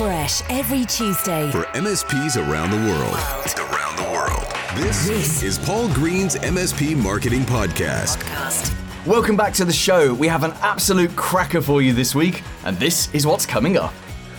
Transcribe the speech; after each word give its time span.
fresh 0.00 0.40
every 0.48 0.86
Tuesday 0.86 1.50
for 1.50 1.64
MSPs 1.74 2.38
around 2.38 2.70
the 2.70 2.78
world. 2.90 3.70
Around 3.70 3.96
the 3.98 4.10
world. 4.10 4.82
This, 4.82 5.06
This. 5.06 5.42
is 5.42 5.58
Paul 5.58 5.92
Green's 5.92 6.36
MSP 6.36 6.96
Marketing 6.96 7.42
Podcast. 7.42 8.16
podcast. 8.16 9.06
Welcome 9.06 9.36
back 9.36 9.52
to 9.52 9.66
the 9.66 9.74
show. 9.74 10.14
We 10.14 10.26
have 10.26 10.42
an 10.42 10.52
absolute 10.62 11.14
cracker 11.16 11.60
for 11.60 11.82
you 11.82 11.92
this 11.92 12.14
week, 12.14 12.42
and 12.64 12.78
this 12.78 13.14
is 13.14 13.26
what's 13.26 13.44
coming 13.44 13.76
up. 13.76 13.92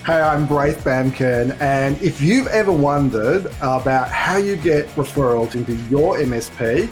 Hey, 0.03 0.19
I'm 0.19 0.47
Braith 0.47 0.83
Bamkin, 0.83 1.55
and 1.61 2.01
if 2.01 2.19
you've 2.21 2.47
ever 2.47 2.71
wondered 2.71 3.45
about 3.61 4.09
how 4.09 4.37
you 4.37 4.55
get 4.55 4.87
referrals 4.95 5.53
into 5.53 5.75
your 5.91 6.17
MSP, 6.17 6.89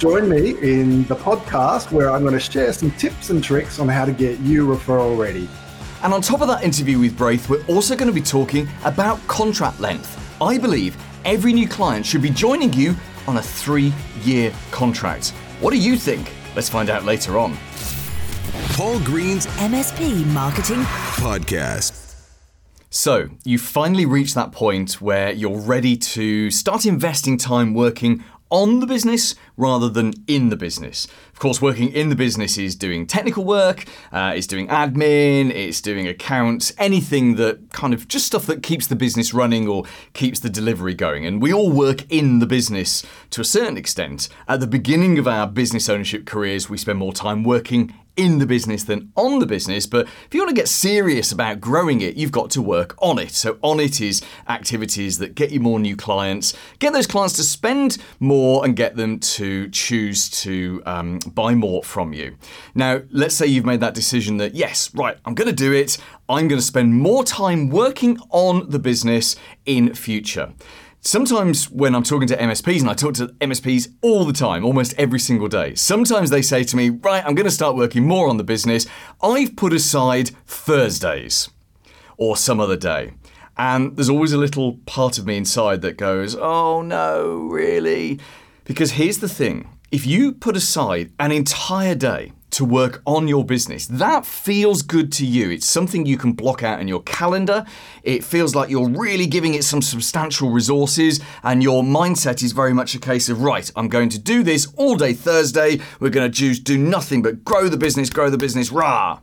join 0.00 0.28
me 0.28 0.58
in 0.60 1.04
the 1.04 1.14
podcast 1.14 1.92
where 1.92 2.10
I'm 2.10 2.22
going 2.22 2.34
to 2.34 2.40
share 2.40 2.72
some 2.72 2.90
tips 2.90 3.30
and 3.30 3.44
tricks 3.44 3.78
on 3.78 3.86
how 3.86 4.04
to 4.04 4.10
get 4.12 4.40
you 4.40 4.66
referral 4.66 5.16
ready. 5.16 5.48
And 6.02 6.14
on 6.14 6.22
top 6.22 6.40
of 6.40 6.48
that 6.48 6.64
interview 6.64 6.98
with 6.98 7.16
Braith, 7.16 7.50
we're 7.50 7.64
also 7.66 7.94
going 7.94 8.08
to 8.08 8.14
be 8.14 8.22
talking 8.22 8.66
about 8.84 9.24
contract 9.28 9.80
length. 9.80 10.16
I 10.40 10.56
believe 10.56 10.96
every 11.26 11.52
new 11.52 11.68
client 11.68 12.06
should 12.06 12.22
be 12.22 12.30
joining 12.30 12.72
you 12.72 12.94
on 13.26 13.36
a 13.36 13.42
three 13.42 13.92
year 14.22 14.52
contract. 14.70 15.30
What 15.60 15.72
do 15.72 15.78
you 15.78 15.96
think? 15.96 16.32
Let's 16.56 16.70
find 16.70 16.88
out 16.88 17.04
later 17.04 17.38
on. 17.38 17.56
Paul 18.72 18.98
Green's 19.00 19.46
MSP 19.58 20.24
Marketing 20.28 20.82
Podcast. 21.16 22.00
So, 22.92 23.28
you 23.44 23.58
finally 23.58 24.04
reached 24.04 24.34
that 24.34 24.50
point 24.50 25.00
where 25.00 25.30
you're 25.30 25.60
ready 25.60 25.96
to 25.96 26.50
start 26.50 26.86
investing 26.86 27.36
time 27.36 27.72
working 27.72 28.24
on 28.50 28.80
the 28.80 28.86
business 28.86 29.34
rather 29.56 29.88
than 29.88 30.12
in 30.26 30.48
the 30.48 30.56
business. 30.56 31.06
Of 31.32 31.38
course, 31.38 31.62
working 31.62 31.88
in 31.92 32.08
the 32.08 32.16
business 32.16 32.58
is 32.58 32.76
doing 32.76 33.06
technical 33.06 33.44
work, 33.44 33.84
uh, 34.12 34.32
it's 34.34 34.46
doing 34.46 34.68
admin, 34.68 35.50
it's 35.50 35.80
doing 35.80 36.06
accounts, 36.06 36.72
anything 36.78 37.36
that 37.36 37.72
kind 37.72 37.94
of 37.94 38.08
just 38.08 38.26
stuff 38.26 38.46
that 38.46 38.62
keeps 38.62 38.86
the 38.86 38.96
business 38.96 39.32
running 39.32 39.68
or 39.68 39.84
keeps 40.12 40.40
the 40.40 40.50
delivery 40.50 40.94
going. 40.94 41.24
And 41.24 41.40
we 41.40 41.52
all 41.52 41.70
work 41.70 42.10
in 42.10 42.40
the 42.40 42.46
business 42.46 43.04
to 43.30 43.40
a 43.40 43.44
certain 43.44 43.76
extent. 43.76 44.28
At 44.48 44.60
the 44.60 44.66
beginning 44.66 45.18
of 45.18 45.26
our 45.26 45.46
business 45.46 45.88
ownership 45.88 46.26
careers, 46.26 46.68
we 46.68 46.76
spend 46.76 46.98
more 46.98 47.12
time 47.12 47.44
working 47.44 47.94
in 48.20 48.36
the 48.36 48.44
business 48.44 48.84
than 48.84 49.10
on 49.16 49.38
the 49.38 49.46
business. 49.46 49.86
But 49.86 50.06
if 50.26 50.34
you 50.34 50.42
want 50.42 50.50
to 50.50 50.54
get 50.54 50.68
serious 50.68 51.32
about 51.32 51.58
growing 51.58 52.02
it, 52.02 52.16
you've 52.16 52.30
got 52.30 52.50
to 52.50 52.60
work 52.60 52.94
on 52.98 53.18
it. 53.18 53.30
So, 53.30 53.58
on 53.62 53.80
it 53.80 53.98
is 53.98 54.20
activities 54.46 55.16
that 55.18 55.34
get 55.34 55.50
you 55.50 55.58
more 55.58 55.80
new 55.80 55.96
clients, 55.96 56.54
get 56.80 56.92
those 56.92 57.06
clients 57.06 57.34
to 57.36 57.42
spend 57.42 57.96
more, 58.18 58.62
and 58.62 58.76
get 58.76 58.94
them 58.96 59.18
to 59.20 59.70
choose 59.70 60.28
to 60.42 60.82
um, 60.84 61.18
buy 61.32 61.54
more 61.54 61.82
from 61.82 62.12
you. 62.12 62.36
Now, 62.74 63.00
let's 63.10 63.34
say 63.34 63.46
you've 63.46 63.64
made 63.64 63.80
that 63.80 63.94
decision 63.94 64.36
that, 64.36 64.54
yes, 64.54 64.94
right, 64.94 65.16
I'm 65.24 65.34
going 65.34 65.48
to 65.48 65.54
do 65.54 65.72
it. 65.72 65.96
I'm 66.28 66.46
going 66.46 66.60
to 66.60 66.66
spend 66.66 66.94
more 66.94 67.24
time 67.24 67.70
working 67.70 68.18
on 68.28 68.68
the 68.68 68.78
business 68.78 69.34
in 69.64 69.94
future. 69.94 70.52
Sometimes 71.02 71.70
when 71.70 71.94
I'm 71.94 72.02
talking 72.02 72.28
to 72.28 72.36
MSPs, 72.36 72.80
and 72.80 72.90
I 72.90 72.92
talk 72.92 73.14
to 73.14 73.28
MSPs 73.40 73.88
all 74.02 74.26
the 74.26 74.34
time, 74.34 74.66
almost 74.66 74.94
every 74.98 75.18
single 75.18 75.48
day, 75.48 75.74
sometimes 75.74 76.28
they 76.28 76.42
say 76.42 76.62
to 76.62 76.76
me, 76.76 76.90
Right, 76.90 77.24
I'm 77.24 77.34
going 77.34 77.46
to 77.46 77.50
start 77.50 77.74
working 77.74 78.06
more 78.06 78.28
on 78.28 78.36
the 78.36 78.44
business. 78.44 78.86
I've 79.22 79.56
put 79.56 79.72
aside 79.72 80.28
Thursdays 80.46 81.48
or 82.18 82.36
some 82.36 82.60
other 82.60 82.76
day. 82.76 83.14
And 83.56 83.96
there's 83.96 84.10
always 84.10 84.34
a 84.34 84.38
little 84.38 84.74
part 84.84 85.16
of 85.16 85.24
me 85.24 85.38
inside 85.38 85.80
that 85.82 85.96
goes, 85.96 86.36
Oh 86.36 86.82
no, 86.82 87.48
really? 87.50 88.20
Because 88.64 88.92
here's 88.92 89.18
the 89.18 89.28
thing 89.28 89.70
if 89.90 90.06
you 90.06 90.32
put 90.32 90.54
aside 90.54 91.12
an 91.18 91.32
entire 91.32 91.94
day, 91.94 92.32
to 92.50 92.64
work 92.64 93.02
on 93.06 93.28
your 93.28 93.44
business. 93.44 93.86
That 93.86 94.26
feels 94.26 94.82
good 94.82 95.12
to 95.12 95.26
you. 95.26 95.50
It's 95.50 95.66
something 95.66 96.06
you 96.06 96.16
can 96.16 96.32
block 96.32 96.62
out 96.62 96.80
in 96.80 96.88
your 96.88 97.02
calendar. 97.02 97.64
It 98.02 98.24
feels 98.24 98.54
like 98.54 98.70
you're 98.70 98.88
really 98.88 99.26
giving 99.26 99.54
it 99.54 99.64
some 99.64 99.82
substantial 99.82 100.50
resources, 100.50 101.20
and 101.42 101.62
your 101.62 101.82
mindset 101.82 102.42
is 102.42 102.52
very 102.52 102.74
much 102.74 102.94
a 102.94 102.98
case 102.98 103.28
of, 103.28 103.42
right, 103.42 103.70
I'm 103.76 103.88
going 103.88 104.08
to 104.10 104.18
do 104.18 104.42
this 104.42 104.66
all 104.76 104.96
day 104.96 105.12
Thursday. 105.12 105.80
We're 106.00 106.10
going 106.10 106.30
to 106.30 106.36
just 106.36 106.64
do 106.64 106.76
nothing 106.76 107.22
but 107.22 107.44
grow 107.44 107.68
the 107.68 107.76
business, 107.76 108.10
grow 108.10 108.30
the 108.30 108.38
business, 108.38 108.72
rah. 108.72 109.20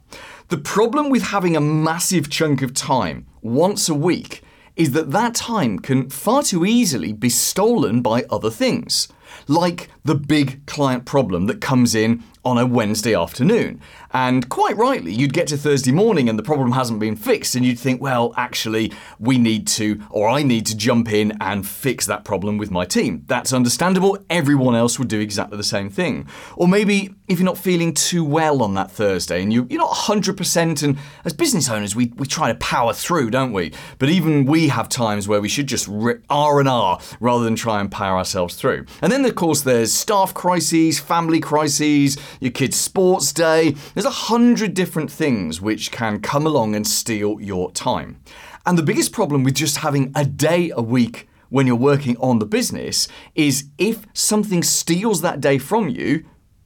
The 0.49 0.57
problem 0.57 1.09
with 1.09 1.23
having 1.23 1.57
a 1.57 1.61
massive 1.61 2.29
chunk 2.29 2.61
of 2.61 2.73
time 2.73 3.25
once 3.41 3.89
a 3.89 3.93
week 3.93 4.43
is 4.77 4.91
that 4.91 5.11
that 5.11 5.33
time 5.33 5.79
can 5.79 6.09
far 6.09 6.43
too 6.43 6.65
easily 6.65 7.11
be 7.11 7.29
stolen 7.29 8.01
by 8.01 8.23
other 8.29 8.51
things, 8.51 9.07
like 9.47 9.89
the 10.05 10.15
big 10.15 10.65
client 10.67 11.03
problem 11.03 11.47
that 11.47 11.59
comes 11.59 11.95
in 11.95 12.23
on 12.47 12.57
a 12.57 12.65
Wednesday 12.65 13.13
afternoon. 13.13 13.81
And 14.11 14.47
quite 14.47 14.77
rightly, 14.77 15.13
you'd 15.13 15.33
get 15.33 15.47
to 15.47 15.57
Thursday 15.57 15.91
morning 15.91 16.29
and 16.29 16.39
the 16.39 16.43
problem 16.43 16.71
hasn't 16.71 17.01
been 17.01 17.17
fixed, 17.17 17.55
and 17.55 17.65
you'd 17.65 17.77
think, 17.77 18.01
well, 18.01 18.33
actually, 18.37 18.93
we 19.19 19.37
need 19.37 19.67
to, 19.67 20.01
or 20.09 20.29
I 20.29 20.43
need 20.43 20.65
to 20.67 20.77
jump 20.77 21.11
in 21.11 21.37
and 21.41 21.67
fix 21.67 22.05
that 22.05 22.23
problem 22.23 22.57
with 22.57 22.71
my 22.71 22.85
team. 22.85 23.25
That's 23.27 23.51
understandable. 23.51 24.17
Everyone 24.29 24.75
else 24.75 24.97
would 24.97 25.09
do 25.09 25.19
exactly 25.19 25.57
the 25.57 25.63
same 25.63 25.89
thing. 25.89 26.25
Or 26.55 26.69
maybe 26.69 27.13
if 27.27 27.37
you're 27.37 27.45
not 27.45 27.57
feeling 27.57 27.93
too 27.93 28.23
well 28.23 28.63
on 28.63 28.75
that 28.75 28.89
Thursday 28.89 29.43
and 29.43 29.51
you, 29.51 29.67
you're 29.69 29.81
not 29.81 29.91
100%, 29.91 30.83
and 30.83 30.97
as 31.25 31.33
business 31.33 31.69
owners, 31.69 31.93
we, 31.93 32.13
we 32.15 32.25
try 32.25 32.49
to 32.49 32.57
power 32.59 32.93
through, 32.93 33.29
don't 33.31 33.51
we? 33.51 33.73
But 33.99 34.07
even 34.07 34.45
we 34.45 34.69
have 34.69 34.87
times 34.87 35.27
where 35.27 35.41
we 35.41 35.49
should 35.49 35.67
just 35.67 35.85
rip 35.89 36.23
R 36.29 36.61
and 36.61 36.69
R 36.69 36.99
rather 37.19 37.43
than 37.43 37.57
try 37.57 37.81
and 37.81 37.91
power 37.91 38.17
ourselves 38.17 38.55
through. 38.55 38.85
And 39.01 39.11
then, 39.11 39.25
of 39.25 39.35
course, 39.35 39.61
there's 39.61 39.91
staff 39.91 40.33
crises, 40.33 40.97
family 40.97 41.41
crises, 41.41 42.17
your 42.39 42.51
kid's 42.51 42.77
sports 42.77 43.31
day. 43.31 43.75
There's 43.93 44.05
a 44.05 44.09
hundred 44.09 44.73
different 44.73 45.11
things 45.11 45.61
which 45.61 45.91
can 45.91 46.19
come 46.19 46.45
along 46.45 46.75
and 46.75 46.85
steal 46.85 47.39
your 47.41 47.71
time. 47.71 48.21
And 48.65 48.77
the 48.77 48.83
biggest 48.83 49.11
problem 49.11 49.43
with 49.43 49.55
just 49.55 49.77
having 49.77 50.11
a 50.15 50.25
day 50.25 50.71
a 50.75 50.81
week 50.81 51.27
when 51.49 51.67
you're 51.67 51.75
working 51.75 52.17
on 52.17 52.39
the 52.39 52.45
business 52.45 53.07
is 53.35 53.69
if 53.77 54.05
something 54.13 54.63
steals 54.63 55.21
that 55.21 55.39
day 55.39 55.57
from 55.57 55.89
you, 55.89 56.25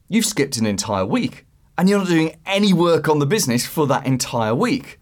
you've 0.10 0.26
skipped 0.26 0.58
an 0.58 0.66
entire 0.66 1.06
week 1.06 1.46
and 1.78 1.88
you're 1.88 2.00
not 2.00 2.08
doing 2.08 2.36
any 2.46 2.74
work 2.74 3.08
on 3.08 3.20
the 3.20 3.26
business 3.26 3.66
for 3.66 3.88
that 3.88 4.06
entire 4.06 4.56
week. 4.56 5.00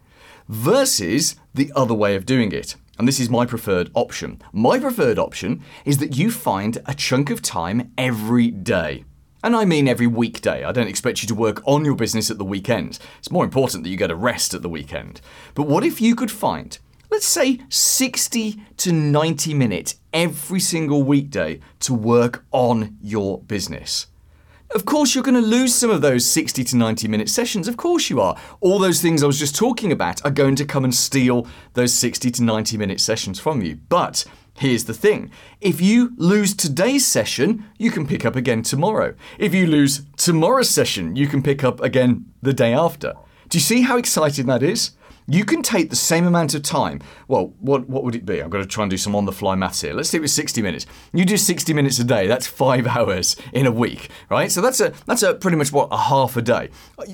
Versus 0.48 1.36
the 1.54 1.72
other 1.76 1.94
way 1.94 2.16
of 2.16 2.26
doing 2.26 2.52
it. 2.52 2.76
And 2.98 3.08
this 3.08 3.20
is 3.20 3.30
my 3.30 3.46
preferred 3.46 3.92
option. 3.94 4.42
My 4.52 4.80
preferred 4.80 5.20
option 5.20 5.64
is 5.86 6.00
that 6.00 6.18
you 6.18 6.32
find 6.32 6.80
a 6.86 6.94
chunk 6.94 7.30
of 7.30 7.42
time 7.42 7.94
every 7.98 8.52
day. 8.52 9.06
And 9.42 9.56
I 9.56 9.64
mean 9.64 9.88
every 9.88 10.08
weekday. 10.08 10.66
I 10.66 10.74
don't 10.74 10.90
expect 10.90 11.22
you 11.22 11.28
to 11.28 11.36
work 11.36 11.62
on 11.66 11.86
your 11.86 11.96
business 11.96 12.30
at 12.30 12.38
the 12.38 12.46
weekend. 12.46 13.00
It's 13.20 13.32
more 13.32 13.46
important 13.46 13.84
that 13.84 13.90
you 13.90 13.96
get 13.96 14.12
a 14.12 14.16
rest 14.16 14.54
at 14.54 14.62
the 14.62 14.70
weekend. 14.70 15.22
But 15.56 15.64
what 15.64 15.86
if 15.86 16.02
you 16.02 16.14
could 16.14 16.32
find, 16.32 16.78
let's 17.10 17.26
say, 17.26 17.62
60 17.70 18.62
to 18.78 18.92
90 18.92 19.54
minutes 19.54 19.96
every 20.12 20.60
single 20.60 21.04
weekday 21.04 21.62
to 21.80 21.94
work 21.94 22.44
on 22.52 22.98
your 23.02 23.42
business? 23.44 24.08
Of 24.76 24.86
course, 24.86 25.16
you're 25.16 25.24
going 25.24 25.42
to 25.42 25.42
lose 25.42 25.74
some 25.74 25.90
of 25.90 26.02
those 26.02 26.30
60 26.30 26.64
to 26.66 26.76
90 26.76 27.08
minute 27.08 27.30
sessions. 27.30 27.68
Of 27.68 27.78
course, 27.78 28.10
you 28.10 28.22
are. 28.22 28.38
All 28.60 28.78
those 28.78 29.02
things 29.02 29.24
I 29.24 29.26
was 29.26 29.40
just 29.40 29.56
talking 29.56 29.92
about 29.92 30.24
are 30.24 30.32
going 30.32 30.56
to 30.58 30.66
come 30.66 30.84
and 30.84 30.94
steal 30.94 31.48
those 31.74 31.94
60 31.94 32.30
to 32.30 32.44
90 32.44 32.78
minute 32.78 33.00
sessions 33.00 33.40
from 33.40 33.64
you. 33.64 33.80
But 33.88 34.26
Here's 34.60 34.84
the 34.84 34.94
thing 34.94 35.32
if 35.62 35.80
you 35.80 36.12
lose 36.18 36.54
today's 36.54 37.08
session, 37.08 37.64
you 37.78 37.92
can 37.92 38.06
pick 38.06 38.26
up 38.26 38.36
again 38.36 38.62
tomorrow. 38.62 39.16
If 39.38 39.54
you 39.54 39.66
lose 39.66 40.02
tomorrow's 40.18 40.70
session, 40.70 41.16
you 41.16 41.28
can 41.28 41.42
pick 41.42 41.64
up 41.64 41.80
again 41.80 42.26
the 42.42 42.52
day 42.52 42.74
after. 42.74 43.14
Do 43.48 43.58
you 43.58 43.62
see 43.62 43.84
how 43.84 43.96
exciting 43.96 44.48
that 44.48 44.62
is? 44.62 44.92
You 45.32 45.46
can 45.46 45.62
take 45.62 45.92
the 45.92 45.96
same 45.96 46.26
amount 46.26 46.56
of 46.56 46.64
time. 46.64 47.02
Well, 47.28 47.54
what, 47.60 47.88
what 47.88 48.04
would 48.04 48.16
it 48.16 48.26
be? 48.26 48.40
I'm 48.40 48.50
going 48.50 48.64
to 48.64 48.68
try 48.68 48.84
and 48.84 48.90
do 48.90 48.98
some 48.98 49.16
on 49.16 49.26
the 49.26 49.32
fly 49.32 49.54
maths 49.54 49.82
here. 49.82 49.94
Let's 49.94 50.10
stick 50.10 50.22
with 50.22 50.32
60 50.32 50.64
minutes. 50.64 50.88
You 51.14 51.24
do 51.24 51.38
60 51.38 51.72
minutes 51.72 52.00
a 52.00 52.04
day, 52.04 52.26
that's 52.26 52.48
five 52.48 52.88
hours 52.98 53.36
in 53.54 53.68
a 53.68 53.72
week, 53.72 54.10
right? 54.32 54.52
So 54.52 54.60
that's 54.60 54.82
a 54.82 54.92
that's 55.06 55.22
a 55.22 55.36
pretty 55.36 55.56
much 55.56 55.72
what 55.72 55.90
a 55.92 55.98
half 55.98 56.36
a 56.36 56.42
day. 56.42 56.70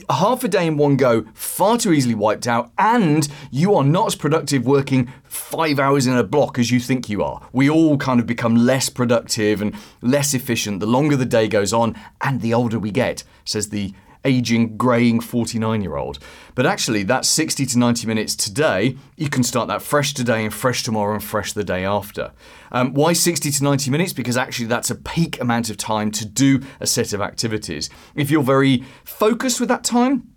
A 0.08 0.14
half 0.14 0.46
a 0.46 0.48
day 0.48 0.66
in 0.66 0.78
one 0.78 0.96
go, 0.96 1.26
far 1.34 1.78
too 1.78 1.92
easily 1.92 2.16
wiped 2.16 2.48
out, 2.48 2.72
and 2.78 3.28
you 3.52 3.76
are 3.76 3.84
not 3.84 4.08
as 4.08 4.16
productive 4.16 4.66
working 4.66 5.12
five 5.26 5.78
hours 5.78 6.08
in 6.08 6.16
a 6.16 6.24
block 6.24 6.58
as 6.58 6.72
you 6.72 6.80
think 6.80 7.10
you 7.10 7.22
are. 7.22 7.46
We 7.52 7.70
all 7.70 7.98
kind 7.98 8.22
of 8.22 8.26
become 8.26 8.56
less 8.56 8.88
productive 8.88 9.62
and 9.62 9.76
less 10.02 10.34
efficient 10.34 10.80
the 10.80 10.86
longer 10.86 11.18
the 11.18 11.26
day 11.26 11.50
goes 11.50 11.74
on 11.74 11.96
and 12.22 12.40
the 12.40 12.54
older 12.54 12.80
we 12.80 12.92
get, 12.92 13.26
says 13.44 13.70
the 13.70 13.94
aging, 14.26 14.76
greying 14.76 15.20
49 15.22 15.82
year 15.82 15.96
old. 15.96 16.20
But 16.56 16.66
actually, 16.66 17.04
that 17.04 17.26
60 17.26 17.66
to 17.68 17.80
90 17.80 18.08
minutes 18.08 18.36
today, 18.36 18.98
you 19.16 19.30
can 19.30 19.44
start 19.44 19.68
that 19.70 19.82
fresh 19.82 20.14
today 20.14 20.44
and 20.44 20.54
fresh 20.54 20.84
tomorrow 20.84 21.14
and 21.14 21.24
fresh 21.24 21.54
the 21.54 21.64
day 21.64 21.86
after. 21.86 22.32
Um, 22.72 22.94
why 22.94 23.14
60 23.14 23.52
to 23.52 23.64
90 23.64 23.92
minutes? 23.92 24.14
Because 24.14 24.36
actually, 24.36 24.68
that's 24.68 24.90
a 24.90 24.96
peak 24.96 25.40
amount 25.40 25.70
of 25.70 25.78
time 25.78 26.12
to 26.12 26.26
do 26.26 26.62
a 26.80 26.88
set 26.88 27.14
of 27.14 27.22
activities. 27.22 27.90
If 28.16 28.30
you're 28.30 28.44
very 28.44 28.84
focused 29.04 29.60
with 29.60 29.70
that 29.70 29.84
time, 29.84 30.35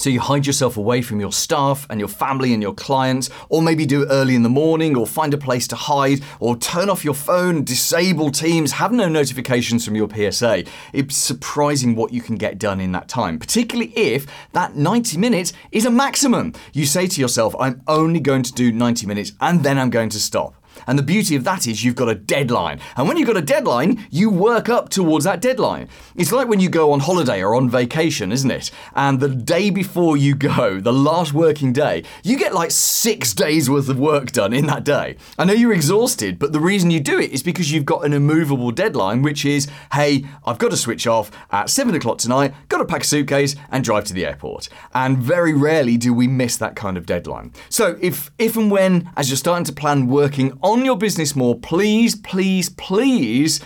So 0.00 0.08
you 0.08 0.18
hide 0.18 0.46
yourself 0.46 0.78
away 0.78 1.02
from 1.02 1.20
your 1.20 1.30
staff 1.30 1.86
and 1.90 2.00
your 2.00 2.08
family 2.08 2.54
and 2.54 2.62
your 2.62 2.72
clients, 2.72 3.28
or 3.50 3.60
maybe 3.60 3.84
do 3.84 4.04
it 4.04 4.08
early 4.10 4.34
in 4.34 4.42
the 4.42 4.48
morning, 4.48 4.96
or 4.96 5.06
find 5.06 5.34
a 5.34 5.36
place 5.36 5.68
to 5.68 5.76
hide, 5.76 6.22
or 6.38 6.56
turn 6.56 6.88
off 6.88 7.04
your 7.04 7.12
phone, 7.12 7.64
disable 7.64 8.30
Teams, 8.30 8.72
have 8.72 8.92
no 8.92 9.10
notifications 9.10 9.84
from 9.84 9.96
your 9.96 10.08
PSA. 10.08 10.64
It's 10.94 11.14
surprising 11.14 11.96
what 11.96 12.14
you 12.14 12.22
can 12.22 12.36
get 12.36 12.56
done 12.56 12.80
in 12.80 12.92
that 12.92 13.08
time, 13.08 13.38
particularly 13.38 13.92
if 13.94 14.26
that 14.54 14.74
90 14.74 15.18
minutes 15.18 15.52
is 15.70 15.84
a 15.84 15.90
maximum. 15.90 16.54
You 16.72 16.86
say 16.86 17.06
to 17.06 17.20
yourself, 17.20 17.54
I'm 17.60 17.82
only 17.86 18.20
going 18.20 18.42
to 18.44 18.54
do 18.54 18.72
90 18.72 19.06
minutes 19.06 19.32
and 19.38 19.62
then 19.62 19.76
I'm 19.78 19.90
going 19.90 20.08
to 20.08 20.18
stop. 20.18 20.59
And 20.86 20.98
the 20.98 21.02
beauty 21.02 21.36
of 21.36 21.44
that 21.44 21.66
is 21.66 21.84
you've 21.84 21.96
got 21.96 22.08
a 22.08 22.14
deadline. 22.14 22.80
And 22.96 23.08
when 23.08 23.16
you've 23.16 23.26
got 23.26 23.36
a 23.36 23.42
deadline, 23.42 24.06
you 24.10 24.30
work 24.30 24.68
up 24.68 24.88
towards 24.88 25.24
that 25.24 25.40
deadline. 25.40 25.88
It's 26.16 26.32
like 26.32 26.48
when 26.48 26.60
you 26.60 26.68
go 26.68 26.92
on 26.92 27.00
holiday 27.00 27.42
or 27.42 27.54
on 27.54 27.68
vacation, 27.70 28.32
isn't 28.32 28.50
it? 28.50 28.70
And 28.94 29.20
the 29.20 29.28
day 29.28 29.70
before 29.70 30.16
you 30.16 30.34
go, 30.34 30.80
the 30.90 30.92
last 30.92 31.32
working 31.32 31.72
day, 31.72 32.04
you 32.22 32.38
get 32.38 32.54
like 32.54 32.70
six 32.70 33.34
days 33.34 33.68
worth 33.68 33.88
of 33.88 33.98
work 33.98 34.32
done 34.32 34.52
in 34.52 34.66
that 34.66 34.84
day. 34.84 35.16
I 35.38 35.44
know 35.44 35.52
you're 35.52 35.72
exhausted, 35.72 36.38
but 36.38 36.52
the 36.52 36.60
reason 36.60 36.90
you 36.90 37.00
do 37.00 37.18
it 37.18 37.30
is 37.30 37.42
because 37.42 37.70
you've 37.72 37.84
got 37.84 38.04
an 38.04 38.12
immovable 38.12 38.70
deadline, 38.70 39.22
which 39.22 39.44
is, 39.44 39.68
hey, 39.92 40.24
I've 40.44 40.58
got 40.58 40.70
to 40.70 40.76
switch 40.76 41.06
off 41.06 41.30
at 41.50 41.70
seven 41.70 41.94
o'clock 41.94 42.18
tonight, 42.18 42.54
got 42.68 42.78
to 42.78 42.84
pack 42.84 43.02
a 43.02 43.06
suitcase 43.06 43.56
and 43.70 43.84
drive 43.84 44.04
to 44.04 44.14
the 44.14 44.26
airport. 44.26 44.68
And 44.94 45.18
very 45.18 45.54
rarely 45.54 45.96
do 45.96 46.14
we 46.14 46.26
miss 46.26 46.56
that 46.58 46.76
kind 46.76 46.96
of 46.96 47.06
deadline. 47.06 47.52
So 47.68 47.98
if 48.00 48.30
if 48.38 48.56
and 48.56 48.70
when, 48.70 49.10
as 49.16 49.28
you're 49.28 49.36
starting 49.36 49.64
to 49.64 49.72
plan 49.72 50.06
working 50.06 50.58
on 50.62 50.69
your 50.78 50.96
business 50.96 51.34
more, 51.34 51.58
please, 51.58 52.14
please, 52.14 52.68
please 52.68 53.60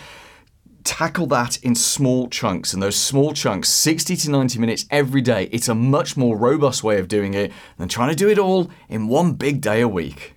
tackle 0.83 1.27
that 1.27 1.57
in 1.63 1.75
small 1.75 2.27
chunks. 2.29 2.73
And 2.73 2.81
those 2.81 2.95
small 2.95 3.33
chunks, 3.33 3.69
60 3.69 4.15
to 4.17 4.31
90 4.31 4.59
minutes 4.59 4.85
every 4.89 5.21
day, 5.21 5.49
it's 5.51 5.67
a 5.67 5.75
much 5.75 6.17
more 6.17 6.37
robust 6.37 6.83
way 6.83 6.99
of 6.99 7.07
doing 7.07 7.33
it 7.33 7.51
than 7.77 7.87
trying 7.87 8.09
to 8.09 8.15
do 8.15 8.29
it 8.29 8.39
all 8.39 8.69
in 8.89 9.07
one 9.07 9.33
big 9.33 9.61
day 9.61 9.81
a 9.81 9.87
week. 9.87 10.33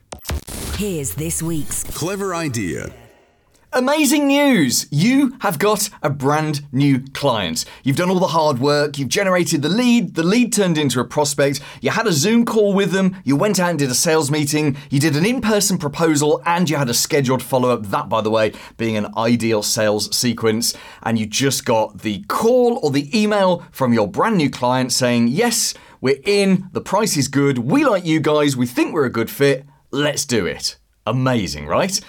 Here's 0.76 1.15
this 1.15 1.43
week's 1.43 1.85
Clever 1.85 2.35
idea. 2.35 2.93
Amazing 3.78 4.26
news! 4.26 4.88
You 4.90 5.36
have 5.38 5.60
got 5.60 5.88
a 6.02 6.10
brand 6.10 6.62
new 6.72 6.98
client. 7.14 7.64
You've 7.84 7.94
done 7.94 8.10
all 8.10 8.19
the 8.19 8.26
hard 8.26 8.58
work, 8.58 8.98
you've 8.98 9.08
generated 9.08 9.62
the 9.62 9.69
lead, 9.69 10.16
the 10.16 10.25
lead 10.25 10.52
turned 10.52 10.76
into 10.76 10.98
a 10.98 11.04
prospect, 11.04 11.60
you 11.80 11.90
had 11.90 12.08
a 12.08 12.12
Zoom 12.12 12.44
call 12.44 12.75
with 12.75 12.90
them, 12.90 13.14
you 13.22 13.36
went 13.36 13.60
out 13.60 13.70
and 13.70 13.78
did 13.78 13.88
a 13.88 13.94
sales 13.94 14.32
meeting, 14.32 14.76
you 14.90 14.98
did 14.98 15.14
an 15.14 15.25
in 15.25 15.40
person 15.40 15.78
proposal, 15.78 16.42
and 16.44 16.69
you 16.69 16.76
had 16.76 16.88
a 16.88 16.92
scheduled 16.92 17.40
follow 17.40 17.70
up. 17.70 17.86
That, 17.86 18.08
by 18.08 18.20
the 18.20 18.30
way, 18.30 18.52
being 18.78 18.96
an 18.96 19.16
ideal 19.16 19.62
sales 19.62 20.12
sequence. 20.14 20.74
And 21.04 21.16
you 21.16 21.26
just 21.26 21.64
got 21.64 21.98
the 21.98 22.24
call 22.24 22.81
or 22.82 22.90
the 22.90 23.16
email 23.16 23.64
from 23.70 23.92
your 23.92 24.08
brand 24.08 24.38
new 24.38 24.50
client 24.50 24.90
saying, 24.90 25.28
Yes, 25.28 25.72
we're 26.00 26.19
in, 26.24 26.69
the 26.72 26.81
price 26.81 27.16
is 27.16 27.28
good, 27.28 27.58
we 27.58 27.84
like 27.84 28.04
you 28.04 28.19
guys, 28.19 28.56
we 28.56 28.66
think 28.66 28.92
we're 28.92 29.04
a 29.04 29.08
good 29.08 29.31
fit, 29.31 29.66
let's 29.92 30.26
do 30.26 30.46
it. 30.46 30.78
Amazing, 31.06 31.66
right? 31.66 32.00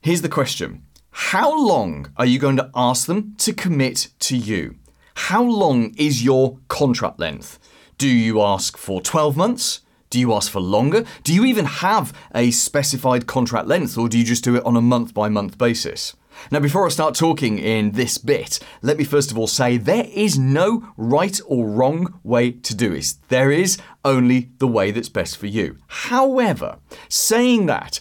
Here's 0.00 0.22
the 0.22 0.28
question. 0.28 0.82
How 1.12 1.54
long 1.54 2.10
are 2.16 2.24
you 2.24 2.38
going 2.38 2.56
to 2.56 2.70
ask 2.74 3.06
them 3.06 3.34
to 3.38 3.52
commit 3.52 4.08
to 4.20 4.36
you? 4.36 4.76
How 5.14 5.42
long 5.42 5.94
is 5.98 6.24
your 6.24 6.58
contract 6.68 7.20
length? 7.20 7.58
Do 7.98 8.08
you 8.08 8.40
ask 8.40 8.78
for 8.78 9.02
12 9.02 9.36
months? 9.36 9.80
Do 10.08 10.18
you 10.18 10.32
ask 10.32 10.50
for 10.50 10.60
longer? 10.60 11.04
Do 11.22 11.34
you 11.34 11.44
even 11.44 11.66
have 11.66 12.14
a 12.34 12.50
specified 12.50 13.26
contract 13.26 13.68
length 13.68 13.98
or 13.98 14.08
do 14.08 14.18
you 14.18 14.24
just 14.24 14.42
do 14.42 14.56
it 14.56 14.64
on 14.64 14.74
a 14.74 14.80
month 14.80 15.12
by 15.12 15.28
month 15.28 15.58
basis? 15.58 16.16
Now, 16.50 16.60
before 16.60 16.86
I 16.86 16.88
start 16.88 17.14
talking 17.14 17.58
in 17.58 17.92
this 17.92 18.16
bit, 18.16 18.58
let 18.80 18.96
me 18.96 19.04
first 19.04 19.30
of 19.30 19.38
all 19.38 19.46
say 19.46 19.76
there 19.76 20.06
is 20.14 20.38
no 20.38 20.88
right 20.96 21.38
or 21.46 21.68
wrong 21.68 22.18
way 22.22 22.52
to 22.52 22.74
do 22.74 22.88
this. 22.90 23.18
There 23.28 23.50
is 23.50 23.78
only 24.02 24.50
the 24.58 24.66
way 24.66 24.92
that's 24.92 25.10
best 25.10 25.36
for 25.36 25.46
you. 25.46 25.76
However, 25.88 26.78
saying 27.10 27.66
that, 27.66 28.00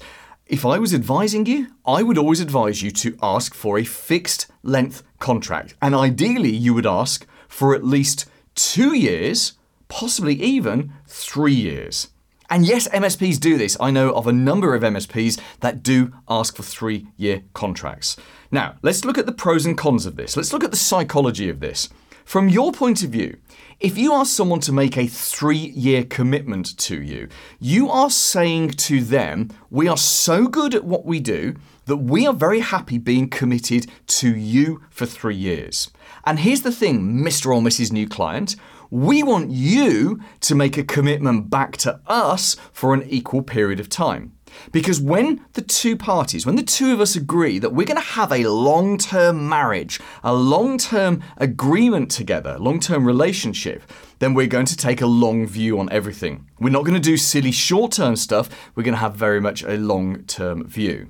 if 0.51 0.65
I 0.65 0.80
was 0.80 0.94
advising 0.94 1.45
you, 1.45 1.68
I 1.86 2.03
would 2.03 2.18
always 2.18 2.42
advise 2.42 2.81
you 2.81 2.92
to 2.92 3.18
ask 3.24 3.53
for 3.53 3.80
a 3.80 3.86
fixed 3.86 4.48
length 4.63 5.01
contract. 5.18 5.75
And 5.81 5.95
ideally, 5.95 6.53
you 6.53 6.74
would 6.74 6.86
ask 6.86 7.25
for 7.48 7.74
at 7.74 7.86
least 7.86 8.25
two 8.53 8.94
years, 8.94 9.53
possibly 9.88 10.36
even 10.36 10.92
three 11.07 11.53
years. 11.53 12.09
And 12.50 12.65
yes, 12.65 12.89
MSPs 12.89 13.39
do 13.39 13.57
this. 13.57 13.77
I 13.80 13.92
know 13.92 14.12
of 14.12 14.27
a 14.27 14.33
number 14.33 14.75
of 14.75 14.83
MSPs 14.83 15.39
that 15.62 15.83
do 15.83 16.12
ask 16.27 16.57
for 16.57 16.63
three 16.63 17.07
year 17.15 17.44
contracts. 17.53 18.18
Now, 18.51 18.75
let's 18.81 19.06
look 19.06 19.18
at 19.18 19.25
the 19.25 19.31
pros 19.31 19.65
and 19.65 19.77
cons 19.77 20.06
of 20.06 20.18
this. 20.18 20.36
Let's 20.36 20.51
look 20.51 20.65
at 20.65 20.71
the 20.71 20.77
psychology 20.77 21.48
of 21.48 21.62
this. 21.62 21.88
From 22.31 22.48
your 22.48 22.72
point 22.72 23.04
of 23.04 23.10
view, 23.10 23.36
if 23.81 23.98
you 23.98 24.13
ask 24.13 24.33
someone 24.33 24.62
to 24.62 24.72
make 24.72 24.98
a 24.98 25.06
three 25.06 25.57
year 25.57 26.06
commitment 26.06 26.78
to 26.78 27.01
you, 27.01 27.28
you 27.60 27.89
are 27.89 28.10
saying 28.10 28.69
to 28.88 29.04
them, 29.04 29.50
We 29.69 29.89
are 29.89 29.98
so 29.98 30.48
good 30.48 30.74
at 30.74 30.86
what 30.86 31.06
we 31.06 31.19
do 31.19 31.56
that 31.88 31.98
we 31.98 32.25
are 32.25 32.33
very 32.33 32.62
happy 32.62 32.98
being 32.98 33.30
committed 33.30 33.88
to 34.22 34.33
you 34.33 34.81
for 34.89 35.06
three 35.06 35.36
years. 35.36 35.92
And 36.24 36.39
here's 36.39 36.62
the 36.62 36.72
thing, 36.72 37.22
Mr. 37.22 37.54
or 37.54 37.62
Mrs. 37.62 37.92
New 37.92 38.07
Client, 38.07 38.56
we 38.89 39.24
want 39.24 39.51
you 39.51 40.22
to 40.39 40.56
make 40.56 40.77
a 40.77 40.86
commitment 40.86 41.50
back 41.50 41.75
to 41.80 42.00
us 42.07 42.56
for 42.72 42.94
an 42.94 43.04
equal 43.10 43.44
period 43.44 43.81
of 43.81 43.89
time. 43.89 44.31
Because 44.71 45.01
when 45.01 45.45
the 45.53 45.62
two 45.62 45.95
parties, 45.95 46.45
when 46.45 46.56
the 46.56 46.63
two 46.63 46.94
of 46.94 47.01
us 47.01 47.15
agree 47.15 47.59
that 47.59 47.74
we're 47.74 47.86
going 47.86 48.01
to 48.01 48.13
have 48.13 48.31
a 48.31 48.48
long 48.48 48.98
term 48.98 49.48
marriage, 49.48 50.00
a 50.24 50.33
long 50.33 50.77
term 50.77 51.24
agreement 51.38 52.12
together, 52.12 52.57
long 52.59 52.80
term 52.80 53.06
relationship, 53.06 53.83
then 54.19 54.33
we're 54.33 54.48
going 54.48 54.65
to 54.68 54.77
take 54.77 55.01
a 55.01 55.07
long 55.07 55.48
view 55.48 55.80
on 55.80 55.89
everything. 55.92 56.48
We're 56.59 56.69
not 56.69 56.86
going 56.86 56.95
to 56.95 57.00
do 57.00 57.18
silly 57.18 57.51
short 57.51 57.94
term 57.94 58.15
stuff, 58.15 58.50
we're 58.75 58.83
going 58.83 58.94
to 58.94 59.00
have 59.00 59.15
very 59.15 59.42
much 59.42 59.63
a 59.63 59.77
long 59.77 60.24
term 60.24 60.65
view. 60.65 61.09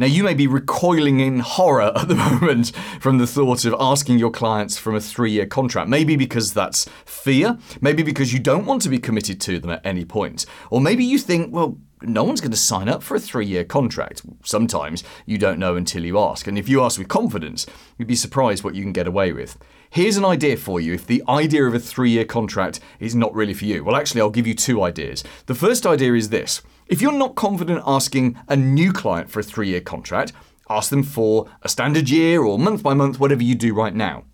Now, 0.00 0.06
you 0.06 0.24
may 0.24 0.32
be 0.32 0.46
recoiling 0.46 1.20
in 1.20 1.40
horror 1.40 1.92
at 1.94 2.08
the 2.08 2.14
moment 2.14 2.74
from 3.00 3.18
the 3.18 3.26
thought 3.26 3.66
of 3.66 3.74
asking 3.78 4.18
your 4.18 4.30
clients 4.30 4.78
from 4.78 4.94
a 4.94 5.00
three 5.00 5.30
year 5.30 5.44
contract. 5.44 5.90
Maybe 5.90 6.16
because 6.16 6.54
that's 6.54 6.88
fear, 7.04 7.58
maybe 7.82 8.02
because 8.02 8.32
you 8.32 8.38
don't 8.38 8.64
want 8.64 8.80
to 8.82 8.88
be 8.88 8.98
committed 8.98 9.42
to 9.42 9.58
them 9.58 9.70
at 9.70 9.84
any 9.84 10.06
point. 10.06 10.46
Or 10.70 10.80
maybe 10.80 11.04
you 11.04 11.18
think, 11.18 11.54
well, 11.54 11.76
no 12.02 12.24
one's 12.24 12.40
going 12.40 12.50
to 12.50 12.56
sign 12.56 12.88
up 12.88 13.02
for 13.02 13.14
a 13.14 13.20
three 13.20 13.46
year 13.46 13.64
contract. 13.64 14.22
Sometimes 14.44 15.04
you 15.26 15.38
don't 15.38 15.58
know 15.58 15.76
until 15.76 16.04
you 16.04 16.18
ask. 16.18 16.46
And 16.46 16.58
if 16.58 16.68
you 16.68 16.82
ask 16.82 16.98
with 16.98 17.08
confidence, 17.08 17.66
you'd 17.98 18.08
be 18.08 18.14
surprised 18.14 18.64
what 18.64 18.74
you 18.74 18.82
can 18.82 18.92
get 18.92 19.06
away 19.06 19.32
with. 19.32 19.58
Here's 19.90 20.16
an 20.16 20.24
idea 20.24 20.56
for 20.56 20.80
you 20.80 20.94
if 20.94 21.06
the 21.06 21.22
idea 21.28 21.64
of 21.64 21.74
a 21.74 21.80
three 21.80 22.10
year 22.10 22.24
contract 22.24 22.80
is 22.98 23.14
not 23.14 23.34
really 23.34 23.54
for 23.54 23.64
you. 23.64 23.84
Well, 23.84 23.96
actually, 23.96 24.20
I'll 24.20 24.30
give 24.30 24.46
you 24.46 24.54
two 24.54 24.82
ideas. 24.82 25.24
The 25.46 25.54
first 25.54 25.86
idea 25.86 26.14
is 26.14 26.28
this 26.28 26.62
if 26.86 27.00
you're 27.00 27.12
not 27.12 27.34
confident 27.34 27.82
asking 27.86 28.36
a 28.48 28.56
new 28.56 28.92
client 28.92 29.30
for 29.30 29.40
a 29.40 29.44
three 29.44 29.68
year 29.68 29.80
contract, 29.80 30.32
ask 30.68 30.90
them 30.90 31.02
for 31.02 31.48
a 31.62 31.68
standard 31.68 32.08
year 32.08 32.42
or 32.42 32.58
month 32.58 32.82
by 32.82 32.94
month, 32.94 33.20
whatever 33.20 33.42
you 33.42 33.54
do 33.54 33.74
right 33.74 33.94
now. 33.94 34.24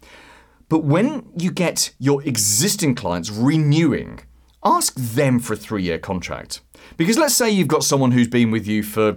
But 0.69 0.84
when 0.84 1.28
you 1.38 1.50
get 1.50 1.94
your 1.98 2.22
existing 2.24 2.94
clients 2.94 3.30
renewing, 3.30 4.20
ask 4.64 4.94
them 4.94 5.38
for 5.38 5.52
a 5.52 5.56
three 5.56 5.82
year 5.82 5.98
contract. 5.98 6.60
Because 6.96 7.19
let's 7.19 7.34
say 7.34 7.50
you've 7.50 7.69
got 7.69 7.84
someone 7.84 8.12
who's 8.12 8.28
been 8.28 8.50
with 8.50 8.66
you 8.66 8.82
for, 8.82 9.16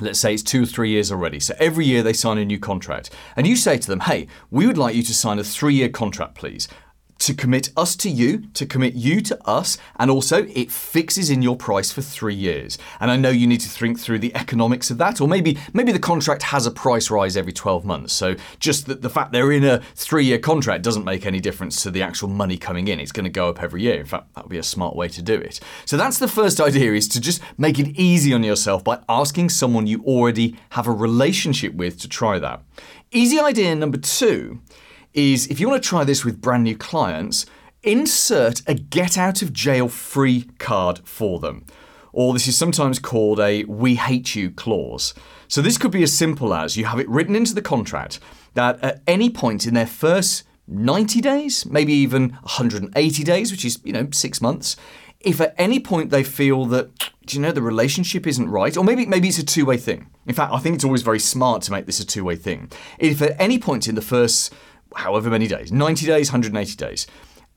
let's 0.00 0.18
say 0.18 0.34
it's 0.34 0.42
two 0.42 0.62
or 0.62 0.66
three 0.66 0.90
years 0.90 1.10
already. 1.10 1.40
So 1.40 1.54
every 1.58 1.86
year 1.86 2.02
they 2.02 2.12
sign 2.12 2.38
a 2.38 2.44
new 2.44 2.58
contract. 2.58 3.10
And 3.36 3.46
you 3.46 3.56
say 3.56 3.78
to 3.78 3.86
them, 3.86 4.00
hey, 4.00 4.28
we 4.50 4.66
would 4.66 4.78
like 4.78 4.94
you 4.94 5.02
to 5.02 5.14
sign 5.14 5.38
a 5.38 5.44
three 5.44 5.74
year 5.74 5.88
contract, 5.88 6.34
please 6.34 6.68
to 7.18 7.34
commit 7.34 7.70
us 7.76 7.96
to 7.96 8.10
you, 8.10 8.44
to 8.54 8.66
commit 8.66 8.94
you 8.94 9.20
to 9.22 9.38
us, 9.48 9.78
and 9.96 10.10
also 10.10 10.44
it 10.44 10.70
fixes 10.70 11.30
in 11.30 11.42
your 11.42 11.56
price 11.56 11.90
for 11.90 12.02
three 12.02 12.34
years. 12.34 12.78
And 13.00 13.10
I 13.10 13.16
know 13.16 13.30
you 13.30 13.46
need 13.46 13.60
to 13.60 13.68
think 13.68 13.98
through 13.98 14.20
the 14.20 14.34
economics 14.34 14.90
of 14.90 14.98
that, 14.98 15.20
or 15.20 15.28
maybe 15.28 15.58
maybe 15.72 15.92
the 15.92 15.98
contract 15.98 16.42
has 16.44 16.66
a 16.66 16.70
price 16.70 17.10
rise 17.10 17.36
every 17.36 17.52
12 17.52 17.84
months. 17.84 18.12
So 18.12 18.36
just 18.60 18.86
that 18.86 19.02
the 19.02 19.10
fact 19.10 19.32
they're 19.32 19.52
in 19.52 19.64
a 19.64 19.80
three-year 19.94 20.38
contract 20.38 20.82
doesn't 20.82 21.04
make 21.04 21.26
any 21.26 21.40
difference 21.40 21.82
to 21.82 21.90
the 21.90 22.02
actual 22.02 22.28
money 22.28 22.56
coming 22.56 22.88
in. 22.88 23.00
It's 23.00 23.12
going 23.12 23.24
to 23.24 23.30
go 23.30 23.48
up 23.48 23.62
every 23.62 23.82
year. 23.82 23.98
In 23.98 24.06
fact, 24.06 24.34
that 24.34 24.44
would 24.44 24.50
be 24.50 24.58
a 24.58 24.62
smart 24.62 24.94
way 24.94 25.08
to 25.08 25.22
do 25.22 25.34
it. 25.34 25.60
So 25.84 25.96
that's 25.96 26.18
the 26.18 26.28
first 26.28 26.60
idea 26.60 26.92
is 26.92 27.08
to 27.08 27.20
just 27.20 27.42
make 27.56 27.78
it 27.78 27.98
easy 27.98 28.32
on 28.32 28.44
yourself 28.44 28.84
by 28.84 29.00
asking 29.08 29.50
someone 29.50 29.86
you 29.86 30.02
already 30.04 30.56
have 30.70 30.86
a 30.86 30.92
relationship 30.92 31.74
with 31.74 31.98
to 32.00 32.08
try 32.08 32.38
that. 32.38 32.62
Easy 33.10 33.40
idea 33.40 33.74
number 33.74 33.98
two 33.98 34.60
is 35.14 35.46
if 35.48 35.60
you 35.60 35.68
want 35.68 35.82
to 35.82 35.88
try 35.88 36.04
this 36.04 36.24
with 36.24 36.40
brand 36.40 36.64
new 36.64 36.76
clients, 36.76 37.46
insert 37.82 38.62
a 38.66 38.74
get 38.74 39.16
out 39.16 39.42
of 39.42 39.52
jail 39.52 39.88
free 39.88 40.42
card 40.58 41.00
for 41.04 41.38
them. 41.38 41.64
Or 42.12 42.32
this 42.32 42.48
is 42.48 42.56
sometimes 42.56 42.98
called 42.98 43.38
a 43.38 43.64
we 43.64 43.94
hate 43.94 44.34
you 44.34 44.50
clause. 44.50 45.14
So 45.46 45.62
this 45.62 45.78
could 45.78 45.90
be 45.90 46.02
as 46.02 46.12
simple 46.12 46.52
as 46.52 46.76
you 46.76 46.86
have 46.86 46.98
it 46.98 47.08
written 47.08 47.36
into 47.36 47.54
the 47.54 47.62
contract 47.62 48.20
that 48.54 48.82
at 48.82 49.02
any 49.06 49.30
point 49.30 49.66
in 49.66 49.74
their 49.74 49.86
first 49.86 50.44
90 50.66 51.20
days, 51.20 51.64
maybe 51.66 51.92
even 51.92 52.30
180 52.30 53.24
days, 53.24 53.50
which 53.50 53.64
is, 53.64 53.78
you 53.84 53.92
know, 53.92 54.08
six 54.12 54.40
months, 54.40 54.76
if 55.20 55.40
at 55.40 55.54
any 55.56 55.80
point 55.80 56.10
they 56.10 56.22
feel 56.22 56.66
that, 56.66 56.90
do 57.24 57.36
you 57.36 57.42
know, 57.42 57.52
the 57.52 57.62
relationship 57.62 58.26
isn't 58.26 58.48
right, 58.48 58.76
or 58.76 58.84
maybe 58.84 59.06
maybe 59.06 59.28
it's 59.28 59.38
a 59.38 59.44
two-way 59.44 59.76
thing. 59.76 60.08
In 60.26 60.34
fact, 60.34 60.52
I 60.52 60.58
think 60.58 60.76
it's 60.76 60.84
always 60.84 61.02
very 61.02 61.18
smart 61.18 61.62
to 61.62 61.72
make 61.72 61.86
this 61.86 62.00
a 62.00 62.06
two-way 62.06 62.36
thing. 62.36 62.70
If 62.98 63.22
at 63.22 63.34
any 63.40 63.58
point 63.58 63.88
in 63.88 63.94
the 63.94 64.02
first 64.02 64.52
however 64.94 65.30
many 65.30 65.46
days 65.46 65.72
90 65.72 66.06
days, 66.06 66.30
180 66.30 66.76
days. 66.76 67.06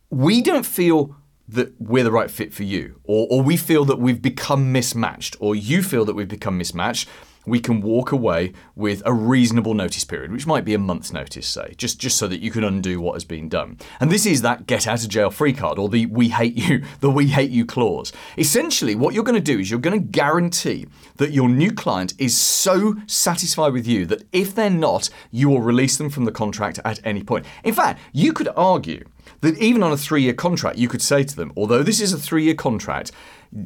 We 0.09 0.41
don't 0.41 0.65
feel 0.65 1.15
that 1.51 1.79
we're 1.79 2.03
the 2.03 2.11
right 2.11 2.31
fit 2.31 2.53
for 2.53 2.63
you, 2.63 2.99
or, 3.03 3.27
or 3.29 3.41
we 3.41 3.57
feel 3.57 3.85
that 3.85 3.99
we've 3.99 4.21
become 4.21 4.71
mismatched, 4.71 5.35
or 5.39 5.55
you 5.55 5.83
feel 5.83 6.05
that 6.05 6.13
we've 6.13 6.27
become 6.27 6.57
mismatched, 6.57 7.07
we 7.45 7.59
can 7.59 7.81
walk 7.81 8.11
away 8.11 8.53
with 8.75 9.01
a 9.05 9.13
reasonable 9.13 9.73
notice 9.73 10.03
period, 10.03 10.31
which 10.31 10.45
might 10.45 10.63
be 10.63 10.73
a 10.73 10.79
month's 10.79 11.11
notice, 11.11 11.47
say, 11.47 11.73
just, 11.75 11.99
just 11.99 12.17
so 12.17 12.27
that 12.27 12.39
you 12.39 12.51
can 12.51 12.63
undo 12.63 13.01
what 13.01 13.13
has 13.13 13.25
been 13.25 13.49
done. 13.49 13.77
And 13.99 14.11
this 14.11 14.25
is 14.25 14.41
that 14.43 14.67
get 14.67 14.87
out 14.87 15.03
of 15.03 15.09
jail 15.09 15.31
free 15.31 15.53
card 15.53 15.79
or 15.79 15.89
the 15.89 16.05
we 16.05 16.29
hate 16.29 16.55
you, 16.55 16.83
the 16.99 17.09
we 17.09 17.27
hate 17.27 17.51
you 17.51 17.65
clause. 17.65 18.13
Essentially, 18.37 18.95
what 18.95 19.13
you're 19.13 19.23
going 19.23 19.35
to 19.35 19.41
do 19.41 19.59
is 19.59 19.71
you're 19.71 19.79
going 19.79 19.99
to 19.99 20.07
guarantee 20.07 20.87
that 21.17 21.31
your 21.31 21.49
new 21.49 21.71
client 21.71 22.13
is 22.19 22.37
so 22.37 22.95
satisfied 23.07 23.73
with 23.73 23.87
you 23.87 24.05
that 24.05 24.23
if 24.31 24.53
they're 24.53 24.69
not, 24.69 25.09
you 25.31 25.49
will 25.49 25.61
release 25.61 25.97
them 25.97 26.09
from 26.09 26.25
the 26.25 26.31
contract 26.31 26.79
at 26.85 26.99
any 27.03 27.23
point. 27.23 27.45
In 27.63 27.73
fact, 27.73 27.99
you 28.13 28.33
could 28.33 28.49
argue 28.55 29.03
that 29.41 29.57
even 29.57 29.83
on 29.83 29.91
a 29.91 29.97
three 29.97 30.23
year 30.23 30.33
contract, 30.33 30.77
you 30.77 30.87
could 30.87 31.01
say 31.01 31.23
to 31.23 31.35
them, 31.35 31.51
although 31.55 31.83
this 31.83 31.99
is 31.99 32.13
a 32.13 32.17
three 32.17 32.43
year 32.43 32.55
contract, 32.55 33.11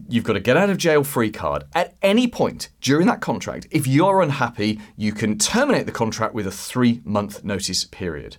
you've 0.10 0.24
got 0.24 0.36
a 0.36 0.40
get 0.40 0.58
out 0.58 0.70
of 0.70 0.78
jail 0.78 1.04
free 1.04 1.32
card. 1.32 1.66
At 1.74 1.96
any 2.02 2.28
point 2.28 2.70
during 2.82 3.08
that 3.08 3.22
contract, 3.22 3.68
if 3.72 3.86
you're 3.88 4.22
unhappy, 4.22 4.80
you 4.98 5.12
can 5.12 5.38
terminate 5.38 5.86
the 5.86 5.92
contract 5.92 6.34
with 6.34 6.48
a 6.48 6.52
three 6.52 7.02
month 7.06 7.44
notice 7.44 7.86
period. 7.86 8.38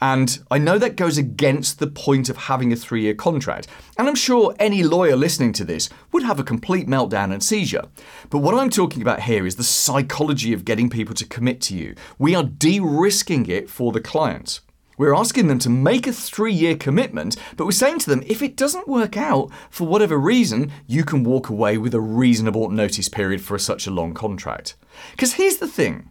And 0.00 0.38
I 0.50 0.58
know 0.58 0.78
that 0.78 0.96
goes 0.96 1.16
against 1.16 1.78
the 1.78 1.86
point 1.86 2.28
of 2.28 2.36
having 2.36 2.72
a 2.72 2.76
three 2.76 3.02
year 3.02 3.14
contract. 3.14 3.66
And 3.96 4.06
I'm 4.06 4.14
sure 4.14 4.54
any 4.58 4.82
lawyer 4.82 5.16
listening 5.16 5.52
to 5.54 5.64
this 5.64 5.88
would 6.12 6.22
have 6.22 6.38
a 6.38 6.44
complete 6.44 6.86
meltdown 6.86 7.32
and 7.32 7.42
seizure. 7.42 7.84
But 8.28 8.38
what 8.38 8.54
I'm 8.54 8.70
talking 8.70 9.00
about 9.00 9.20
here 9.20 9.46
is 9.46 9.56
the 9.56 9.64
psychology 9.64 10.52
of 10.52 10.64
getting 10.66 10.90
people 10.90 11.14
to 11.14 11.26
commit 11.26 11.60
to 11.62 11.74
you. 11.74 11.94
We 12.18 12.34
are 12.34 12.44
de 12.44 12.78
risking 12.80 13.46
it 13.46 13.70
for 13.70 13.90
the 13.92 14.00
client. 14.00 14.60
We're 14.98 15.14
asking 15.14 15.48
them 15.48 15.58
to 15.60 15.70
make 15.70 16.06
a 16.06 16.12
three 16.12 16.52
year 16.52 16.76
commitment, 16.76 17.36
but 17.56 17.64
we're 17.64 17.72
saying 17.72 17.98
to 18.00 18.10
them 18.10 18.22
if 18.26 18.42
it 18.42 18.56
doesn't 18.56 18.88
work 18.88 19.16
out 19.16 19.50
for 19.70 19.86
whatever 19.86 20.16
reason, 20.18 20.72
you 20.86 21.04
can 21.04 21.22
walk 21.22 21.48
away 21.48 21.76
with 21.76 21.94
a 21.94 22.00
reasonable 22.00 22.70
notice 22.70 23.08
period 23.08 23.40
for 23.40 23.58
such 23.58 23.86
a 23.86 23.90
long 23.90 24.14
contract. 24.14 24.74
Because 25.12 25.34
here's 25.34 25.58
the 25.58 25.68
thing 25.68 26.10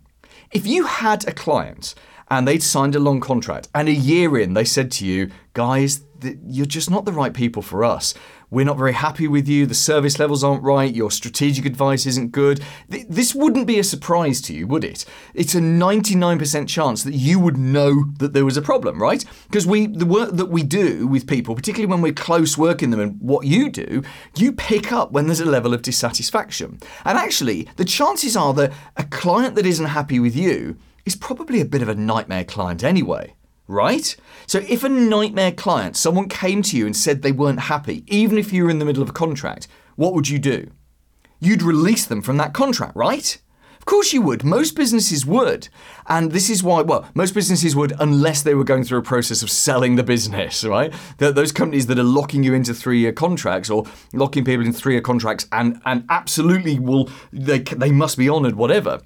if 0.52 0.68
you 0.68 0.86
had 0.86 1.28
a 1.28 1.34
client 1.34 1.96
and 2.30 2.48
they'd 2.48 2.64
signed 2.64 2.96
a 2.96 3.00
long 3.00 3.20
contract 3.20 3.68
and 3.74 3.88
a 3.88 3.94
year 3.94 4.38
in 4.38 4.54
they 4.54 4.66
said 4.66 4.92
to 4.92 5.06
you, 5.06 5.32
guys, 5.54 6.02
you're 6.48 6.66
just 6.66 6.90
not 6.90 7.06
the 7.06 7.12
right 7.12 7.34
people 7.34 7.62
for 7.62 7.84
us 7.84 8.14
we're 8.50 8.66
not 8.66 8.78
very 8.78 8.94
happy 8.94 9.28
with 9.28 9.48
you, 9.48 9.66
the 9.66 9.76
service 9.76 10.20
levels 10.20 10.44
aren't 10.44 10.64
right, 10.64 10.94
your 10.94 11.12
strategic 11.12 11.66
advice 11.66 12.06
isn't 12.06 12.32
good. 12.32 12.62
Th- 12.90 13.06
this 13.10 13.34
wouldn't 13.34 13.68
be 13.68 13.80
a 13.80 13.84
surprise 13.84 14.42
to 14.42 14.54
you, 14.54 14.68
would 14.68 14.84
it? 14.84 15.06
It's 15.34 15.56
a 15.56 15.60
99% 15.60 16.68
chance 16.68 17.04
that 17.04 17.14
you 17.14 17.40
would 17.40 17.58
know 17.58 18.06
that 18.18 18.34
there 18.34 18.46
was 18.46 18.58
a 18.58 18.62
problem, 18.62 19.02
right? 19.02 19.24
Because 19.48 19.66
we 19.66 19.88
the 19.88 20.06
work 20.06 20.32
that 20.32 20.48
we 20.48 20.64
do 20.64 21.08
with 21.08 21.28
people, 21.28 21.56
particularly 21.56 21.90
when 21.90 22.02
we're 22.02 22.14
close 22.14 22.58
working 22.58 22.92
them 22.92 23.00
and 23.00 23.20
what 23.20 23.46
you 23.46 23.70
do, 23.70 24.04
you 24.36 24.52
pick 24.52 24.92
up 24.92 25.12
when 25.12 25.28
there's 25.28 25.40
a 25.40 25.46
level 25.46 25.74
of 25.74 25.82
dissatisfaction. 25.82 26.80
And 27.04 27.18
actually, 27.18 27.68
the 27.78 27.86
chances 27.86 28.36
are 28.36 28.54
that 28.54 28.74
a 28.98 29.04
client 29.04 29.56
that 29.56 29.66
isn't 29.66 29.88
happy 29.88 30.20
with 30.20 30.36
you 30.36 30.78
is 31.06 31.16
probably 31.16 31.62
a 31.62 31.66
bit 31.66 31.82
of 31.82 31.90
a 31.90 31.96
nightmare 31.96 32.44
client 32.44 32.84
anyway 32.84 33.34
right? 33.68 34.16
So 34.48 34.60
if 34.68 34.84
a 34.84 34.90
nightmare 34.90 35.52
client, 35.52 35.98
someone 35.98 36.30
came 36.30 36.62
to 36.64 36.78
you 36.78 36.86
and 36.86 36.96
said 36.96 37.22
they 37.22 37.32
weren't 37.32 37.62
happy, 37.62 38.04
even 38.08 38.38
if 38.38 38.54
you 38.54 38.64
were 38.64 38.70
in 38.70 38.80
the 38.80 38.86
middle 38.86 39.04
of 39.04 39.10
a 39.10 39.14
contract, 39.14 39.68
what 39.96 40.14
would 40.14 40.30
you 40.30 40.40
do? 40.40 40.70
You'd 41.40 41.64
release 41.64 42.06
them 42.06 42.22
from 42.22 42.38
that 42.38 42.54
contract, 42.54 42.96
right? 42.96 43.38
Of 43.78 43.86
course 43.86 44.14
you 44.14 44.22
would. 44.24 44.44
Most 44.44 44.76
businesses 44.76 45.28
would. 45.28 45.70
And 46.08 46.32
this 46.32 46.50
is 46.50 46.64
why, 46.64 46.82
well, 46.82 47.08
most 47.14 47.36
businesses 47.36 47.76
would 47.76 47.94
unless 48.00 48.42
they 48.42 48.56
were 48.56 48.64
going 48.64 48.84
through 48.84 48.98
a 48.98 49.04
process 49.04 49.44
of 49.44 49.52
selling 49.52 49.96
the 49.96 50.02
business, 50.02 50.64
right? 50.64 50.92
Those 51.20 51.52
companies 51.52 51.86
that 51.86 52.00
are 52.00 52.04
locking 52.04 52.42
you 52.44 52.56
into 52.56 52.74
three 52.74 53.00
year 53.00 53.12
contracts 53.12 53.70
or 53.70 53.86
locking 54.12 54.44
people 54.44 54.66
in 54.66 54.74
three 54.74 54.94
year 54.94 55.02
contracts 55.02 55.48
and, 55.52 55.80
and 55.86 56.04
absolutely 56.10 56.80
will, 56.80 57.10
they, 57.32 57.60
they 57.60 57.92
must 57.92 58.18
be 58.18 58.28
honoured, 58.28 58.56
whatever 58.56 59.02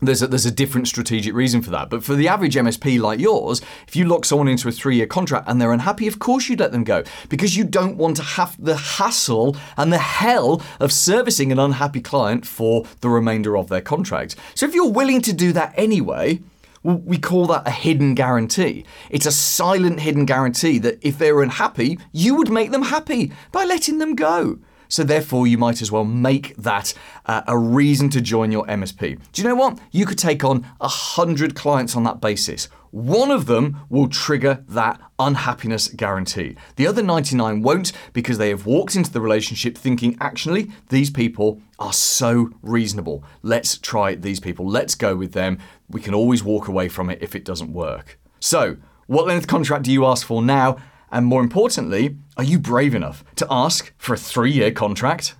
there's 0.00 0.22
a, 0.22 0.26
there's 0.26 0.46
a 0.46 0.50
different 0.50 0.88
strategic 0.88 1.34
reason 1.34 1.62
for 1.62 1.70
that. 1.70 1.90
But 1.90 2.04
for 2.04 2.14
the 2.14 2.28
average 2.28 2.54
MSP 2.54 3.00
like 3.00 3.20
yours, 3.20 3.62
if 3.86 3.96
you 3.96 4.06
lock 4.06 4.24
someone 4.24 4.48
into 4.48 4.68
a 4.68 4.72
three 4.72 4.96
year 4.96 5.06
contract 5.06 5.48
and 5.48 5.60
they're 5.60 5.72
unhappy, 5.72 6.06
of 6.06 6.18
course 6.18 6.48
you'd 6.48 6.60
let 6.60 6.72
them 6.72 6.84
go 6.84 7.04
because 7.28 7.56
you 7.56 7.64
don't 7.64 7.96
want 7.96 8.16
to 8.16 8.22
have 8.22 8.56
the 8.62 8.76
hassle 8.76 9.56
and 9.76 9.92
the 9.92 9.98
hell 9.98 10.62
of 10.80 10.92
servicing 10.92 11.52
an 11.52 11.58
unhappy 11.58 12.00
client 12.00 12.46
for 12.46 12.84
the 13.00 13.08
remainder 13.08 13.56
of 13.56 13.68
their 13.68 13.80
contract. 13.80 14.36
So 14.54 14.66
if 14.66 14.74
you're 14.74 14.90
willing 14.90 15.20
to 15.22 15.32
do 15.32 15.52
that 15.52 15.72
anyway, 15.76 16.40
we 16.82 17.16
call 17.16 17.46
that 17.46 17.66
a 17.66 17.70
hidden 17.70 18.14
guarantee. 18.14 18.84
It's 19.10 19.24
a 19.24 19.32
silent 19.32 20.00
hidden 20.00 20.26
guarantee 20.26 20.78
that 20.80 20.98
if 21.00 21.16
they're 21.16 21.42
unhappy, 21.42 21.98
you 22.12 22.34
would 22.34 22.50
make 22.50 22.72
them 22.72 22.82
happy 22.82 23.32
by 23.52 23.64
letting 23.64 23.98
them 23.98 24.14
go. 24.14 24.58
So 24.88 25.04
therefore, 25.04 25.46
you 25.46 25.58
might 25.58 25.82
as 25.82 25.90
well 25.90 26.04
make 26.04 26.56
that 26.56 26.94
uh, 27.26 27.42
a 27.46 27.58
reason 27.58 28.10
to 28.10 28.20
join 28.20 28.52
your 28.52 28.66
MSP. 28.66 29.18
Do 29.32 29.42
you 29.42 29.48
know 29.48 29.54
what? 29.54 29.78
You 29.90 30.06
could 30.06 30.18
take 30.18 30.44
on 30.44 30.62
100 30.78 31.54
clients 31.54 31.96
on 31.96 32.04
that 32.04 32.20
basis. 32.20 32.68
One 32.94 33.32
of 33.32 33.46
them 33.46 33.80
will 33.88 34.08
trigger 34.08 34.62
that 34.68 35.00
unhappiness 35.18 35.88
guarantee. 35.88 36.56
The 36.76 36.86
other 36.86 37.02
99 37.02 37.60
won't 37.60 37.92
because 38.12 38.38
they 38.38 38.50
have 38.50 38.66
walked 38.66 38.94
into 38.94 39.10
the 39.10 39.20
relationship 39.20 39.76
thinking, 39.76 40.16
actually, 40.20 40.70
these 40.90 41.10
people 41.10 41.60
are 41.80 41.92
so 41.92 42.50
reasonable. 42.62 43.24
Let's 43.42 43.78
try 43.78 44.14
these 44.14 44.38
people. 44.38 44.68
Let's 44.68 44.94
go 44.94 45.16
with 45.16 45.32
them. 45.32 45.58
We 45.88 46.00
can 46.00 46.14
always 46.14 46.44
walk 46.44 46.68
away 46.68 46.88
from 46.88 47.10
it 47.10 47.18
if 47.20 47.34
it 47.34 47.44
doesn't 47.44 47.72
work. 47.72 48.16
So, 48.38 48.76
what 49.06 49.26
length 49.26 49.48
contract 49.48 49.84
do 49.84 49.92
you 49.92 50.06
ask 50.06 50.24
for 50.24 50.40
now? 50.40 50.76
And 51.14 51.26
more 51.26 51.42
importantly, 51.42 52.16
are 52.36 52.42
you 52.42 52.58
brave 52.58 52.92
enough 52.92 53.24
to 53.36 53.46
ask 53.48 53.94
for 53.98 54.14
a 54.14 54.18
three 54.18 54.50
year 54.50 54.72
contract? 54.72 55.36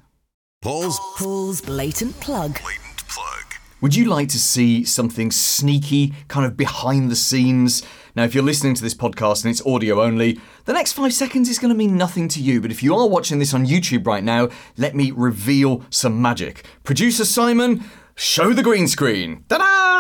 Paul's 0.62 1.00
Paul's 1.18 1.60
blatant 1.60 2.18
plug. 2.20 2.60
blatant 2.62 3.08
plug. 3.08 3.44
Would 3.80 3.96
you 3.96 4.04
like 4.04 4.28
to 4.28 4.38
see 4.38 4.84
something 4.84 5.32
sneaky, 5.32 6.14
kind 6.28 6.46
of 6.46 6.56
behind 6.56 7.10
the 7.10 7.16
scenes? 7.16 7.82
Now, 8.14 8.22
if 8.22 8.36
you're 8.36 8.44
listening 8.44 8.76
to 8.76 8.82
this 8.82 8.94
podcast 8.94 9.44
and 9.44 9.50
it's 9.50 9.66
audio 9.66 10.00
only, 10.00 10.38
the 10.64 10.72
next 10.72 10.92
five 10.92 11.12
seconds 11.12 11.48
is 11.48 11.58
going 11.58 11.74
to 11.74 11.76
mean 11.76 11.98
nothing 11.98 12.28
to 12.28 12.40
you. 12.40 12.60
But 12.60 12.70
if 12.70 12.80
you 12.80 12.94
are 12.94 13.08
watching 13.08 13.40
this 13.40 13.52
on 13.52 13.66
YouTube 13.66 14.06
right 14.06 14.22
now, 14.22 14.50
let 14.76 14.94
me 14.94 15.10
reveal 15.10 15.82
some 15.90 16.22
magic. 16.22 16.64
Producer 16.84 17.24
Simon, 17.24 17.82
show 18.14 18.52
the 18.52 18.62
green 18.62 18.86
screen. 18.86 19.44
Ta 19.48 19.58
da! 19.58 19.93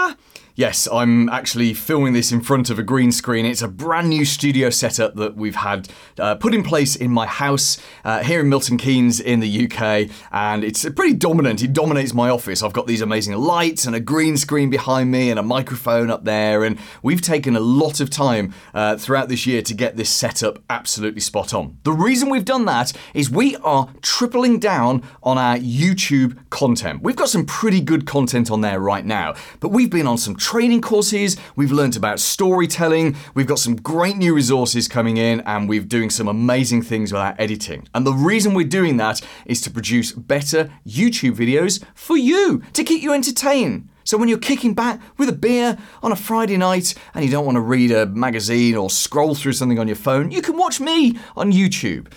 Yes, 0.56 0.86
I'm 0.92 1.28
actually 1.30 1.74
filming 1.74 2.12
this 2.12 2.30
in 2.30 2.40
front 2.40 2.70
of 2.70 2.78
a 2.78 2.84
green 2.84 3.10
screen. 3.10 3.44
It's 3.44 3.60
a 3.60 3.66
brand 3.66 4.08
new 4.08 4.24
studio 4.24 4.70
setup 4.70 5.16
that 5.16 5.34
we've 5.34 5.56
had 5.56 5.88
uh, 6.16 6.36
put 6.36 6.54
in 6.54 6.62
place 6.62 6.94
in 6.94 7.10
my 7.10 7.26
house 7.26 7.76
uh, 8.04 8.22
here 8.22 8.38
in 8.38 8.48
Milton 8.48 8.76
Keynes 8.76 9.18
in 9.18 9.40
the 9.40 9.64
UK, 9.64 10.08
and 10.30 10.62
it's 10.62 10.88
pretty 10.90 11.14
dominant. 11.14 11.64
It 11.64 11.72
dominates 11.72 12.14
my 12.14 12.30
office. 12.30 12.62
I've 12.62 12.72
got 12.72 12.86
these 12.86 13.00
amazing 13.00 13.34
lights 13.34 13.84
and 13.84 13.96
a 13.96 14.00
green 14.00 14.36
screen 14.36 14.70
behind 14.70 15.10
me 15.10 15.28
and 15.28 15.40
a 15.40 15.42
microphone 15.42 16.08
up 16.08 16.22
there, 16.24 16.62
and 16.62 16.78
we've 17.02 17.20
taken 17.20 17.56
a 17.56 17.60
lot 17.60 17.98
of 17.98 18.08
time 18.08 18.54
uh, 18.74 18.96
throughout 18.96 19.28
this 19.28 19.48
year 19.48 19.60
to 19.60 19.74
get 19.74 19.96
this 19.96 20.08
setup 20.08 20.62
absolutely 20.70 21.20
spot 21.20 21.52
on. 21.52 21.78
The 21.82 21.90
reason 21.90 22.30
we've 22.30 22.44
done 22.44 22.64
that 22.66 22.92
is 23.12 23.28
we 23.28 23.56
are 23.56 23.88
tripling 24.02 24.60
down 24.60 25.02
on 25.20 25.36
our 25.36 25.56
YouTube 25.56 26.38
content. 26.50 27.02
We've 27.02 27.16
got 27.16 27.28
some 27.28 27.44
pretty 27.44 27.80
good 27.80 28.06
content 28.06 28.52
on 28.52 28.60
there 28.60 28.78
right 28.78 29.04
now, 29.04 29.34
but 29.58 29.70
we've 29.70 29.90
been 29.90 30.06
on 30.06 30.16
some 30.16 30.36
training 30.44 30.82
courses, 30.82 31.38
we've 31.56 31.72
learned 31.72 31.96
about 31.96 32.20
storytelling, 32.20 33.16
we've 33.34 33.46
got 33.46 33.58
some 33.58 33.76
great 33.76 34.18
new 34.18 34.34
resources 34.34 34.86
coming 34.86 35.16
in, 35.16 35.40
and 35.40 35.70
we're 35.70 35.80
doing 35.80 36.10
some 36.10 36.28
amazing 36.28 36.82
things 36.82 37.10
with 37.10 37.22
our 37.22 37.34
editing. 37.38 37.88
And 37.94 38.06
the 38.06 38.12
reason 38.12 38.52
we're 38.52 38.66
doing 38.66 38.98
that 38.98 39.22
is 39.46 39.62
to 39.62 39.70
produce 39.70 40.12
better 40.12 40.70
YouTube 40.86 41.34
videos 41.34 41.82
for 41.94 42.18
you, 42.18 42.62
to 42.74 42.84
keep 42.84 43.02
you 43.02 43.14
entertained. 43.14 43.88
So 44.04 44.18
when 44.18 44.28
you're 44.28 44.36
kicking 44.36 44.74
back 44.74 45.00
with 45.16 45.30
a 45.30 45.32
beer 45.32 45.78
on 46.02 46.12
a 46.12 46.16
Friday 46.16 46.58
night 46.58 46.94
and 47.14 47.24
you 47.24 47.30
don't 47.30 47.46
want 47.46 47.56
to 47.56 47.62
read 47.62 47.90
a 47.90 48.04
magazine 48.04 48.76
or 48.76 48.90
scroll 48.90 49.34
through 49.34 49.54
something 49.54 49.78
on 49.78 49.88
your 49.88 49.96
phone, 49.96 50.30
you 50.30 50.42
can 50.42 50.58
watch 50.58 50.78
me 50.78 51.18
on 51.36 51.52
YouTube. 51.52 52.12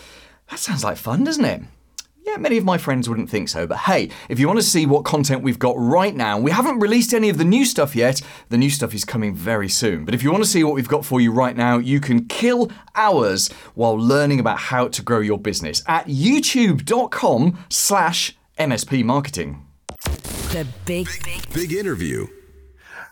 That 0.49 0.59
sounds 0.59 0.83
like 0.83 0.97
fun, 0.97 1.23
doesn't 1.23 1.45
it? 1.45 1.61
Yeah, 2.27 2.35
many 2.35 2.57
of 2.57 2.65
my 2.65 2.77
friends 2.77 3.07
wouldn't 3.07 3.29
think 3.29 3.47
so, 3.47 3.65
but 3.65 3.77
hey, 3.77 4.09
if 4.27 4.37
you 4.37 4.47
want 4.47 4.59
to 4.59 4.65
see 4.65 4.85
what 4.85 5.05
content 5.05 5.43
we've 5.43 5.57
got 5.57 5.75
right 5.77 6.13
now, 6.13 6.37
we 6.37 6.51
haven't 6.51 6.79
released 6.79 7.13
any 7.13 7.29
of 7.29 7.37
the 7.37 7.45
new 7.45 7.63
stuff 7.63 7.95
yet. 7.95 8.21
The 8.49 8.57
new 8.57 8.69
stuff 8.69 8.93
is 8.93 9.05
coming 9.05 9.33
very 9.33 9.69
soon. 9.69 10.03
But 10.03 10.13
if 10.13 10.21
you 10.21 10.31
want 10.33 10.43
to 10.43 10.49
see 10.49 10.61
what 10.65 10.73
we've 10.73 10.89
got 10.89 11.05
for 11.05 11.21
you 11.21 11.31
right 11.31 11.55
now, 11.55 11.77
you 11.77 12.01
can 12.01 12.25
kill 12.25 12.69
hours 12.95 13.47
while 13.75 13.97
learning 13.97 14.41
about 14.41 14.59
how 14.59 14.89
to 14.89 15.01
grow 15.01 15.21
your 15.21 15.37
business 15.37 15.81
at 15.87 16.07
youtube.com 16.07 17.57
slash 17.69 18.37
MSP 18.59 19.05
marketing. 19.05 19.65
The 20.51 20.67
big, 20.85 21.07
Big 21.53 21.71
interview. 21.71 22.27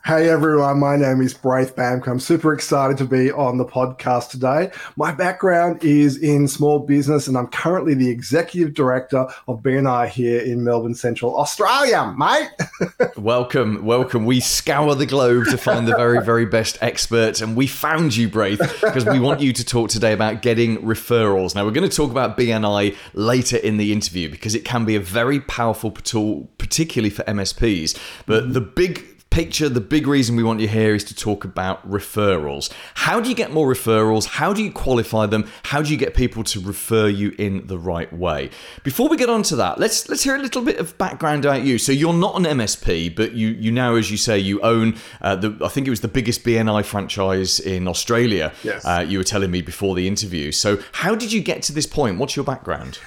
Hey 0.05 0.29
everyone, 0.29 0.77
my 0.77 0.97
name 0.97 1.19
is 1.19 1.33
Braith 1.33 1.75
Bamkin. 1.75 2.09
I'm 2.09 2.19
super 2.19 2.53
excited 2.53 2.95
to 2.99 3.05
be 3.05 3.31
on 3.31 3.57
the 3.57 3.65
podcast 3.65 4.29
today. 4.29 4.69
My 4.95 5.11
background 5.11 5.83
is 5.83 6.15
in 6.15 6.47
small 6.47 6.77
business 6.77 7.27
and 7.27 7.35
I'm 7.35 7.47
currently 7.47 7.95
the 7.95 8.11
executive 8.11 8.75
director 8.75 9.25
of 9.47 9.63
BNI 9.63 10.09
here 10.09 10.41
in 10.41 10.63
Melbourne 10.63 10.93
Central, 10.93 11.35
Australia, 11.35 12.13
mate. 12.15 12.51
welcome, 13.17 13.83
welcome. 13.83 14.27
We 14.27 14.41
scour 14.41 14.93
the 14.93 15.07
globe 15.07 15.45
to 15.45 15.57
find 15.57 15.87
the 15.87 15.95
very, 15.95 16.23
very 16.23 16.45
best 16.45 16.77
experts 16.81 17.41
and 17.41 17.55
we 17.55 17.65
found 17.65 18.15
you, 18.15 18.29
Braith, 18.29 18.59
because 18.83 19.05
we 19.05 19.19
want 19.19 19.39
you 19.39 19.53
to 19.53 19.65
talk 19.65 19.89
today 19.89 20.13
about 20.13 20.43
getting 20.43 20.77
referrals. 20.83 21.55
Now 21.55 21.65
we're 21.65 21.71
going 21.71 21.89
to 21.89 21.95
talk 21.95 22.11
about 22.11 22.37
BNI 22.37 22.95
later 23.15 23.57
in 23.57 23.77
the 23.77 23.91
interview 23.91 24.29
because 24.29 24.53
it 24.53 24.65
can 24.65 24.85
be 24.85 24.95
a 24.95 24.99
very 24.99 25.39
powerful 25.39 25.89
tool, 25.89 26.47
particularly 26.59 27.09
for 27.09 27.23
MSPs. 27.23 27.97
But 28.27 28.43
mm-hmm. 28.43 28.53
the 28.53 28.61
big 28.61 29.14
picture, 29.35 29.67
the 29.67 29.81
big 29.81 30.07
reason 30.07 30.37
we 30.37 30.43
want 30.43 30.61
you 30.61 30.67
here 30.69 30.95
is 30.95 31.03
to 31.03 31.13
talk 31.13 31.43
about 31.43 31.85
referrals. 31.87 32.71
How 32.93 33.19
do 33.19 33.27
you 33.27 33.35
get 33.35 33.51
more 33.51 33.67
referrals? 33.67 34.25
How 34.25 34.53
do 34.53 34.63
you 34.63 34.71
qualify 34.71 35.25
them? 35.25 35.45
How 35.63 35.81
do 35.81 35.91
you 35.91 35.97
get 35.97 36.13
people 36.13 36.45
to 36.45 36.61
refer 36.61 37.09
you 37.09 37.35
in 37.37 37.67
the 37.67 37.77
right 37.77 38.11
way? 38.13 38.49
Before 38.83 39.09
we 39.09 39.17
get 39.17 39.29
on 39.29 39.43
to 39.43 39.57
that, 39.57 39.77
let's 39.77 40.07
let's 40.07 40.23
hear 40.23 40.37
a 40.37 40.39
little 40.39 40.61
bit 40.61 40.77
of 40.77 40.97
background 40.97 41.43
about 41.43 41.63
you. 41.63 41.77
So 41.77 41.91
you're 41.91 42.13
not 42.13 42.37
an 42.37 42.43
MSP, 42.43 43.13
but 43.13 43.33
you 43.33 43.49
you 43.49 43.73
now, 43.73 43.95
as 43.95 44.09
you 44.09 44.15
say, 44.15 44.39
you 44.39 44.61
own 44.61 44.95
uh, 45.19 45.35
the 45.35 45.57
I 45.61 45.67
think 45.67 45.85
it 45.85 45.89
was 45.89 45.99
the 45.99 46.07
biggest 46.07 46.45
BNI 46.45 46.85
franchise 46.85 47.59
in 47.59 47.89
Australia. 47.89 48.53
Yes. 48.63 48.85
Uh, 48.85 49.05
you 49.05 49.17
were 49.17 49.25
telling 49.25 49.51
me 49.51 49.61
before 49.61 49.95
the 49.95 50.07
interview. 50.07 50.53
So 50.53 50.79
how 50.93 51.13
did 51.13 51.33
you 51.33 51.41
get 51.41 51.61
to 51.63 51.73
this 51.73 51.85
point? 51.85 52.19
What's 52.19 52.37
your 52.37 52.45
background? 52.45 52.99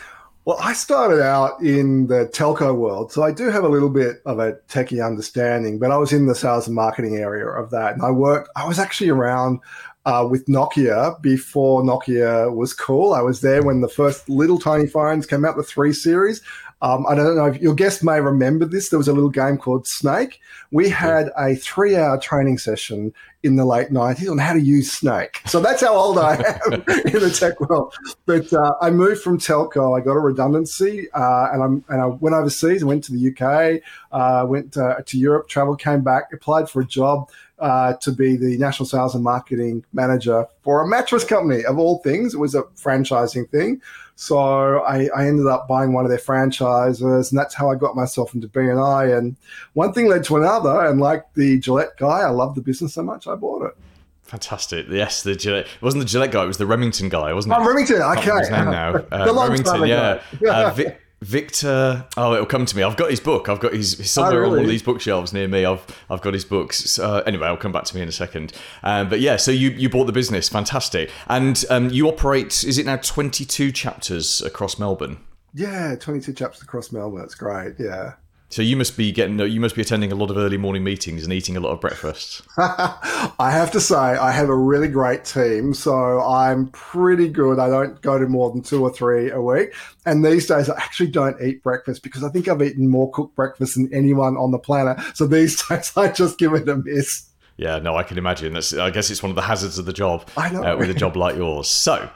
Well, 0.48 0.56
I 0.62 0.72
started 0.72 1.20
out 1.20 1.60
in 1.60 2.06
the 2.06 2.24
telco 2.32 2.74
world, 2.74 3.12
so 3.12 3.22
I 3.22 3.32
do 3.32 3.50
have 3.50 3.64
a 3.64 3.68
little 3.68 3.90
bit 3.90 4.22
of 4.24 4.38
a 4.38 4.54
techie 4.70 5.06
understanding, 5.06 5.78
but 5.78 5.90
I 5.90 5.98
was 5.98 6.10
in 6.10 6.24
the 6.24 6.34
sales 6.34 6.66
and 6.66 6.74
marketing 6.74 7.16
area 7.16 7.46
of 7.46 7.68
that. 7.68 7.92
And 7.92 8.02
I 8.02 8.10
worked, 8.10 8.48
I 8.56 8.66
was 8.66 8.78
actually 8.78 9.10
around 9.10 9.60
uh, 10.06 10.26
with 10.30 10.46
Nokia 10.46 11.20
before 11.20 11.82
Nokia 11.82 12.50
was 12.50 12.72
cool. 12.72 13.12
I 13.12 13.20
was 13.20 13.42
there 13.42 13.62
when 13.62 13.82
the 13.82 13.90
first 13.90 14.26
little 14.30 14.58
tiny 14.58 14.86
phones 14.86 15.26
came 15.26 15.44
out, 15.44 15.58
the 15.58 15.62
3 15.62 15.92
Series. 15.92 16.40
Um, 16.80 17.06
I 17.08 17.14
don't 17.14 17.36
know 17.36 17.46
if 17.46 17.60
your 17.60 17.74
guest 17.74 18.04
may 18.04 18.20
remember 18.20 18.64
this. 18.64 18.88
There 18.88 18.98
was 18.98 19.08
a 19.08 19.12
little 19.12 19.30
game 19.30 19.58
called 19.58 19.86
Snake. 19.86 20.40
We 20.70 20.88
had 20.88 21.30
a 21.36 21.56
three 21.56 21.96
hour 21.96 22.18
training 22.18 22.58
session 22.58 23.12
in 23.42 23.56
the 23.56 23.64
late 23.64 23.90
90s 23.90 24.30
on 24.30 24.38
how 24.38 24.52
to 24.52 24.60
use 24.60 24.92
Snake. 24.92 25.40
So 25.46 25.60
that's 25.60 25.80
how 25.80 25.94
old 25.94 26.18
I 26.18 26.34
am 26.34 26.72
in 26.72 27.20
the 27.20 27.36
tech 27.36 27.60
world. 27.60 27.94
But 28.26 28.52
uh, 28.52 28.74
I 28.80 28.90
moved 28.90 29.22
from 29.22 29.38
telco. 29.38 29.98
I 29.98 30.04
got 30.04 30.12
a 30.12 30.20
redundancy 30.20 31.08
uh, 31.12 31.48
and, 31.52 31.62
I'm, 31.62 31.84
and 31.88 32.00
I 32.00 32.06
went 32.06 32.34
overseas. 32.34 32.84
Went 32.84 33.04
to 33.04 33.12
the 33.12 33.32
UK, 33.32 33.82
uh, 34.12 34.46
went 34.46 34.76
uh, 34.76 34.96
to 35.04 35.18
Europe, 35.18 35.48
traveled, 35.48 35.80
came 35.80 36.02
back, 36.02 36.32
applied 36.32 36.68
for 36.70 36.80
a 36.80 36.86
job. 36.86 37.30
Uh, 37.60 37.94
to 37.94 38.12
be 38.12 38.36
the 38.36 38.56
national 38.56 38.86
sales 38.86 39.16
and 39.16 39.24
marketing 39.24 39.84
manager 39.92 40.46
for 40.62 40.80
a 40.80 40.86
mattress 40.86 41.24
company 41.24 41.64
of 41.64 41.76
all 41.76 41.98
things. 42.04 42.32
It 42.32 42.38
was 42.38 42.54
a 42.54 42.62
franchising 42.62 43.50
thing. 43.50 43.82
So 44.20 44.80
I, 44.80 45.08
I, 45.14 45.28
ended 45.28 45.46
up 45.46 45.68
buying 45.68 45.92
one 45.92 46.04
of 46.04 46.08
their 46.08 46.18
franchises, 46.18 47.30
and 47.30 47.38
that's 47.38 47.54
how 47.54 47.70
I 47.70 47.76
got 47.76 47.94
myself 47.94 48.34
into 48.34 48.48
BNI. 48.48 49.16
And 49.16 49.36
one 49.74 49.92
thing 49.92 50.08
led 50.08 50.24
to 50.24 50.38
another, 50.38 50.86
and 50.86 51.00
like 51.00 51.32
the 51.34 51.60
Gillette 51.60 51.96
guy, 51.96 52.22
I 52.22 52.30
love 52.30 52.56
the 52.56 52.60
business 52.60 52.94
so 52.94 53.04
much, 53.04 53.28
I 53.28 53.36
bought 53.36 53.66
it. 53.66 53.76
Fantastic. 54.24 54.86
Yes, 54.90 55.22
the 55.22 55.36
Gillette. 55.36 55.66
It 55.66 55.82
wasn't 55.82 56.02
the 56.02 56.08
Gillette 56.08 56.32
guy, 56.32 56.42
it 56.42 56.48
was 56.48 56.58
the 56.58 56.66
Remington 56.66 57.08
guy, 57.08 57.32
wasn't 57.32 57.54
it? 57.54 57.58
Oh, 57.60 57.64
Remington, 57.64 58.02
okay. 58.02 58.38
His 58.40 58.50
name 58.50 58.64
now. 58.64 59.04
Uh, 59.12 59.32
Remington, 59.32 59.86
yeah. 59.86 60.20
Uh, 60.50 60.74
Victor, 61.20 62.06
oh, 62.16 62.34
it'll 62.34 62.46
come 62.46 62.64
to 62.64 62.76
me. 62.76 62.84
I've 62.84 62.96
got 62.96 63.10
his 63.10 63.18
book. 63.18 63.48
I've 63.48 63.58
got 63.58 63.72
his 63.72 63.98
he's 63.98 64.10
somewhere 64.10 64.34
oh, 64.34 64.36
really? 64.36 64.46
on 64.46 64.56
one 64.56 64.64
of 64.66 64.70
these 64.70 64.84
bookshelves 64.84 65.32
near 65.32 65.48
me. 65.48 65.64
I've 65.64 65.84
I've 66.08 66.20
got 66.20 66.32
his 66.32 66.44
books. 66.44 66.90
So, 66.90 67.18
anyway, 67.26 67.48
I'll 67.48 67.56
come 67.56 67.72
back 67.72 67.84
to 67.84 67.96
me 67.96 68.02
in 68.02 68.08
a 68.08 68.12
second. 68.12 68.52
Um, 68.84 69.08
but 69.08 69.18
yeah, 69.18 69.36
so 69.36 69.50
you 69.50 69.70
you 69.70 69.88
bought 69.88 70.04
the 70.04 70.12
business, 70.12 70.48
fantastic, 70.48 71.10
and 71.26 71.64
um, 71.70 71.90
you 71.90 72.08
operate. 72.08 72.62
Is 72.62 72.78
it 72.78 72.86
now 72.86 72.96
twenty 72.96 73.44
two 73.44 73.72
chapters 73.72 74.40
across 74.42 74.78
Melbourne? 74.78 75.18
Yeah, 75.54 75.96
twenty 75.96 76.20
two 76.20 76.32
chapters 76.32 76.62
across 76.62 76.92
Melbourne. 76.92 77.20
That's 77.20 77.34
great. 77.34 77.74
Yeah. 77.80 78.12
So 78.50 78.62
you 78.62 78.76
must 78.76 78.96
be 78.96 79.12
getting, 79.12 79.38
you 79.38 79.60
must 79.60 79.74
be 79.74 79.82
attending 79.82 80.10
a 80.10 80.14
lot 80.14 80.30
of 80.30 80.38
early 80.38 80.56
morning 80.56 80.82
meetings 80.82 81.22
and 81.22 81.32
eating 81.32 81.56
a 81.56 81.60
lot 81.60 81.70
of 81.70 81.82
breakfast. 81.82 82.40
I 82.56 83.50
have 83.50 83.70
to 83.72 83.80
say, 83.80 83.94
I 83.96 84.30
have 84.32 84.48
a 84.48 84.56
really 84.56 84.88
great 84.88 85.26
team, 85.26 85.74
so 85.74 86.22
I'm 86.22 86.68
pretty 86.68 87.28
good. 87.28 87.58
I 87.58 87.68
don't 87.68 88.00
go 88.00 88.18
to 88.18 88.26
more 88.26 88.50
than 88.50 88.62
two 88.62 88.82
or 88.82 88.90
three 88.90 89.30
a 89.30 89.40
week, 89.40 89.74
and 90.06 90.24
these 90.24 90.46
days 90.46 90.70
I 90.70 90.76
actually 90.78 91.10
don't 91.10 91.40
eat 91.42 91.62
breakfast 91.62 92.02
because 92.02 92.24
I 92.24 92.30
think 92.30 92.48
I've 92.48 92.62
eaten 92.62 92.88
more 92.88 93.10
cooked 93.10 93.36
breakfast 93.36 93.74
than 93.74 93.92
anyone 93.92 94.38
on 94.38 94.50
the 94.50 94.58
planet. 94.58 94.98
So 95.14 95.26
these 95.26 95.62
days 95.68 95.92
I 95.94 96.08
just 96.08 96.38
give 96.38 96.54
it 96.54 96.68
a 96.70 96.76
miss. 96.76 97.26
Yeah, 97.58 97.80
no, 97.80 97.96
I 97.96 98.02
can 98.02 98.16
imagine. 98.16 98.54
That's, 98.54 98.72
I 98.72 98.90
guess 98.90 99.10
it's 99.10 99.22
one 99.22 99.30
of 99.30 99.36
the 99.36 99.42
hazards 99.42 99.78
of 99.78 99.84
the 99.84 99.92
job. 99.92 100.26
I 100.38 100.48
know. 100.48 100.62
Uh, 100.62 100.76
with 100.76 100.88
a 100.88 100.94
job 100.94 101.16
like 101.16 101.36
yours. 101.36 101.68
So. 101.68 102.08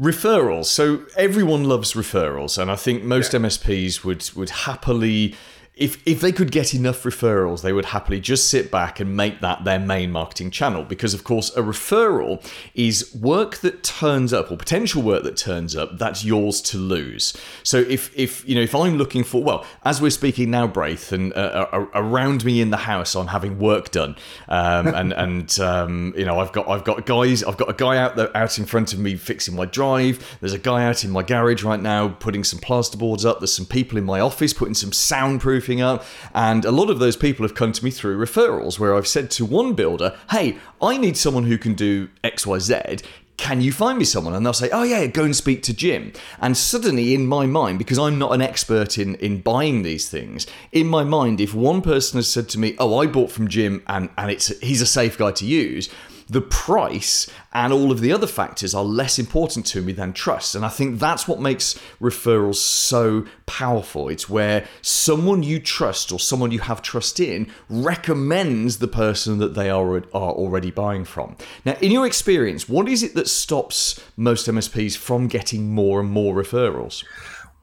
Referrals. 0.00 0.64
So 0.64 1.04
everyone 1.16 1.64
loves 1.64 1.92
referrals, 1.92 2.60
and 2.60 2.68
I 2.68 2.74
think 2.74 3.04
most 3.04 3.32
yeah. 3.32 3.38
MSPs 3.38 4.02
would 4.02 4.28
would 4.34 4.50
happily 4.50 5.36
if 5.76 6.00
if 6.06 6.20
they 6.20 6.30
could 6.30 6.52
get 6.52 6.72
enough 6.72 7.02
referrals, 7.02 7.62
they 7.62 7.72
would 7.72 7.86
happily 7.86 8.20
just 8.20 8.48
sit 8.48 8.70
back 8.70 9.00
and 9.00 9.16
make 9.16 9.40
that 9.40 9.64
their 9.64 9.80
main 9.80 10.12
marketing 10.12 10.52
channel. 10.52 10.84
Because 10.84 11.14
of 11.14 11.24
course, 11.24 11.50
a 11.56 11.62
referral 11.62 12.44
is 12.74 13.12
work 13.12 13.56
that 13.58 13.82
turns 13.82 14.32
up 14.32 14.52
or 14.52 14.56
potential 14.56 15.02
work 15.02 15.24
that 15.24 15.36
turns 15.36 15.74
up 15.74 15.98
that's 15.98 16.24
yours 16.24 16.60
to 16.62 16.78
lose. 16.78 17.36
So 17.64 17.78
if 17.78 18.16
if 18.16 18.48
you 18.48 18.54
know 18.54 18.60
if 18.60 18.72
I'm 18.72 18.98
looking 18.98 19.24
for 19.24 19.42
well, 19.42 19.66
as 19.84 20.00
we're 20.00 20.10
speaking 20.10 20.48
now, 20.50 20.68
Braith, 20.68 21.10
and 21.10 21.32
uh, 21.34 21.66
uh 21.72 21.86
around 21.94 22.44
me 22.44 22.60
in 22.60 22.70
the 22.70 22.76
house, 22.76 23.16
I'm 23.16 23.26
having 23.26 23.58
work 23.58 23.90
done, 23.90 24.14
um, 24.48 24.86
and 24.86 25.12
and 25.24 25.58
um, 25.58 26.14
you 26.16 26.24
know 26.24 26.38
I've 26.38 26.52
got 26.52 26.68
I've 26.68 26.84
got 26.84 27.04
guys, 27.04 27.42
I've 27.42 27.56
got 27.56 27.68
a 27.68 27.74
guy 27.74 27.96
out 27.96 28.14
there 28.14 28.34
out 28.36 28.60
in 28.60 28.64
front 28.64 28.92
of 28.92 29.00
me 29.00 29.16
fixing 29.16 29.56
my 29.56 29.64
drive. 29.64 30.36
There's 30.38 30.52
a 30.52 30.58
guy 30.58 30.84
out 30.84 31.02
in 31.02 31.10
my 31.10 31.24
garage 31.24 31.64
right 31.64 31.80
now 31.80 32.08
putting 32.08 32.44
some 32.44 32.60
plasterboards 32.60 33.24
up. 33.24 33.40
There's 33.40 33.52
some 33.52 33.66
people 33.66 33.98
in 33.98 34.04
my 34.04 34.20
office 34.20 34.52
putting 34.52 34.74
some 34.74 34.92
soundproof 34.92 35.63
proofing 35.64 35.80
up. 35.80 36.04
And 36.34 36.64
a 36.64 36.70
lot 36.70 36.90
of 36.90 36.98
those 36.98 37.16
people 37.16 37.44
have 37.44 37.54
come 37.54 37.72
to 37.72 37.84
me 37.84 37.90
through 37.90 38.18
referrals 38.18 38.78
where 38.78 38.94
I've 38.94 39.06
said 39.06 39.30
to 39.32 39.44
one 39.44 39.74
builder, 39.74 40.16
hey, 40.30 40.58
I 40.80 40.96
need 40.96 41.16
someone 41.16 41.44
who 41.44 41.58
can 41.58 41.74
do 41.74 42.08
XYZ 42.22 43.02
can 43.36 43.60
you 43.60 43.72
find 43.72 43.98
me 43.98 44.04
someone? 44.04 44.32
And 44.32 44.46
they'll 44.46 44.52
say, 44.52 44.70
oh, 44.70 44.84
yeah, 44.84 45.06
go 45.06 45.24
and 45.24 45.34
speak 45.34 45.64
to 45.64 45.74
Jim. 45.74 46.12
And 46.40 46.56
suddenly, 46.56 47.14
in 47.14 47.26
my 47.26 47.46
mind, 47.46 47.78
because 47.78 47.98
I'm 47.98 48.16
not 48.16 48.32
an 48.32 48.40
expert 48.40 48.96
in, 48.96 49.16
in 49.16 49.40
buying 49.40 49.82
these 49.82 50.08
things, 50.08 50.46
in 50.70 50.86
my 50.86 51.02
mind, 51.02 51.40
if 51.40 51.52
one 51.52 51.82
person 51.82 52.18
has 52.18 52.28
said 52.28 52.48
to 52.50 52.60
me, 52.60 52.76
oh, 52.78 52.96
I 52.96 53.08
bought 53.08 53.32
from 53.32 53.48
Jim 53.48 53.82
and, 53.88 54.08
and 54.16 54.30
it's 54.30 54.56
he's 54.60 54.80
a 54.80 54.86
safe 54.86 55.18
guy 55.18 55.32
to 55.32 55.44
use, 55.44 55.90
the 56.28 56.40
price 56.40 57.30
and 57.52 57.72
all 57.72 57.92
of 57.92 58.00
the 58.00 58.12
other 58.12 58.26
factors 58.26 58.74
are 58.74 58.84
less 58.84 59.18
important 59.18 59.66
to 59.66 59.82
me 59.82 59.92
than 59.92 60.12
trust. 60.12 60.54
And 60.54 60.64
I 60.64 60.68
think 60.68 60.98
that's 60.98 61.28
what 61.28 61.40
makes 61.40 61.78
referrals 62.00 62.56
so 62.56 63.26
powerful. 63.46 64.08
It's 64.08 64.28
where 64.28 64.66
someone 64.82 65.42
you 65.42 65.60
trust 65.60 66.12
or 66.12 66.18
someone 66.18 66.50
you 66.50 66.60
have 66.60 66.82
trust 66.82 67.20
in 67.20 67.50
recommends 67.68 68.78
the 68.78 68.88
person 68.88 69.38
that 69.38 69.54
they 69.54 69.70
are, 69.70 69.96
are 69.96 70.32
already 70.32 70.70
buying 70.70 71.04
from. 71.04 71.36
Now, 71.64 71.76
in 71.80 71.92
your 71.92 72.06
experience, 72.06 72.68
what 72.68 72.88
is 72.88 73.02
it 73.02 73.14
that 73.14 73.28
stops 73.28 74.00
most 74.16 74.46
MSPs 74.46 74.96
from 74.96 75.28
getting 75.28 75.74
more 75.74 76.00
and 76.00 76.10
more 76.10 76.34
referrals? 76.34 77.04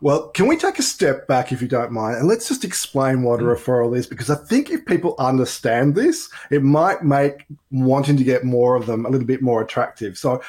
Well, 0.01 0.29
can 0.29 0.47
we 0.47 0.57
take 0.57 0.79
a 0.79 0.83
step 0.83 1.27
back 1.27 1.51
if 1.51 1.61
you 1.61 1.67
don't 1.67 1.91
mind? 1.91 2.17
And 2.17 2.27
let's 2.27 2.47
just 2.47 2.65
explain 2.65 3.21
what 3.21 3.39
a 3.39 3.43
mm. 3.43 3.55
referral 3.55 3.95
is 3.95 4.07
because 4.07 4.31
I 4.31 4.35
think 4.35 4.71
if 4.71 4.83
people 4.85 5.15
understand 5.19 5.93
this, 5.93 6.27
it 6.49 6.63
might 6.63 7.03
make 7.03 7.45
wanting 7.69 8.17
to 8.17 8.23
get 8.23 8.43
more 8.43 8.75
of 8.75 8.87
them 8.87 9.05
a 9.05 9.09
little 9.09 9.27
bit 9.27 9.43
more 9.43 9.61
attractive. 9.61 10.17
So 10.17 10.41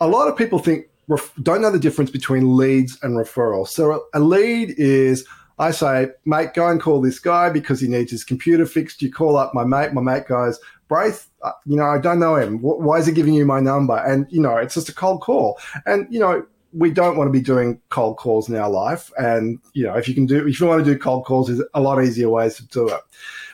a 0.00 0.06
lot 0.06 0.28
of 0.28 0.36
people 0.36 0.58
think 0.58 0.86
don't 1.42 1.62
know 1.62 1.70
the 1.70 1.78
difference 1.78 2.10
between 2.10 2.58
leads 2.58 2.98
and 3.02 3.16
referrals. 3.16 3.68
So 3.68 4.04
a 4.12 4.20
lead 4.20 4.74
is 4.76 5.26
I 5.58 5.70
say, 5.70 6.10
mate, 6.24 6.54
go 6.54 6.68
and 6.68 6.80
call 6.80 7.00
this 7.00 7.18
guy 7.18 7.50
because 7.50 7.80
he 7.80 7.88
needs 7.88 8.10
his 8.10 8.24
computer 8.24 8.66
fixed. 8.66 9.02
You 9.02 9.10
call 9.10 9.36
up 9.36 9.54
my 9.54 9.64
mate. 9.64 9.92
My 9.92 10.02
mate 10.02 10.28
goes, 10.28 10.60
Braith, 10.86 11.28
uh, 11.42 11.52
you 11.66 11.76
know, 11.76 11.86
I 11.86 11.98
don't 11.98 12.20
know 12.20 12.36
him. 12.36 12.58
Why 12.58 12.98
is 12.98 13.06
he 13.06 13.12
giving 13.12 13.34
you 13.34 13.44
my 13.44 13.58
number? 13.58 13.96
And, 13.96 14.26
you 14.30 14.40
know, 14.40 14.56
it's 14.56 14.74
just 14.74 14.88
a 14.88 14.94
cold 14.94 15.20
call. 15.20 15.58
And, 15.84 16.06
you 16.10 16.20
know, 16.20 16.46
we 16.72 16.90
don't 16.90 17.16
want 17.16 17.28
to 17.28 17.32
be 17.32 17.44
doing 17.44 17.80
cold 17.88 18.18
calls 18.18 18.48
in 18.48 18.56
our 18.56 18.70
life. 18.70 19.10
And, 19.18 19.58
you 19.72 19.84
know, 19.84 19.94
if 19.94 20.08
you 20.08 20.14
can 20.14 20.26
do, 20.26 20.46
if 20.46 20.60
you 20.60 20.66
want 20.66 20.84
to 20.84 20.92
do 20.92 20.98
cold 20.98 21.24
calls, 21.24 21.48
there's 21.48 21.62
a 21.74 21.80
lot 21.80 22.02
easier 22.02 22.28
ways 22.28 22.56
to 22.56 22.66
do 22.66 22.88
it. 22.88 23.00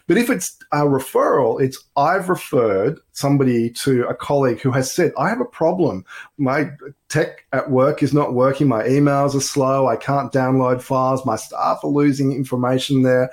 But 0.06 0.18
if 0.18 0.28
it's 0.28 0.58
a 0.70 0.82
referral, 0.82 1.62
it's 1.62 1.82
I've 1.96 2.28
referred 2.28 3.00
somebody 3.12 3.70
to 3.70 4.06
a 4.06 4.14
colleague 4.14 4.60
who 4.60 4.70
has 4.70 4.92
said, 4.92 5.12
I 5.18 5.30
have 5.30 5.40
a 5.40 5.46
problem. 5.46 6.04
My 6.36 6.72
tech 7.08 7.46
at 7.54 7.70
work 7.70 8.02
is 8.02 8.12
not 8.12 8.34
working. 8.34 8.68
My 8.68 8.82
emails 8.82 9.34
are 9.34 9.40
slow. 9.40 9.86
I 9.86 9.96
can't 9.96 10.30
download 10.30 10.82
files. 10.82 11.24
My 11.24 11.36
staff 11.36 11.80
are 11.82 11.90
losing 11.90 12.32
information 12.32 13.02
there. 13.02 13.30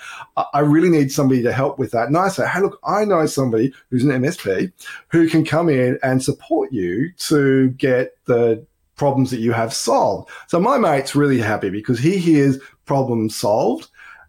I 0.54 0.60
really 0.60 0.90
need 0.90 1.12
somebody 1.12 1.44
to 1.44 1.52
help 1.52 1.78
with 1.78 1.92
that. 1.92 2.08
And 2.08 2.16
I 2.16 2.30
say, 2.30 2.48
hey, 2.48 2.62
look, 2.62 2.80
I 2.86 3.04
know 3.04 3.26
somebody 3.26 3.74
who's 3.90 4.06
an 4.06 4.12
MSP 4.12 4.72
who 5.10 5.28
can 5.28 5.44
come 5.44 5.68
in 5.68 6.00
and 6.04 6.24
support 6.24 6.72
you 6.72 7.12
to 7.28 7.72
get 7.72 8.16
the 8.26 8.66
problems 9.02 9.32
that 9.32 9.40
you 9.40 9.52
have 9.52 9.74
solved. 9.74 10.30
So 10.46 10.60
my 10.60 10.78
mate's 10.78 11.16
really 11.16 11.40
happy 11.40 11.72
because 11.72 11.98
he 11.98 12.20
hears 12.20 12.60
problems 12.86 13.36
solved 13.36 13.88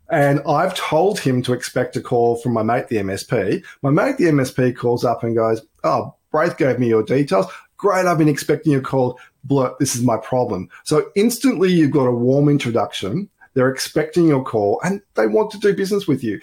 And 0.08 0.40
I've 0.48 0.74
told 0.74 1.20
him 1.20 1.42
to 1.42 1.52
expect 1.52 1.94
a 1.96 2.00
call 2.00 2.37
from 2.37 2.54
my 2.54 2.62
mate, 2.62 2.88
the 2.88 2.96
MSP. 2.96 3.62
My 3.82 3.90
mate, 3.90 4.16
the 4.16 4.30
MSP, 4.37 4.74
calls 4.74 5.04
up 5.04 5.24
and 5.24 5.37
goes, 5.37 5.61
Oh, 5.85 6.14
Braith 6.30 6.56
gave 6.56 6.78
me 6.78 6.88
your 6.88 7.02
details. 7.02 7.44
Great, 7.76 8.06
I've 8.06 8.16
been 8.16 8.28
expecting 8.28 8.72
your 8.72 8.80
call. 8.80 9.18
Blurt, 9.44 9.78
this 9.78 9.94
is 9.94 10.02
my 10.02 10.16
problem. 10.16 10.70
So 10.85 11.11
instantly 11.16 11.70
you've 11.70 11.98
got 11.98 12.06
a 12.06 12.18
warm 12.28 12.48
introduction. 12.48 13.28
They're 13.52 13.68
expecting 13.68 14.26
your 14.26 14.42
call 14.42 14.80
and 14.85 15.02
they 15.16 15.26
want 15.26 15.50
to 15.50 15.58
do 15.58 15.76
business 15.76 16.08
with 16.08 16.24
you 16.24 16.40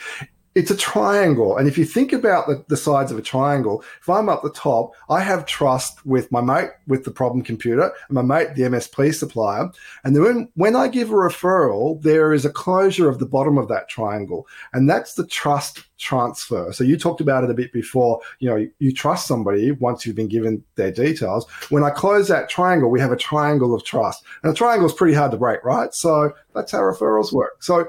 it's 0.56 0.72
a 0.72 0.78
triangle. 0.78 1.58
And 1.58 1.68
if 1.68 1.78
you 1.78 1.86
think 1.86 2.12
about 2.12 2.48
the, 2.48 2.64
the, 2.70 2.78
sides 2.78 3.12
of 3.12 3.20
a 3.20 3.22
triangle, 3.22 3.84
if 4.02 4.10
I'm 4.10 4.30
up 4.30 4.42
the 4.42 4.50
top, 4.50 4.94
I 5.10 5.22
have 5.22 5.46
trust 5.46 6.04
with 6.06 6.32
my 6.32 6.42
mate 6.42 6.72
with 6.88 7.04
the 7.04 7.12
problem 7.12 7.44
computer 7.44 7.92
and 8.08 8.16
my 8.16 8.22
mate, 8.22 8.56
the 8.56 8.64
MSP 8.64 9.14
supplier. 9.14 9.70
And 10.04 10.16
then 10.16 10.24
when, 10.24 10.50
when 10.56 10.76
I 10.76 10.88
give 10.88 11.12
a 11.12 11.14
referral, 11.14 12.02
there 12.02 12.34
is 12.34 12.46
a 12.46 12.50
closure 12.50 13.08
of 13.08 13.20
the 13.20 13.28
bottom 13.28 13.58
of 13.58 13.68
that 13.68 13.90
triangle. 13.90 14.48
And 14.74 14.90
that's 14.90 15.14
the 15.14 15.28
trust 15.28 15.84
transfer. 16.00 16.74
So 16.74 16.84
you 16.84 16.98
talked 16.98 17.22
about 17.22 17.44
it 17.44 17.52
a 17.52 17.54
bit 17.54 17.72
before. 17.72 18.20
You 18.40 18.50
know, 18.50 18.56
you, 18.56 18.72
you 18.80 18.92
trust 18.92 19.28
somebody 19.28 19.72
once 19.72 20.06
you've 20.06 20.16
been 20.16 20.28
given 20.28 20.64
their 20.76 20.92
details. 20.92 21.48
When 21.70 21.84
I 21.84 21.92
close 21.92 22.28
that 22.30 22.50
triangle, 22.50 22.90
we 22.90 23.00
have 23.00 23.12
a 23.12 23.18
triangle 23.18 23.76
of 23.76 23.84
trust. 23.84 24.24
And 24.42 24.52
a 24.52 24.56
triangle 24.56 24.88
is 24.88 24.94
pretty 24.94 25.14
hard 25.14 25.32
to 25.32 25.38
break, 25.38 25.64
right? 25.64 25.94
So 25.94 26.34
that's 26.56 26.72
how 26.72 26.80
referrals 26.80 27.32
work. 27.32 27.62
So 27.62 27.88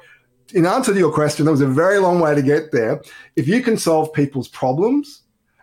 in 0.53 0.67
answer 0.67 0.93
to 0.93 0.99
your 0.99 1.13
question, 1.13 1.45
that 1.45 1.51
was 1.51 1.61
a 1.61 1.67
very 1.67 1.99
long 1.99 2.21
way 2.21 2.35
to 2.35 2.43
get 2.43 2.73
there. 2.73 3.03
If 3.37 3.49
you 3.49 3.63
can 3.63 3.77
solve 3.77 4.13
people's 4.13 4.49
problems, 4.49 5.23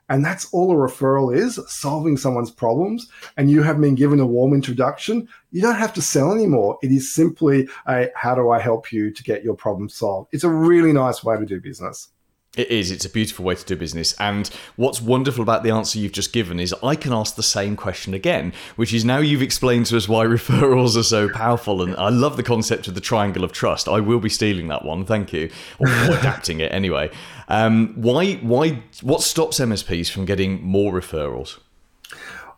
and 0.10 0.23
that's 0.23 0.52
all 0.54 0.71
a 0.71 0.76
referral 0.76 1.36
is 1.36 1.60
solving 1.67 2.17
someone's 2.17 2.52
problems, 2.52 3.10
and 3.36 3.52
you 3.52 3.62
have 3.63 3.80
been 3.82 3.95
given 3.95 4.19
a 4.19 4.26
warm 4.26 4.54
introduction, 4.54 5.28
you 5.52 5.62
don't 5.62 5.76
have 5.76 5.93
to 5.93 6.02
sell 6.02 6.32
anymore. 6.32 6.78
It 6.82 6.91
is 6.91 7.13
simply 7.13 7.67
a 7.88 8.10
how 8.15 8.36
do 8.36 8.50
I 8.50 8.60
help 8.60 8.91
you 8.91 9.12
to 9.12 9.23
get 9.23 9.43
your 9.43 9.56
problem 9.56 9.89
solved? 9.89 10.30
It's 10.32 10.45
a 10.45 10.50
really 10.50 10.93
nice 10.93 11.23
way 11.23 11.38
to 11.38 11.45
do 11.45 11.60
business. 11.60 12.10
It 12.58 12.72
is. 12.72 12.89
It's 12.89 13.06
a 13.06 13.10
beautiful 13.10 13.46
way 13.46 13.54
to 13.54 13.63
do 13.63 13.76
business. 13.76 14.15
And 14.20 14.50
what's 14.78 15.00
wonderful 15.00 15.43
about 15.43 15.62
the 15.62 15.70
answer 15.70 16.00
you've 16.00 16.12
just 16.12 16.34
given 16.34 16.60
is 16.60 16.74
I 16.82 16.96
can 16.96 17.13
ask 17.13 17.36
the 17.36 17.43
same 17.43 17.76
question 17.76 18.15
again, 18.15 18.52
which 18.76 18.96
is 18.96 19.06
now 19.06 19.20
you've 19.20 19.43
explained 19.43 19.86
to 19.88 19.98
us 19.98 20.10
why 20.10 20.26
referrals 20.38 20.98
are 20.98 21.04
so 21.04 21.30
powerful. 21.30 21.84
And 21.84 21.96
I 21.98 22.10
love 22.10 22.36
the 22.36 22.41
concept 22.41 22.88
of 22.88 22.96
the 22.96 23.02
triangle 23.02 23.43
of 23.43 23.52
trust. 23.52 23.88
I 23.88 24.00
will 24.00 24.20
be 24.20 24.30
stealing 24.30 24.70
that 24.70 24.84
one. 24.84 25.06
Thank 25.06 25.32
you. 25.34 25.52
Or 25.78 25.88
adapting 25.88 26.60
it 26.60 26.74
anyway. 26.74 27.12
Um, 27.48 27.93
why, 27.96 28.34
why, 28.36 28.82
what 29.04 29.22
stops 29.22 29.60
MSPs 29.60 30.10
from 30.10 30.26
getting 30.26 30.63
more 30.63 30.91
referrals? 30.91 31.60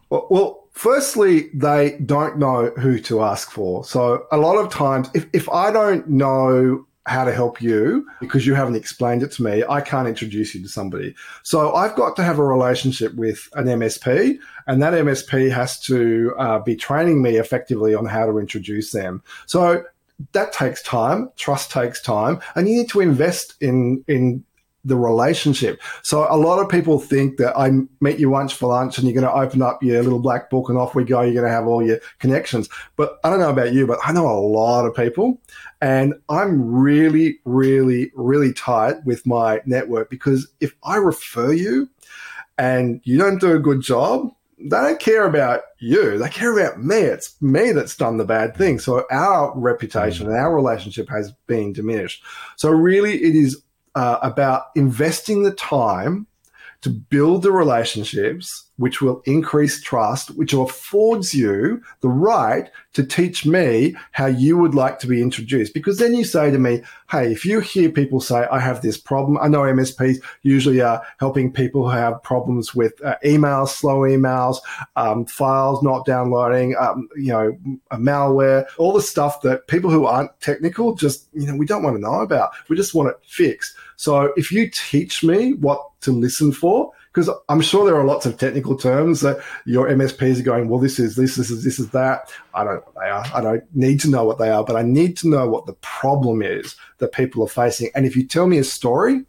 Well, 0.09 0.27
well, 0.29 0.67
firstly, 0.71 1.49
they 1.53 1.99
don't 2.05 2.39
know 2.39 2.69
who 2.77 2.99
to 2.99 3.21
ask 3.21 3.51
for. 3.51 3.83
So 3.83 4.27
a 4.31 4.37
lot 4.37 4.55
of 4.55 4.71
times, 4.71 5.09
if, 5.13 5.27
if 5.33 5.49
I 5.49 5.71
don't 5.71 6.07
know 6.09 6.85
how 7.09 7.23
to 7.25 7.33
help 7.33 7.61
you 7.61 8.07
because 8.19 8.45
you 8.45 8.53
haven't 8.53 8.75
explained 8.75 9.23
it 9.23 9.31
to 9.31 9.43
me. 9.43 9.63
I 9.67 9.81
can't 9.81 10.07
introduce 10.07 10.53
you 10.53 10.61
to 10.61 10.69
somebody. 10.69 11.15
So 11.43 11.73
I've 11.73 11.95
got 11.95 12.15
to 12.17 12.23
have 12.23 12.37
a 12.37 12.45
relationship 12.45 13.15
with 13.15 13.49
an 13.53 13.65
MSP, 13.65 14.37
and 14.67 14.81
that 14.83 14.93
MSP 14.93 15.51
has 15.51 15.79
to 15.81 16.33
uh, 16.37 16.59
be 16.59 16.75
training 16.75 17.21
me 17.21 17.37
effectively 17.37 17.95
on 17.95 18.05
how 18.05 18.27
to 18.27 18.37
introduce 18.37 18.91
them. 18.91 19.23
So 19.47 19.83
that 20.33 20.53
takes 20.53 20.83
time. 20.83 21.31
Trust 21.35 21.71
takes 21.71 22.01
time, 22.01 22.41
and 22.55 22.69
you 22.69 22.77
need 22.77 22.89
to 22.89 22.99
invest 22.99 23.55
in 23.59 24.03
in 24.07 24.43
the 24.85 24.95
relationship. 24.95 25.81
So 26.03 26.25
a 26.29 26.37
lot 26.37 26.59
of 26.59 26.69
people 26.69 26.99
think 26.99 27.37
that 27.37 27.57
I 27.57 27.71
meet 27.99 28.19
you 28.19 28.29
once 28.29 28.51
for 28.51 28.69
lunch 28.69 28.97
and 28.97 29.07
you're 29.07 29.19
going 29.19 29.31
to 29.31 29.39
open 29.39 29.61
up 29.61 29.83
your 29.83 30.01
little 30.01 30.19
black 30.19 30.49
book 30.49 30.69
and 30.69 30.77
off 30.77 30.95
we 30.95 31.03
go. 31.03 31.21
You're 31.21 31.33
going 31.33 31.45
to 31.45 31.51
have 31.51 31.67
all 31.67 31.85
your 31.85 31.99
connections. 32.19 32.69
But 32.95 33.19
I 33.23 33.29
don't 33.29 33.39
know 33.39 33.49
about 33.49 33.73
you, 33.73 33.85
but 33.85 33.99
I 34.05 34.11
know 34.11 34.27
a 34.27 34.39
lot 34.39 34.85
of 34.85 34.95
people 34.95 35.41
and 35.81 36.13
I'm 36.29 36.73
really, 36.73 37.39
really, 37.45 38.11
really 38.15 38.53
tight 38.53 39.03
with 39.05 39.25
my 39.25 39.61
network 39.65 40.09
because 40.09 40.47
if 40.59 40.73
I 40.83 40.95
refer 40.97 41.51
you 41.51 41.89
and 42.57 43.01
you 43.03 43.17
don't 43.17 43.39
do 43.39 43.53
a 43.53 43.59
good 43.59 43.81
job, 43.81 44.31
they 44.59 44.69
don't 44.69 44.99
care 44.99 45.25
about 45.25 45.61
you. 45.79 46.17
They 46.17 46.27
care 46.29 46.57
about 46.57 46.83
me. 46.83 46.97
It's 46.97 47.41
me 47.41 47.71
that's 47.71 47.95
done 47.95 48.17
the 48.17 48.25
bad 48.25 48.57
thing. 48.57 48.79
So 48.79 49.05
our 49.09 49.57
reputation 49.57 50.25
mm. 50.25 50.29
and 50.29 50.37
our 50.37 50.53
relationship 50.53 51.07
has 51.09 51.31
been 51.47 51.71
diminished. 51.71 52.23
So 52.57 52.69
really 52.69 53.23
it 53.23 53.35
is 53.35 53.61
uh, 53.95 54.19
about 54.21 54.67
investing 54.75 55.43
the 55.43 55.51
time 55.51 56.27
to 56.81 56.89
build 56.89 57.43
the 57.43 57.51
relationships 57.51 58.69
which 58.79 59.01
will 59.01 59.21
increase 59.25 59.81
trust, 59.81 60.29
which 60.37 60.53
affords 60.53 61.33
you 61.33 61.81
the 61.99 62.07
right 62.07 62.71
to 62.93 63.03
teach 63.03 63.45
me 63.45 63.93
how 64.13 64.25
you 64.25 64.57
would 64.57 64.73
like 64.73 64.99
to 64.99 65.07
be 65.07 65.21
introduced. 65.21 65.73
Because 65.73 65.97
then 65.97 66.13
you 66.13 66.23
say 66.23 66.49
to 66.49 66.57
me, 66.57 66.81
Hey, 67.11 67.31
if 67.31 67.43
you 67.43 67.59
hear 67.59 67.89
people 67.89 68.21
say, 68.21 68.47
I 68.49 68.59
have 68.59 68.81
this 68.81 68.97
problem, 68.97 69.37
I 69.41 69.49
know 69.49 69.61
MSPs 69.61 70.23
usually 70.43 70.79
are 70.79 71.03
helping 71.19 71.51
people 71.51 71.83
who 71.83 71.89
have 71.89 72.23
problems 72.23 72.73
with 72.73 72.93
uh, 73.03 73.17
emails, 73.25 73.69
slow 73.69 73.99
emails, 74.01 74.59
um, 74.95 75.25
files 75.25 75.83
not 75.83 76.05
downloading, 76.05 76.75
um, 76.79 77.09
you 77.17 77.33
know, 77.33 77.57
malware, 77.91 78.65
all 78.77 78.93
the 78.93 79.01
stuff 79.01 79.41
that 79.41 79.67
people 79.67 79.89
who 79.89 80.05
aren't 80.05 80.39
technical 80.39 80.95
just, 80.95 81.27
you 81.33 81.47
know, 81.47 81.55
we 81.55 81.65
don't 81.65 81.83
want 81.83 81.97
to 81.97 82.01
know 82.01 82.21
about. 82.21 82.51
We 82.69 82.77
just 82.77 82.95
want 82.95 83.09
it 83.09 83.17
fixed. 83.27 83.75
So 83.99 84.31
if 84.37 84.49
you 84.49 84.69
teach 84.69 85.25
me 85.25 85.55
what 85.55 85.85
to 86.03 86.13
listen 86.13 86.53
for, 86.53 86.93
because 87.11 87.29
I'm 87.49 87.59
sure 87.59 87.85
there 87.85 87.99
are 87.99 88.05
lots 88.05 88.25
of 88.25 88.37
technical 88.37 88.77
terms 88.77 89.19
that 89.19 89.41
your 89.65 89.89
MSPs 89.89 90.39
are 90.39 90.43
going, 90.43 90.69
well, 90.69 90.79
this 90.79 90.99
is 90.99 91.17
this, 91.17 91.35
this 91.35 91.49
is 91.49 91.65
this 91.65 91.79
is 91.79 91.89
that. 91.89 92.31
I 92.53 92.63
don't 92.63 92.75
know 92.75 92.83
what 92.85 92.95
they 92.95 93.09
are. 93.09 93.25
I 93.33 93.41
don't 93.41 93.75
need 93.75 93.99
to 93.99 94.09
know 94.09 94.23
what 94.23 94.37
they 94.37 94.51
are, 94.51 94.63
but 94.63 94.77
I 94.77 94.83
need 94.83 95.17
to 95.17 95.27
know 95.27 95.49
what 95.49 95.65
the 95.65 95.73
problem 95.73 96.41
is 96.41 96.77
that 96.99 97.11
people 97.11 97.43
are 97.43 97.49
facing. 97.49 97.89
And 97.93 98.05
if 98.05 98.15
you 98.15 98.25
tell 98.25 98.47
me 98.47 98.57
a 98.57 98.63
story 98.63 99.25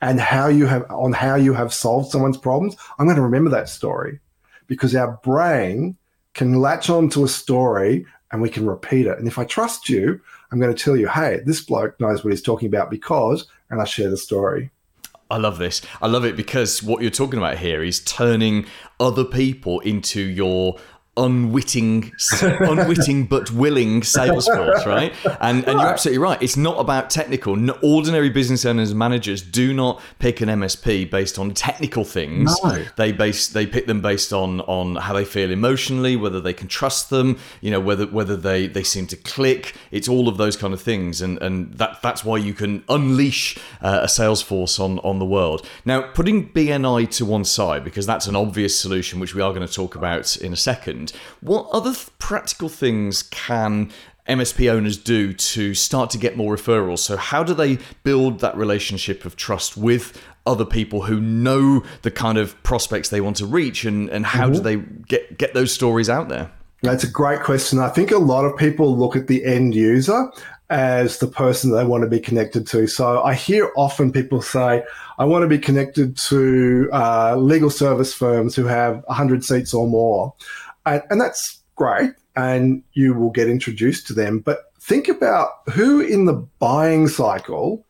and 0.00 0.18
how 0.18 0.46
you 0.48 0.64
have 0.64 0.90
on 0.90 1.12
how 1.12 1.34
you 1.34 1.52
have 1.52 1.74
solved 1.74 2.10
someone's 2.10 2.38
problems, 2.38 2.76
I'm 2.98 3.04
going 3.04 3.16
to 3.16 3.22
remember 3.22 3.50
that 3.50 3.68
story 3.68 4.18
because 4.66 4.96
our 4.96 5.20
brain 5.22 5.98
can 6.32 6.58
latch 6.58 6.88
on 6.88 7.10
to 7.10 7.24
a 7.24 7.28
story 7.28 8.06
and 8.32 8.40
we 8.40 8.48
can 8.48 8.66
repeat 8.66 9.06
it. 9.06 9.18
And 9.18 9.28
if 9.28 9.38
I 9.38 9.44
trust 9.44 9.90
you, 9.90 10.22
I'm 10.50 10.58
going 10.58 10.74
to 10.74 10.82
tell 10.82 10.96
you, 10.96 11.06
hey, 11.06 11.40
this 11.44 11.60
bloke 11.60 12.00
knows 12.00 12.24
what 12.24 12.32
he's 12.32 12.40
talking 12.40 12.68
about 12.68 12.90
because, 12.90 13.46
and 13.70 13.80
I 13.80 13.84
share 13.84 14.10
the 14.10 14.16
story. 14.16 14.70
I 15.30 15.38
love 15.38 15.58
this. 15.58 15.80
I 16.02 16.06
love 16.06 16.24
it 16.24 16.36
because 16.36 16.82
what 16.82 17.00
you're 17.00 17.10
talking 17.10 17.38
about 17.38 17.58
here 17.58 17.82
is 17.82 18.00
turning 18.00 18.66
other 19.00 19.24
people 19.24 19.80
into 19.80 20.20
your 20.20 20.76
unwitting, 21.16 22.12
unwitting 22.42 23.26
but 23.26 23.50
willing 23.50 24.02
sales 24.02 24.46
force, 24.46 24.86
right? 24.86 25.12
And 25.40 25.64
and 25.64 25.78
you're 25.80 25.88
absolutely 25.88 26.18
right. 26.18 26.42
It's 26.42 26.56
not 26.56 26.78
about 26.78 27.10
technical. 27.10 27.56
No, 27.56 27.78
ordinary 27.82 28.30
business 28.30 28.64
owners 28.64 28.90
and 28.90 28.98
managers 28.98 29.42
do 29.42 29.72
not 29.72 30.00
pick 30.18 30.40
an 30.40 30.48
MSP 30.48 31.10
based 31.10 31.38
on 31.38 31.52
technical 31.54 32.04
things. 32.04 32.54
No. 32.62 32.84
They 32.96 33.12
base 33.12 33.48
they 33.48 33.66
pick 33.66 33.86
them 33.86 34.00
based 34.00 34.32
on 34.32 34.60
on 34.62 34.96
how 34.96 35.14
they 35.14 35.24
feel 35.24 35.50
emotionally, 35.50 36.16
whether 36.16 36.40
they 36.40 36.52
can 36.52 36.68
trust 36.68 37.10
them, 37.10 37.38
you 37.60 37.70
know, 37.70 37.80
whether 37.80 38.06
whether 38.06 38.36
they 38.36 38.66
they 38.66 38.82
seem 38.82 39.06
to 39.08 39.16
click. 39.16 39.74
It's 39.90 40.08
all 40.08 40.28
of 40.28 40.36
those 40.36 40.56
kind 40.56 40.74
of 40.74 40.80
things, 40.80 41.22
and 41.22 41.40
and 41.40 41.74
that 41.74 42.02
that's 42.02 42.24
why 42.24 42.38
you 42.38 42.54
can 42.54 42.84
unleash 42.88 43.56
uh, 43.82 44.00
a 44.02 44.08
sales 44.08 44.42
force 44.42 44.78
on 44.80 44.98
on 45.00 45.18
the 45.18 45.26
world. 45.26 45.66
Now, 45.84 46.02
putting 46.02 46.50
BNI 46.50 47.10
to 47.16 47.24
one 47.24 47.44
side 47.44 47.84
because 47.84 48.06
that's 48.06 48.26
an 48.26 48.36
obvious 48.36 48.78
solution, 48.78 49.20
which 49.20 49.34
we 49.34 49.42
are 49.42 49.52
going 49.52 49.66
to 49.66 49.72
talk 49.72 49.94
about 49.94 50.36
in 50.36 50.52
a 50.52 50.56
second. 50.56 51.03
What 51.40 51.68
other 51.70 51.92
th- 51.92 52.08
practical 52.18 52.68
things 52.68 53.22
can 53.22 53.90
MSP 54.28 54.70
owners 54.70 54.96
do 54.96 55.32
to 55.32 55.74
start 55.74 56.10
to 56.10 56.18
get 56.18 56.36
more 56.36 56.56
referrals? 56.56 57.00
So, 57.00 57.16
how 57.16 57.42
do 57.42 57.54
they 57.54 57.78
build 58.02 58.40
that 58.40 58.56
relationship 58.56 59.24
of 59.24 59.36
trust 59.36 59.76
with 59.76 60.20
other 60.46 60.64
people 60.64 61.02
who 61.02 61.20
know 61.20 61.82
the 62.02 62.10
kind 62.10 62.38
of 62.38 62.60
prospects 62.62 63.08
they 63.08 63.20
want 63.20 63.36
to 63.36 63.46
reach, 63.46 63.84
and, 63.84 64.08
and 64.10 64.26
how 64.26 64.44
mm-hmm. 64.44 64.54
do 64.54 64.60
they 64.60 64.76
get, 65.08 65.38
get 65.38 65.54
those 65.54 65.72
stories 65.72 66.08
out 66.08 66.28
there? 66.28 66.50
That's 66.82 67.04
a 67.04 67.10
great 67.10 67.40
question. 67.40 67.78
I 67.78 67.88
think 67.88 68.10
a 68.10 68.18
lot 68.18 68.44
of 68.44 68.56
people 68.58 68.96
look 68.96 69.16
at 69.16 69.26
the 69.26 69.42
end 69.44 69.74
user 69.74 70.30
as 70.68 71.18
the 71.18 71.26
person 71.26 71.70
they 71.70 71.84
want 71.84 72.02
to 72.02 72.10
be 72.10 72.20
connected 72.20 72.66
to. 72.66 72.86
So 72.86 73.22
I 73.22 73.34
hear 73.34 73.70
often 73.76 74.12
people 74.12 74.42
say, 74.42 74.82
I 75.18 75.24
want 75.24 75.42
to 75.42 75.48
be 75.48 75.58
connected 75.58 76.16
to 76.28 76.88
uh, 76.92 77.36
legal 77.36 77.70
service 77.70 78.12
firms 78.12 78.54
who 78.54 78.64
have 78.64 79.02
100 79.06 79.44
seats 79.44 79.72
or 79.72 79.88
more. 79.88 80.34
And, 80.86 81.02
and 81.10 81.20
that's 81.20 81.62
great. 81.76 82.12
And 82.36 82.82
you 82.92 83.14
will 83.14 83.30
get 83.30 83.48
introduced 83.48 84.06
to 84.08 84.12
them. 84.12 84.40
But 84.40 84.64
think 84.80 85.08
about 85.08 85.50
who 85.72 86.00
in 86.00 86.24
the 86.24 86.46
buying 86.58 87.08
cycle 87.08 87.86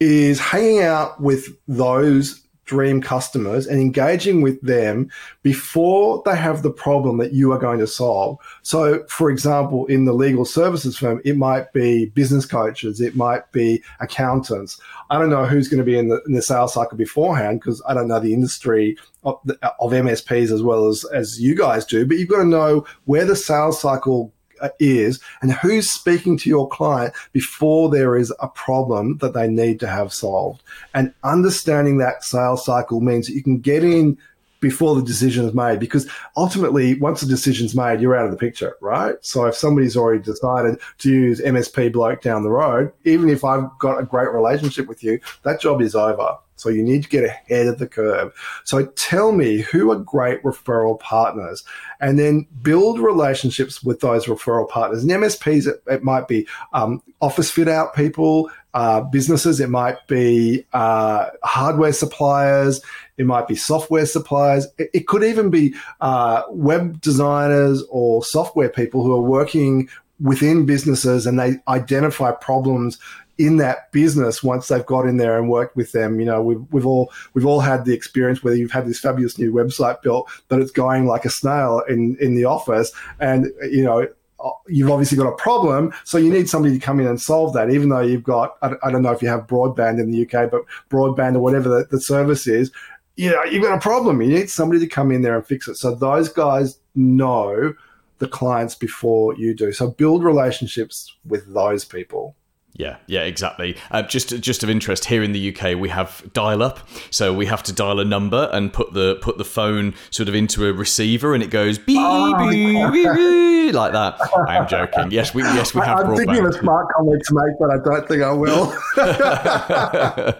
is 0.00 0.38
hanging 0.38 0.82
out 0.82 1.20
with 1.20 1.46
those 1.66 2.42
dream 2.66 3.00
customers 3.00 3.66
and 3.66 3.80
engaging 3.80 4.42
with 4.42 4.60
them 4.60 5.10
before 5.42 6.22
they 6.26 6.36
have 6.36 6.62
the 6.62 6.70
problem 6.70 7.16
that 7.18 7.32
you 7.32 7.52
are 7.52 7.58
going 7.58 7.78
to 7.78 7.86
solve. 7.86 8.38
So, 8.62 9.04
for 9.08 9.30
example, 9.30 9.86
in 9.86 10.04
the 10.04 10.12
legal 10.12 10.44
services 10.44 10.98
firm, 10.98 11.22
it 11.24 11.36
might 11.36 11.72
be 11.72 12.06
business 12.06 12.44
coaches, 12.44 13.00
it 13.00 13.16
might 13.16 13.50
be 13.52 13.82
accountants. 14.00 14.80
I 15.10 15.18
don't 15.18 15.30
know 15.30 15.46
who's 15.46 15.68
going 15.68 15.78
to 15.78 15.84
be 15.84 15.98
in 15.98 16.08
the, 16.08 16.20
in 16.26 16.34
the 16.34 16.42
sales 16.42 16.74
cycle 16.74 16.98
beforehand 16.98 17.60
because 17.60 17.82
I 17.88 17.94
don't 17.94 18.08
know 18.08 18.20
the 18.20 18.34
industry 18.34 18.98
of, 19.24 19.40
of 19.80 19.92
MSPs 19.92 20.52
as 20.52 20.62
well 20.62 20.88
as, 20.88 21.04
as 21.06 21.40
you 21.40 21.54
guys 21.54 21.84
do, 21.84 22.04
but 22.04 22.18
you've 22.18 22.28
got 22.28 22.38
to 22.38 22.44
know 22.44 22.84
where 23.04 23.24
the 23.24 23.36
sales 23.36 23.80
cycle 23.80 24.32
is 24.78 25.20
and 25.42 25.52
who's 25.52 25.90
speaking 25.90 26.36
to 26.38 26.48
your 26.48 26.68
client 26.68 27.14
before 27.32 27.88
there 27.88 28.16
is 28.16 28.32
a 28.40 28.48
problem 28.48 29.18
that 29.18 29.34
they 29.34 29.48
need 29.48 29.80
to 29.80 29.86
have 29.86 30.12
solved. 30.12 30.62
And 30.94 31.12
understanding 31.24 31.98
that 31.98 32.24
sales 32.24 32.64
cycle 32.64 33.00
means 33.00 33.26
that 33.26 33.34
you 33.34 33.42
can 33.42 33.58
get 33.58 33.84
in 33.84 34.18
before 34.60 34.94
the 34.94 35.02
decision 35.02 35.46
is 35.46 35.54
made 35.54 35.78
because 35.78 36.08
ultimately 36.36 36.98
once 36.98 37.20
the 37.20 37.26
decision's 37.26 37.74
made 37.74 38.00
you're 38.00 38.16
out 38.16 38.24
of 38.24 38.30
the 38.30 38.36
picture 38.36 38.74
right 38.80 39.16
so 39.20 39.44
if 39.44 39.54
somebody's 39.54 39.96
already 39.96 40.22
decided 40.22 40.80
to 40.98 41.10
use 41.10 41.40
msp 41.42 41.92
bloke 41.92 42.22
down 42.22 42.42
the 42.42 42.48
road 42.48 42.90
even 43.04 43.28
if 43.28 43.44
i've 43.44 43.68
got 43.78 44.00
a 44.00 44.04
great 44.04 44.32
relationship 44.32 44.86
with 44.88 45.04
you 45.04 45.20
that 45.42 45.60
job 45.60 45.82
is 45.82 45.94
over 45.94 46.38
so 46.56 46.68
you 46.68 46.82
need 46.82 47.02
to 47.02 47.08
get 47.08 47.24
ahead 47.24 47.66
of 47.66 47.78
the 47.78 47.86
curve. 47.86 48.32
So 48.64 48.86
tell 48.86 49.32
me 49.32 49.58
who 49.58 49.92
are 49.92 49.96
great 49.96 50.42
referral 50.42 50.98
partners 50.98 51.62
and 52.00 52.18
then 52.18 52.46
build 52.62 52.98
relationships 52.98 53.82
with 53.82 54.00
those 54.00 54.26
referral 54.26 54.68
partners. 54.68 55.02
And 55.02 55.10
MSPs, 55.12 55.66
it, 55.66 55.82
it 55.86 56.02
might 56.02 56.28
be 56.28 56.46
um, 56.72 57.02
office 57.20 57.50
fit 57.50 57.68
out 57.68 57.94
people, 57.94 58.50
uh, 58.74 59.02
businesses, 59.02 59.60
it 59.60 59.70
might 59.70 60.06
be 60.06 60.66
uh, 60.72 61.30
hardware 61.44 61.92
suppliers, 61.92 62.80
it 63.16 63.26
might 63.26 63.48
be 63.48 63.54
software 63.54 64.06
suppliers, 64.06 64.66
it, 64.78 64.90
it 64.92 65.06
could 65.06 65.24
even 65.24 65.50
be 65.50 65.74
uh, 66.00 66.42
web 66.50 67.00
designers 67.00 67.82
or 67.90 68.24
software 68.24 68.68
people 68.68 69.02
who 69.02 69.14
are 69.14 69.22
working 69.22 69.88
within 70.20 70.64
businesses 70.64 71.26
and 71.26 71.38
they 71.38 71.56
identify 71.68 72.32
problems 72.32 72.98
in 73.38 73.58
that 73.58 73.92
business 73.92 74.42
once 74.42 74.68
they've 74.68 74.86
got 74.86 75.06
in 75.06 75.16
there 75.18 75.38
and 75.38 75.50
worked 75.50 75.76
with 75.76 75.92
them. 75.92 76.20
You 76.20 76.26
know, 76.26 76.42
we've, 76.42 76.64
we've 76.70 76.86
all 76.86 77.12
we've 77.34 77.46
all 77.46 77.60
had 77.60 77.84
the 77.84 77.94
experience 77.94 78.42
where 78.42 78.54
you've 78.54 78.72
had 78.72 78.86
this 78.86 79.00
fabulous 79.00 79.38
new 79.38 79.52
website 79.52 80.02
built, 80.02 80.30
but 80.48 80.60
it's 80.60 80.70
going 80.70 81.06
like 81.06 81.24
a 81.24 81.30
snail 81.30 81.82
in 81.88 82.16
in 82.20 82.34
the 82.34 82.44
office, 82.44 82.92
and 83.20 83.46
you 83.70 83.84
know. 83.84 84.08
Uh, 84.38 84.50
you've 84.68 84.90
obviously 84.90 85.16
got 85.16 85.26
a 85.26 85.36
problem, 85.36 85.90
so 86.04 86.18
you 86.18 86.30
need 86.30 86.46
somebody 86.46 86.78
to 86.78 86.84
come 86.84 87.00
in 87.00 87.06
and 87.06 87.18
solve 87.18 87.54
that. 87.54 87.70
Even 87.70 87.88
though 87.88 88.02
you've 88.02 88.22
got, 88.22 88.58
I 88.60 88.90
don't 88.90 89.00
know 89.00 89.10
if 89.10 89.22
you 89.22 89.28
have 89.28 89.46
broadband 89.46 89.98
in 89.98 90.10
the 90.10 90.26
UK, 90.26 90.50
but 90.50 90.60
broadband 90.90 91.36
or 91.36 91.38
whatever 91.38 91.70
the, 91.70 91.86
the 91.90 91.98
service 91.98 92.46
is, 92.46 92.70
you 93.16 93.30
know, 93.30 93.42
you've 93.44 93.62
got 93.62 93.74
a 93.74 93.80
problem. 93.80 94.20
You 94.20 94.28
need 94.28 94.50
somebody 94.50 94.78
to 94.80 94.86
come 94.86 95.10
in 95.10 95.22
there 95.22 95.36
and 95.36 95.46
fix 95.46 95.68
it. 95.68 95.76
So 95.76 95.94
those 95.94 96.28
guys 96.28 96.78
know 96.94 97.74
the 98.18 98.28
clients 98.28 98.74
before 98.74 99.34
you 99.36 99.54
do. 99.54 99.72
So 99.72 99.88
build 99.88 100.22
relationships 100.22 101.14
with 101.24 101.52
those 101.52 101.84
people. 101.84 102.36
Yeah, 102.78 102.98
yeah, 103.06 103.22
exactly. 103.22 103.74
Uh, 103.90 104.02
just 104.02 104.38
just 104.40 104.62
of 104.62 104.68
interest, 104.68 105.06
here 105.06 105.22
in 105.22 105.32
the 105.32 105.56
UK, 105.56 105.78
we 105.78 105.88
have 105.88 106.22
dial-up, 106.34 106.86
so 107.10 107.32
we 107.32 107.46
have 107.46 107.62
to 107.64 107.72
dial 107.72 108.00
a 108.00 108.04
number 108.04 108.50
and 108.52 108.70
put 108.70 108.92
the 108.92 109.16
put 109.22 109.38
the 109.38 109.46
phone 109.46 109.94
sort 110.10 110.28
of 110.28 110.34
into 110.34 110.66
a 110.66 110.74
receiver, 110.74 111.32
and 111.32 111.42
it 111.42 111.48
goes 111.48 111.78
beep, 111.78 111.96
oh, 111.98 112.50
beep, 112.50 112.92
beep, 112.92 113.14
beep, 113.14 113.74
like 113.74 113.92
that. 113.92 114.18
I 114.46 114.56
am 114.56 114.68
joking. 114.68 115.10
Yes, 115.10 115.32
we 115.32 115.42
yes 115.42 115.74
we 115.74 115.80
have. 115.80 116.00
I'm 116.00 116.06
broadband. 116.06 116.16
thinking 116.18 116.44
of 116.44 116.54
a 116.54 116.58
smart 116.58 116.88
comment 116.94 117.22
to 117.24 117.34
make, 117.34 117.58
but 117.58 117.70
I 117.70 117.78
don't 117.82 118.06
think 118.06 118.22
I 118.22 118.32
will. 118.32 118.76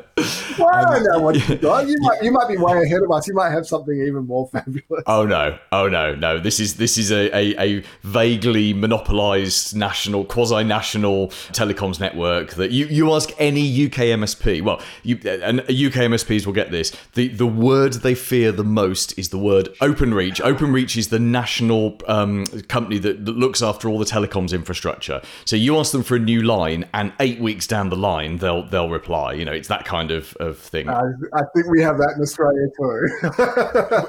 well, 0.59 0.69
I 0.73 0.99
don't 0.99 1.05
know 1.05 1.21
what 1.21 1.49
you 1.49 1.57
got. 1.57 1.87
You 1.87 1.97
might 2.01 2.23
you 2.23 2.33
might 2.33 2.49
be 2.49 2.57
way 2.57 2.83
ahead 2.83 3.03
of 3.03 3.11
us. 3.11 3.29
You 3.29 3.35
might 3.35 3.51
have 3.51 3.67
something 3.67 3.95
even 4.01 4.27
more 4.27 4.49
fabulous. 4.53 5.03
Oh 5.07 5.27
no, 5.27 5.59
oh 5.73 5.89
no, 5.89 6.15
no. 6.15 6.39
This 6.39 6.59
is 6.59 6.77
this 6.77 6.97
is 6.97 7.13
a, 7.13 7.35
a, 7.37 7.79
a 7.79 7.85
vaguely 8.03 8.73
monopolised 8.73 9.77
national, 9.77 10.25
quasi-national 10.25 11.29
telecoms 11.53 12.01
network 12.01 12.55
that 12.55 12.71
you, 12.71 12.87
you 12.87 13.13
ask 13.13 13.31
any 13.39 13.87
UK 13.87 14.17
MSP, 14.17 14.63
well, 14.63 14.81
you, 15.03 15.19
and 15.25 15.61
UK 15.61 16.09
MSPs 16.09 16.47
will 16.47 16.53
get 16.53 16.71
this. 16.71 16.93
The, 17.15 17.29
the 17.29 17.47
word 17.47 17.95
they 17.95 18.15
fear 18.15 18.53
the 18.53 18.65
most 18.65 19.19
is 19.19 19.29
the 19.29 19.39
word 19.39 19.69
OpenReach. 19.81 20.37
OpenReach 20.37 20.97
is 20.97 21.09
the 21.09 21.19
national 21.19 21.99
um, 22.09 22.47
company 22.69 22.99
that, 22.99 23.27
that 23.27 23.37
looks 23.37 23.63
after 23.63 23.89
all 23.89 23.99
the 23.99 24.05
telecoms 24.05 24.53
infrastructure. 24.53 25.21
So 25.45 25.57
you 25.57 25.77
ask 25.79 25.93
them 25.93 26.03
for 26.03 26.17
a 26.17 26.21
new 26.21 26.43
line, 26.43 26.89
and 26.95 27.13
eight 27.21 27.39
weeks 27.39 27.67
down 27.67 27.91
the 27.91 27.97
line, 27.97 28.39
they'll 28.39 28.63
they'll 28.63 28.91
reply. 28.91 29.35
You 29.35 29.45
know, 29.45 29.53
it's 29.53 29.69
that 29.69 29.85
kind 29.85 30.06
of, 30.11 30.35
of 30.35 30.59
thing. 30.59 30.89
Uh, 30.89 31.03
I 31.35 31.43
think 31.55 31.67
we 31.69 31.83
have 31.83 31.99
that 31.99 32.15
in 32.17 32.23
Australia 32.23 32.67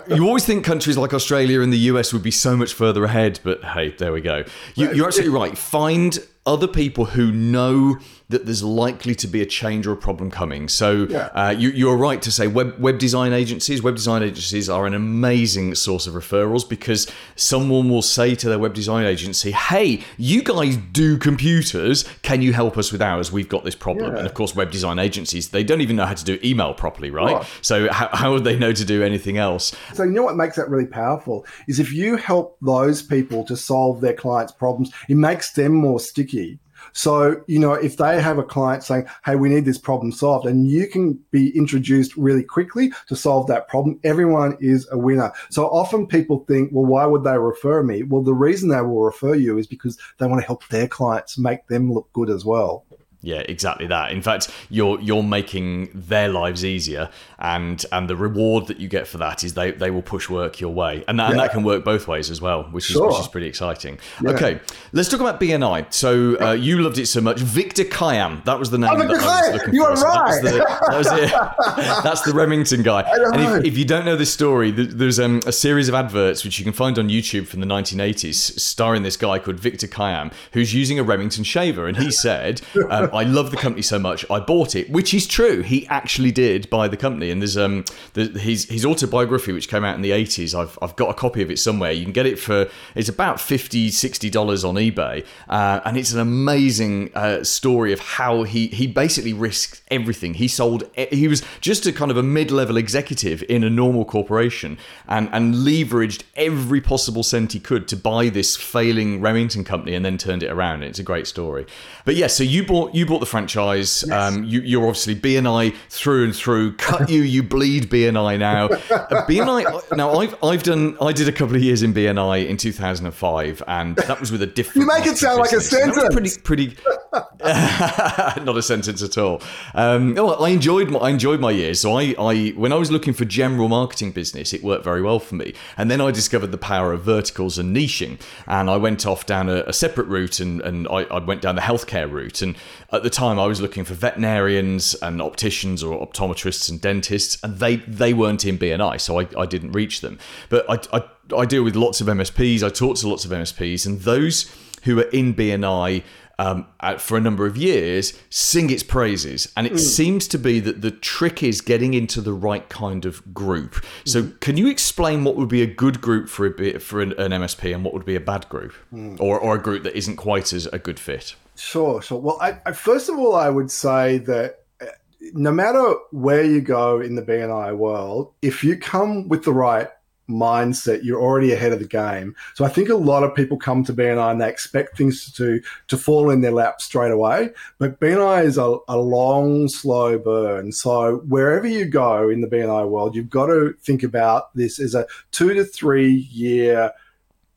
too. 0.07 0.15
you 0.15 0.25
always 0.25 0.45
think 0.45 0.63
countries 0.63 0.97
like 0.97 1.13
Australia 1.13 1.61
and 1.61 1.71
the 1.71 1.77
US 1.77 2.13
would 2.13 2.23
be 2.23 2.31
so 2.31 2.55
much 2.55 2.73
further 2.73 3.03
ahead, 3.03 3.39
but 3.43 3.63
hey, 3.63 3.89
there 3.91 4.11
we 4.11 4.21
go. 4.21 4.43
You, 4.75 4.93
you're 4.93 5.07
absolutely 5.07 5.35
right. 5.35 5.57
Find 5.57 6.17
other 6.45 6.67
people 6.67 7.05
who 7.05 7.31
know 7.31 7.97
that 8.29 8.45
there's 8.45 8.63
likely 8.63 9.15
to 9.15 9.27
be 9.27 9.41
a 9.41 9.45
change 9.45 9.87
or 9.87 9.93
a 9.93 9.97
problem 9.97 10.29
coming. 10.29 10.67
So 10.67 11.07
yeah. 11.09 11.29
uh, 11.33 11.55
you, 11.57 11.89
are 11.89 11.95
right 11.95 12.21
to 12.21 12.31
say 12.31 12.47
web 12.47 12.77
web 12.77 12.99
design 12.99 13.31
agencies. 13.31 13.81
Web 13.81 13.95
design 13.95 14.21
agencies 14.21 14.69
are 14.69 14.85
an 14.85 14.93
amazing 14.93 15.75
source 15.75 16.07
of 16.07 16.13
referrals 16.13 16.67
because 16.67 17.09
someone 17.35 17.89
will 17.89 18.01
say 18.01 18.35
to 18.35 18.49
their 18.49 18.59
web 18.59 18.73
design 18.73 19.05
agency, 19.05 19.51
"Hey, 19.51 20.03
you 20.17 20.43
guys 20.43 20.75
do 20.75 21.17
computers. 21.17 22.03
Can 22.21 22.41
you 22.41 22.51
help 22.51 22.77
us 22.77 22.91
with 22.91 23.01
ours? 23.01 23.31
We've 23.31 23.47
got 23.47 23.63
this 23.63 23.75
problem." 23.75 24.11
Yeah. 24.11 24.17
And 24.19 24.27
of 24.27 24.33
course, 24.33 24.53
web 24.53 24.71
design 24.71 24.99
agencies 24.99 25.49
they 25.49 25.63
don't 25.63 25.81
even 25.81 25.95
know 25.95 26.05
how 26.05 26.13
to 26.13 26.25
do 26.25 26.37
email 26.43 26.73
properly, 26.73 27.09
right? 27.09 27.37
right. 27.37 27.47
So 27.61 27.91
how, 27.91 28.09
how 28.11 28.33
would 28.33 28.43
they 28.43 28.59
know 28.59 28.73
to 28.73 28.83
do 28.83 29.03
anything 29.03 29.37
else? 29.37 29.73
So 29.93 30.03
you 30.03 30.11
know 30.11 30.23
what 30.23 30.35
makes 30.35 30.57
that 30.57 30.69
really 30.69 30.85
powerful 30.85 31.45
is 31.67 31.79
if 31.79 31.93
you 31.93 32.17
help 32.17 32.57
those 32.61 33.01
people 33.01 33.45
to 33.45 33.55
solve 33.55 34.01
their 34.01 34.13
clients' 34.13 34.51
problems, 34.51 34.91
it 35.07 35.15
makes 35.15 35.53
them 35.53 35.73
more 35.73 35.99
sticky 35.99 36.59
so, 36.97 37.39
you 37.45 37.59
know, 37.59 37.73
if 37.73 37.97
they 37.97 38.19
have 38.19 38.39
a 38.39 38.43
client 38.43 38.83
saying, 38.83 39.05
Hey, 39.23 39.35
we 39.35 39.49
need 39.49 39.65
this 39.65 39.77
problem 39.77 40.11
solved 40.11 40.47
and 40.47 40.67
you 40.67 40.87
can 40.87 41.13
be 41.29 41.55
introduced 41.55 42.17
really 42.17 42.43
quickly 42.43 42.91
to 43.07 43.15
solve 43.15 43.45
that 43.47 43.67
problem, 43.67 43.99
everyone 44.03 44.57
is 44.59 44.87
a 44.91 44.97
winner. 44.97 45.31
So 45.51 45.67
often 45.67 46.07
people 46.07 46.43
think, 46.47 46.71
well, 46.73 46.87
why 46.87 47.05
would 47.05 47.23
they 47.23 47.37
refer 47.37 47.83
me? 47.83 48.01
Well, 48.01 48.23
the 48.23 48.33
reason 48.33 48.69
they 48.69 48.81
will 48.81 49.03
refer 49.03 49.35
you 49.35 49.59
is 49.59 49.67
because 49.67 49.95
they 50.17 50.25
want 50.25 50.41
to 50.41 50.47
help 50.47 50.67
their 50.69 50.87
clients 50.87 51.37
make 51.37 51.67
them 51.67 51.93
look 51.93 52.11
good 52.13 52.31
as 52.31 52.43
well. 52.43 52.83
Yeah, 53.21 53.39
exactly 53.39 53.87
that. 53.87 54.11
In 54.11 54.21
fact, 54.21 54.49
you're 54.69 55.01
you're 55.01 55.23
making 55.23 55.89
their 55.93 56.29
lives 56.29 56.63
easier, 56.63 57.09
and 57.39 57.83
and 57.91 58.07
the 58.07 58.15
reward 58.15 58.67
that 58.67 58.77
you 58.77 58.87
get 58.87 59.07
for 59.07 59.17
that 59.17 59.43
is 59.43 59.55
they, 59.55 59.71
they 59.71 59.89
will 59.89 60.03
push 60.03 60.29
work 60.29 60.59
your 60.59 60.71
way, 60.71 61.03
and 61.07 61.19
that, 61.19 61.23
yeah. 61.23 61.31
and 61.31 61.39
that 61.39 61.51
can 61.51 61.63
work 61.63 61.83
both 61.83 62.07
ways 62.07 62.29
as 62.29 62.41
well, 62.41 62.65
which 62.65 62.85
sure. 62.85 63.09
is 63.09 63.15
which 63.15 63.21
is 63.21 63.27
pretty 63.27 63.47
exciting. 63.47 63.97
Yeah. 64.23 64.31
Okay, 64.31 64.59
let's 64.93 65.09
talk 65.09 65.19
about 65.19 65.39
BNI. 65.39 65.91
So 65.91 66.39
uh, 66.39 66.51
you 66.51 66.79
loved 66.79 66.99
it 66.99 67.07
so 67.07 67.19
much, 67.19 67.39
Victor 67.39 67.85
Kiam. 67.85 68.45
That 68.45 68.59
was 68.59 68.69
the 68.69 68.77
name. 68.77 68.91
Oh, 68.93 68.97
that 68.97 69.67
I 69.67 69.71
you 69.71 69.83
are 69.83 69.95
right. 69.95 70.43
That, 70.43 70.97
was 70.97 71.07
the, 71.07 71.17
that 71.17 71.77
was 71.87 72.03
That's 72.03 72.21
the 72.21 72.33
Remington 72.33 72.83
guy. 72.83 73.01
And 73.01 73.41
if, 73.41 73.73
if, 73.73 73.77
you 73.79 73.85
don't 73.85 74.05
know 74.05 74.15
this 74.15 74.31
story, 74.31 74.69
there's 74.69 75.19
um, 75.19 75.41
a 75.47 75.51
series 75.51 75.89
of 75.89 75.95
adverts 75.95 76.43
which 76.43 76.59
you 76.59 76.63
can 76.63 76.73
find 76.73 76.99
on 76.99 77.09
YouTube 77.09 77.47
from 77.47 77.61
the 77.61 77.67
1980s, 77.67 78.59
starring 78.59 79.01
this 79.01 79.17
guy 79.17 79.39
called 79.39 79.59
Victor 79.59 79.87
Kiam, 79.87 80.31
who's 80.53 80.73
using 80.73 80.99
a 80.99 81.03
Remington 81.03 81.43
shaver, 81.43 81.87
and 81.87 81.97
he 81.97 82.11
said. 82.11 82.61
Um, 82.89 83.06
I 83.13 83.23
love 83.23 83.51
the 83.51 83.57
company 83.57 83.81
so 83.81 83.99
much, 83.99 84.25
I 84.29 84.39
bought 84.39 84.75
it, 84.75 84.89
which 84.89 85.13
is 85.13 85.27
true. 85.27 85.61
He 85.61 85.87
actually 85.87 86.31
did 86.31 86.69
buy 86.69 86.87
the 86.87 86.97
company, 86.97 87.31
and 87.31 87.41
there's 87.41 87.57
um 87.57 87.85
his 88.13 88.65
his 88.65 88.85
autobiography 88.85 89.51
which 89.51 89.69
came 89.69 89.83
out 89.83 89.95
in 89.95 90.01
the 90.01 90.11
80s. 90.11 90.57
I've 90.57 90.77
I've 90.81 90.95
got 90.95 91.09
a 91.09 91.13
copy 91.13 91.41
of 91.41 91.51
it 91.51 91.59
somewhere. 91.59 91.91
You 91.91 92.03
can 92.03 92.13
get 92.13 92.25
it 92.25 92.39
for 92.39 92.69
it's 92.95 93.09
about 93.09 93.39
50 93.39 93.89
60 93.89 94.29
dollars 94.29 94.63
on 94.63 94.75
eBay, 94.75 95.25
uh, 95.49 95.81
and 95.85 95.97
it's 95.97 96.11
an 96.11 96.19
amazing 96.19 97.11
uh, 97.15 97.43
story 97.43 97.93
of 97.93 97.99
how 97.99 98.43
he 98.43 98.67
he 98.67 98.87
basically 98.87 99.33
risked 99.33 99.81
everything. 99.89 100.35
He 100.35 100.47
sold 100.47 100.83
he 100.95 101.27
was 101.27 101.43
just 101.61 101.85
a 101.85 101.91
kind 101.91 102.11
of 102.11 102.17
a 102.17 102.23
mid 102.23 102.51
level 102.51 102.77
executive 102.77 103.43
in 103.49 103.63
a 103.63 103.69
normal 103.69 104.05
corporation, 104.05 104.77
and 105.07 105.29
and 105.31 105.55
leveraged 105.55 106.23
every 106.35 106.81
possible 106.81 107.23
cent 107.23 107.53
he 107.53 107.59
could 107.59 107.87
to 107.87 107.95
buy 107.95 108.29
this 108.29 108.55
failing 108.55 109.21
Remington 109.21 109.63
company, 109.63 109.95
and 109.95 110.05
then 110.05 110.17
turned 110.17 110.43
it 110.43 110.51
around. 110.51 110.83
It's 110.83 110.99
a 110.99 111.03
great 111.03 111.27
story. 111.27 111.65
But 112.05 112.15
yeah, 112.15 112.27
so 112.27 112.43
you 112.43 112.65
bought 112.65 112.93
you 112.97 113.05
bought 113.05 113.19
the 113.19 113.25
franchise. 113.25 114.03
Yes. 114.07 114.11
Um, 114.11 114.43
you, 114.43 114.81
are 114.81 114.87
obviously 114.87 115.15
BNI 115.15 115.75
through 115.89 116.25
and 116.25 116.35
through. 116.35 116.75
Cut 116.77 117.09
you, 117.09 117.21
you 117.21 117.43
bleed 117.43 117.89
BNI 117.89 118.39
now. 118.39 118.65
Uh, 118.65 119.25
BNI. 119.27 119.95
Now 119.95 120.15
I've 120.19 120.35
I've 120.43 120.63
done. 120.63 120.97
I 120.99 121.13
did 121.13 121.27
a 121.27 121.31
couple 121.31 121.55
of 121.55 121.63
years 121.63 121.83
in 121.83 121.93
BNI 121.93 122.47
in 122.47 122.57
2005, 122.57 123.63
and 123.67 123.95
that 123.95 124.19
was 124.19 124.31
with 124.31 124.41
a 124.41 124.47
different. 124.47 124.81
you 124.81 124.87
make 124.87 125.05
it 125.05 125.17
sound 125.17 125.39
like 125.39 125.51
a 125.51 125.61
sentence. 125.61 126.37
pretty 126.37 126.73
pretty. 126.73 126.77
not 127.43 128.57
a 128.57 128.61
sentence 128.61 129.03
at 129.03 129.17
all. 129.17 129.41
Um, 129.75 130.17
I 130.19 130.49
enjoyed 130.49 130.89
my 130.89 130.99
I 130.99 131.09
enjoyed 131.09 131.39
my 131.39 131.51
years. 131.51 131.81
So 131.81 131.97
I, 131.97 132.15
I 132.17 132.49
when 132.49 132.73
I 132.73 132.75
was 132.75 132.91
looking 132.91 133.13
for 133.13 133.25
general 133.25 133.69
marketing 133.69 134.11
business, 134.11 134.53
it 134.53 134.63
worked 134.63 134.83
very 134.83 135.01
well 135.01 135.19
for 135.19 135.35
me. 135.35 135.53
And 135.77 135.91
then 135.91 136.01
I 136.01 136.11
discovered 136.11 136.51
the 136.51 136.57
power 136.57 136.93
of 136.93 137.03
verticals 137.03 137.57
and 137.57 137.75
niching, 137.75 138.19
and 138.47 138.69
I 138.69 138.77
went 138.77 139.05
off 139.05 139.25
down 139.25 139.49
a, 139.49 139.63
a 139.67 139.73
separate 139.73 140.07
route, 140.07 140.39
and 140.39 140.61
and 140.61 140.87
I, 140.87 141.03
I 141.03 141.19
went 141.19 141.41
down 141.41 141.55
the 141.55 141.61
healthcare 141.61 142.11
route. 142.11 142.41
And 142.41 142.55
at 142.91 143.03
the 143.03 143.09
time, 143.09 143.39
I 143.39 143.45
was 143.47 143.59
looking 143.59 143.83
for 143.83 143.93
veterinarians 143.93 144.95
and 144.95 145.21
opticians 145.21 145.83
or 145.83 146.05
optometrists 146.05 146.69
and 146.69 146.79
dentists, 146.79 147.37
and 147.43 147.59
they 147.59 147.77
they 147.77 148.13
weren't 148.13 148.45
in 148.45 148.57
BNI, 148.57 148.99
so 149.01 149.19
I, 149.19 149.27
I 149.37 149.45
didn't 149.45 149.73
reach 149.73 150.01
them. 150.01 150.19
But 150.49 150.65
I, 150.69 150.97
I 150.97 151.03
I 151.35 151.45
deal 151.45 151.63
with 151.63 151.75
lots 151.75 151.99
of 152.01 152.07
MSPs. 152.07 152.63
I 152.63 152.69
talk 152.69 152.97
to 152.97 153.07
lots 153.07 153.25
of 153.25 153.31
MSPs, 153.31 153.85
and 153.85 154.01
those 154.01 154.49
who 154.83 154.99
are 154.99 155.09
in 155.09 155.33
BNI 155.33 156.03
um, 156.39 156.67
for 156.99 157.17
a 157.17 157.21
number 157.21 157.45
of 157.45 157.57
years 157.57 158.13
sing 158.29 158.69
its 158.69 158.83
praises. 158.83 159.51
And 159.57 159.65
it 159.65 159.71
hmm. 159.71 159.77
seems 159.77 160.27
to 160.29 160.37
be 160.37 160.59
that 160.59 160.81
the 160.81 160.91
trick 160.91 161.41
is 161.41 161.61
getting 161.61 161.93
into 161.93 162.21
the 162.21 162.33
right 162.33 162.67
kind 162.69 163.05
of 163.05 163.33
group. 163.33 163.83
So, 164.05 164.23
hmm. 164.23 164.37
can 164.37 164.57
you 164.57 164.67
explain 164.67 165.23
what 165.23 165.35
would 165.35 165.49
be 165.49 165.61
a 165.61 165.67
good 165.67 166.01
group 166.01 166.29
for 166.29 166.45
a 166.45 166.51
bit, 166.51 166.81
for 166.81 167.01
an, 167.01 167.13
an 167.13 167.31
MSP 167.31 167.73
and 167.73 167.83
what 167.83 167.93
would 167.93 168.05
be 168.05 168.15
a 168.15 168.21
bad 168.21 168.47
group, 168.49 168.73
hmm. 168.91 169.15
or 169.19 169.39
or 169.39 169.55
a 169.55 169.61
group 169.61 169.83
that 169.83 169.95
isn't 169.97 170.17
quite 170.17 170.53
as 170.53 170.67
a 170.67 170.79
good 170.79 170.99
fit? 170.99 171.35
Sure, 171.57 172.01
sure. 172.01 172.19
Well, 172.19 172.37
I, 172.39 172.59
I, 172.65 172.71
first 172.71 173.09
of 173.09 173.17
all, 173.17 173.35
I 173.35 173.49
would 173.49 173.71
say 173.71 174.19
that 174.19 174.59
uh, 174.79 174.85
no 175.33 175.51
matter 175.51 175.95
where 176.11 176.43
you 176.43 176.61
go 176.61 177.01
in 177.01 177.15
the 177.15 177.21
BNI 177.21 177.75
world, 177.75 178.33
if 178.41 178.63
you 178.63 178.77
come 178.77 179.27
with 179.27 179.43
the 179.43 179.53
right 179.53 179.87
mindset, 180.29 181.03
you're 181.03 181.21
already 181.21 181.53
ahead 181.53 181.71
of 181.71 181.79
the 181.79 181.87
game. 181.87 182.35
So 182.53 182.65
I 182.65 182.69
think 182.69 182.89
a 182.89 182.95
lot 182.95 183.23
of 183.23 183.33
people 183.33 183.57
come 183.57 183.83
to 183.85 183.93
BNI 183.93 184.31
and 184.31 184.41
they 184.41 184.49
expect 184.49 184.97
things 184.97 185.31
to 185.33 185.61
to 185.87 185.97
fall 185.97 186.29
in 186.29 186.41
their 186.41 186.51
lap 186.51 186.81
straight 186.81 187.11
away. 187.11 187.49
But 187.79 187.99
BNI 187.99 188.43
is 188.45 188.57
a, 188.57 188.77
a 188.87 188.97
long, 188.97 189.67
slow 189.67 190.19
burn. 190.19 190.71
So 190.73 191.17
wherever 191.27 191.67
you 191.67 191.85
go 191.85 192.29
in 192.29 192.41
the 192.41 192.47
BNI 192.47 192.87
world, 192.87 193.15
you've 193.15 193.29
got 193.29 193.47
to 193.47 193.73
think 193.81 194.03
about 194.03 194.53
this 194.53 194.79
as 194.79 194.93
a 194.93 195.07
two 195.31 195.53
to 195.53 195.63
three 195.63 196.27
year. 196.31 196.91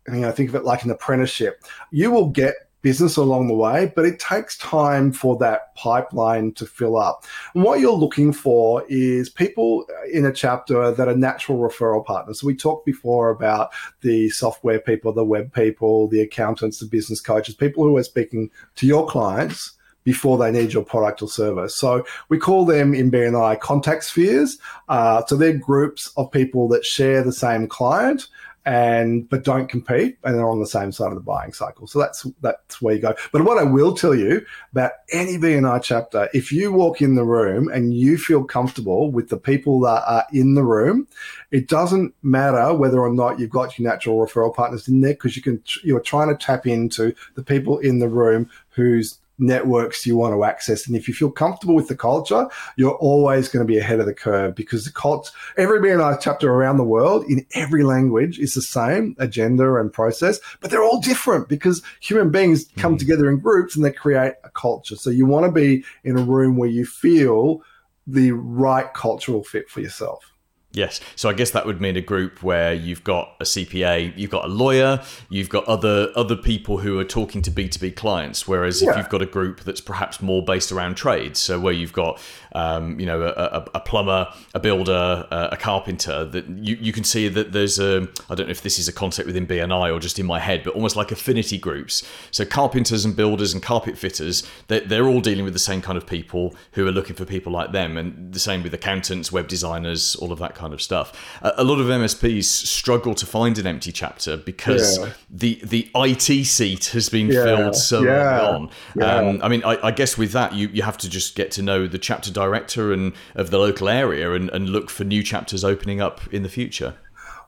You 0.08 0.20
know, 0.20 0.32
think 0.32 0.48
of 0.48 0.54
it 0.54 0.64
like 0.64 0.84
an 0.84 0.90
apprenticeship. 0.90 1.62
You 1.90 2.10
will 2.10 2.30
get 2.30 2.54
business 2.82 3.16
along 3.16 3.48
the 3.48 3.54
way, 3.54 3.92
but 3.94 4.04
it 4.04 4.18
takes 4.18 4.56
time 4.58 5.12
for 5.12 5.36
that 5.38 5.74
pipeline 5.74 6.52
to 6.52 6.66
fill 6.66 6.96
up. 6.96 7.24
And 7.54 7.64
what 7.64 7.80
you're 7.80 7.92
looking 7.92 8.32
for 8.32 8.84
is 8.88 9.28
people 9.28 9.86
in 10.12 10.24
a 10.24 10.32
chapter 10.32 10.90
that 10.90 11.08
are 11.08 11.16
natural 11.16 11.58
referral 11.58 12.04
partners. 12.04 12.40
So 12.40 12.46
we 12.46 12.54
talked 12.54 12.86
before 12.86 13.30
about 13.30 13.70
the 14.00 14.30
software 14.30 14.80
people, 14.80 15.12
the 15.12 15.24
web 15.24 15.52
people, 15.52 16.08
the 16.08 16.20
accountants, 16.20 16.80
the 16.80 16.86
business 16.86 17.20
coaches, 17.20 17.54
people 17.54 17.84
who 17.84 17.96
are 17.96 18.02
speaking 18.02 18.50
to 18.76 18.86
your 18.86 19.06
clients 19.06 19.72
before 20.04 20.38
they 20.38 20.50
need 20.50 20.72
your 20.72 20.84
product 20.84 21.22
or 21.22 21.28
service. 21.28 21.76
So 21.76 22.04
we 22.28 22.38
call 22.38 22.64
them 22.64 22.94
in 22.94 23.10
BNI 23.10 23.60
contact 23.60 24.04
spheres. 24.04 24.58
Uh, 24.88 25.22
so 25.26 25.36
they're 25.36 25.52
groups 25.52 26.10
of 26.16 26.30
people 26.30 26.68
that 26.68 26.84
share 26.84 27.22
the 27.22 27.32
same 27.32 27.66
client 27.66 28.26
and 28.66 29.28
but 29.28 29.42
don't 29.42 29.68
compete 29.68 30.18
and 30.22 30.34
they're 30.34 30.48
on 30.48 30.60
the 30.60 30.66
same 30.66 30.92
side 30.92 31.08
of 31.08 31.14
the 31.14 31.20
buying 31.20 31.52
cycle. 31.52 31.86
So 31.86 31.98
that's 31.98 32.26
that's 32.42 32.82
where 32.82 32.94
you 32.94 33.00
go. 33.00 33.14
But 33.32 33.44
what 33.44 33.58
I 33.58 33.64
will 33.64 33.94
tell 33.94 34.14
you 34.14 34.44
about 34.72 34.92
any 35.12 35.38
BNI 35.38 35.82
chapter, 35.82 36.28
if 36.34 36.52
you 36.52 36.72
walk 36.72 37.00
in 37.00 37.14
the 37.14 37.24
room 37.24 37.68
and 37.68 37.94
you 37.94 38.18
feel 38.18 38.44
comfortable 38.44 39.10
with 39.10 39.28
the 39.28 39.38
people 39.38 39.80
that 39.80 40.04
are 40.06 40.26
in 40.32 40.54
the 40.54 40.64
room, 40.64 41.08
it 41.50 41.68
doesn't 41.68 42.14
matter 42.22 42.74
whether 42.74 43.00
or 43.00 43.12
not 43.12 43.38
you've 43.38 43.50
got 43.50 43.78
your 43.78 43.88
natural 43.88 44.18
referral 44.18 44.54
partners 44.54 44.88
in 44.88 45.00
there 45.00 45.14
because 45.14 45.36
you 45.36 45.42
can 45.42 45.62
you're 45.82 46.00
trying 46.00 46.28
to 46.28 46.36
tap 46.36 46.66
into 46.66 47.14
the 47.34 47.42
people 47.42 47.78
in 47.78 47.98
the 47.98 48.08
room 48.08 48.50
whose 48.70 49.18
networks 49.40 50.06
you 50.06 50.16
want 50.16 50.34
to 50.34 50.44
access. 50.44 50.86
And 50.86 50.96
if 50.96 51.08
you 51.08 51.14
feel 51.14 51.30
comfortable 51.30 51.74
with 51.74 51.88
the 51.88 51.96
culture, 51.96 52.48
you're 52.76 52.96
always 52.96 53.48
going 53.48 53.66
to 53.66 53.70
be 53.70 53.78
ahead 53.78 54.00
of 54.00 54.06
the 54.06 54.14
curve 54.14 54.54
because 54.54 54.84
the 54.84 54.92
cult, 54.92 55.32
every 55.56 55.80
BNI 55.80 56.20
chapter 56.20 56.52
around 56.52 56.76
the 56.76 56.84
world 56.84 57.24
in 57.28 57.46
every 57.54 57.82
language 57.82 58.38
is 58.38 58.54
the 58.54 58.62
same 58.62 59.16
agenda 59.18 59.74
and 59.76 59.92
process, 59.92 60.40
but 60.60 60.70
they're 60.70 60.84
all 60.84 61.00
different 61.00 61.48
because 61.48 61.82
human 62.00 62.30
beings 62.30 62.66
come 62.76 62.92
hmm. 62.92 62.98
together 62.98 63.28
in 63.28 63.38
groups 63.38 63.74
and 63.74 63.84
they 63.84 63.92
create 63.92 64.34
a 64.44 64.50
culture. 64.50 64.96
So 64.96 65.10
you 65.10 65.26
want 65.26 65.46
to 65.46 65.52
be 65.52 65.84
in 66.04 66.18
a 66.18 66.22
room 66.22 66.56
where 66.56 66.68
you 66.68 66.84
feel 66.84 67.62
the 68.06 68.32
right 68.32 68.92
cultural 68.94 69.44
fit 69.44 69.68
for 69.68 69.80
yourself. 69.80 70.32
Yes. 70.72 71.00
So 71.16 71.28
I 71.28 71.32
guess 71.32 71.50
that 71.50 71.66
would 71.66 71.80
mean 71.80 71.96
a 71.96 72.00
group 72.00 72.44
where 72.44 72.72
you've 72.72 73.02
got 73.02 73.34
a 73.40 73.44
CPA, 73.44 74.16
you've 74.16 74.30
got 74.30 74.44
a 74.44 74.48
lawyer, 74.48 75.02
you've 75.28 75.48
got 75.48 75.64
other 75.64 76.12
other 76.14 76.36
people 76.36 76.78
who 76.78 76.96
are 77.00 77.04
talking 77.04 77.42
to 77.42 77.50
B2B 77.50 77.96
clients. 77.96 78.46
Whereas 78.46 78.80
Yeah. 78.80 78.90
if 78.90 78.96
you've 78.96 79.08
got 79.08 79.20
a 79.20 79.26
group 79.26 79.60
that's 79.64 79.80
perhaps 79.80 80.22
more 80.22 80.44
based 80.44 80.70
around 80.70 80.94
trades, 80.94 81.40
so 81.40 81.58
where 81.58 81.72
you've 81.72 81.92
got 81.92 82.20
um, 82.52 83.00
you 83.00 83.06
know 83.06 83.22
a, 83.22 83.30
a, 83.30 83.66
a 83.74 83.80
plumber, 83.80 84.28
a 84.54 84.60
builder, 84.60 85.26
uh, 85.32 85.48
a 85.50 85.56
carpenter, 85.56 86.24
that 86.26 86.48
you, 86.48 86.76
you 86.80 86.92
can 86.92 87.02
see 87.02 87.26
that 87.28 87.50
there's 87.50 87.80
a 87.80 88.06
I 88.28 88.36
don't 88.36 88.46
know 88.46 88.52
if 88.52 88.62
this 88.62 88.78
is 88.78 88.86
a 88.86 88.92
concept 88.92 89.26
within 89.26 89.48
BNI 89.48 89.92
or 89.92 89.98
just 89.98 90.20
in 90.20 90.26
my 90.26 90.38
head, 90.38 90.62
but 90.62 90.74
almost 90.74 90.94
like 90.94 91.10
affinity 91.10 91.58
groups. 91.58 92.04
So 92.30 92.44
carpenters 92.44 93.04
and 93.04 93.16
builders 93.16 93.52
and 93.52 93.60
carpet 93.60 93.98
fitters, 93.98 94.46
they're, 94.68 94.80
they're 94.80 95.06
all 95.08 95.20
dealing 95.20 95.44
with 95.44 95.52
the 95.52 95.58
same 95.58 95.82
kind 95.82 95.98
of 95.98 96.06
people 96.06 96.54
who 96.72 96.86
are 96.86 96.92
looking 96.92 97.16
for 97.16 97.24
people 97.24 97.52
like 97.52 97.72
them, 97.72 97.96
and 97.96 98.32
the 98.32 98.38
same 98.38 98.62
with 98.62 98.72
accountants, 98.72 99.32
web 99.32 99.48
designers, 99.48 100.14
all 100.16 100.30
of 100.30 100.38
that 100.38 100.54
kind 100.54 100.59
of 100.74 100.82
stuff. 100.82 101.12
A, 101.42 101.52
a 101.58 101.64
lot 101.64 101.80
of 101.80 101.86
MSPs 101.86 102.44
struggle 102.44 103.14
to 103.14 103.26
find 103.26 103.58
an 103.58 103.66
empty 103.66 103.92
chapter 103.92 104.36
because 104.36 104.98
Yeah. 104.98 105.10
the 105.30 105.60
the 105.64 105.90
IT 105.94 106.44
seat 106.46 106.86
has 106.86 107.08
been 107.08 107.28
Yeah. 107.28 107.44
filled 107.44 107.76
so 107.76 108.02
Yeah. 108.02 108.10
early 108.10 108.56
on. 108.56 108.70
Yeah. 108.96 109.14
Um, 109.16 109.40
I 109.42 109.48
mean, 109.48 109.62
I, 109.64 109.78
I 109.88 109.90
guess 109.90 110.18
with 110.18 110.32
that, 110.32 110.54
you, 110.54 110.68
you 110.72 110.82
have 110.82 110.98
to 110.98 111.08
just 111.08 111.34
get 111.34 111.50
to 111.52 111.62
know 111.62 111.86
the 111.86 111.98
chapter 111.98 112.30
director 112.32 112.92
and 112.92 113.12
of 113.34 113.50
the 113.50 113.58
local 113.58 113.88
area 113.88 114.32
and, 114.34 114.50
and 114.50 114.68
look 114.68 114.90
for 114.90 115.04
new 115.04 115.22
chapters 115.22 115.64
opening 115.64 116.00
up 116.00 116.20
in 116.32 116.42
the 116.42 116.48
future. 116.48 116.94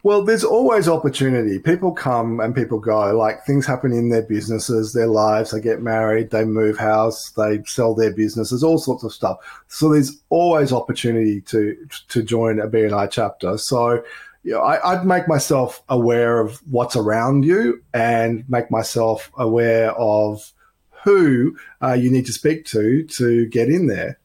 Well, 0.05 0.25
there's 0.25 0.43
always 0.43 0.89
opportunity. 0.89 1.61
People 1.61 1.93
come 1.93 2.41
and 2.41 2.55
people 2.55 2.81
go. 2.81 3.17
Like 3.17 3.45
things 3.45 3.67
happen 3.67 3.93
in 3.93 4.09
their 4.09 4.23
businesses, 4.23 4.93
their 4.93 5.07
lives. 5.07 5.53
They 5.53 5.61
get 5.61 5.81
married, 5.81 6.31
they 6.31 6.45
move 6.45 6.77
house, 6.77 7.31
they 7.37 7.63
sell 7.67 7.95
their 7.95 8.13
businesses, 8.13 8.65
all 8.65 8.79
sorts 8.79 9.05
of 9.05 9.13
stuff. 9.13 9.39
So 9.69 9.91
there's 9.91 10.21
always 10.29 10.73
opportunity 10.73 11.41
to 11.43 11.77
to 12.09 12.23
join 12.23 12.59
a 12.59 12.67
BNI 12.67 13.11
chapter. 13.13 13.57
So 13.59 14.03
you 14.43 14.53
know, 14.53 14.61
I, 14.61 14.93
I'd 14.93 15.07
make 15.07 15.29
myself 15.29 15.85
aware 15.89 16.41
of 16.41 16.61
what's 16.69 16.97
around 16.97 17.45
you 17.45 17.81
and 17.95 18.45
make 18.49 18.73
myself 18.73 19.31
aware 19.37 19.93
of 19.93 20.53
who 21.05 21.57
uh, 21.81 21.93
you 21.93 22.11
need 22.11 22.27
to 22.27 22.33
speak 22.33 22.65
to 22.67 23.05
to 23.05 23.47
get 23.47 23.69
in 23.69 23.87
there. 23.87 24.19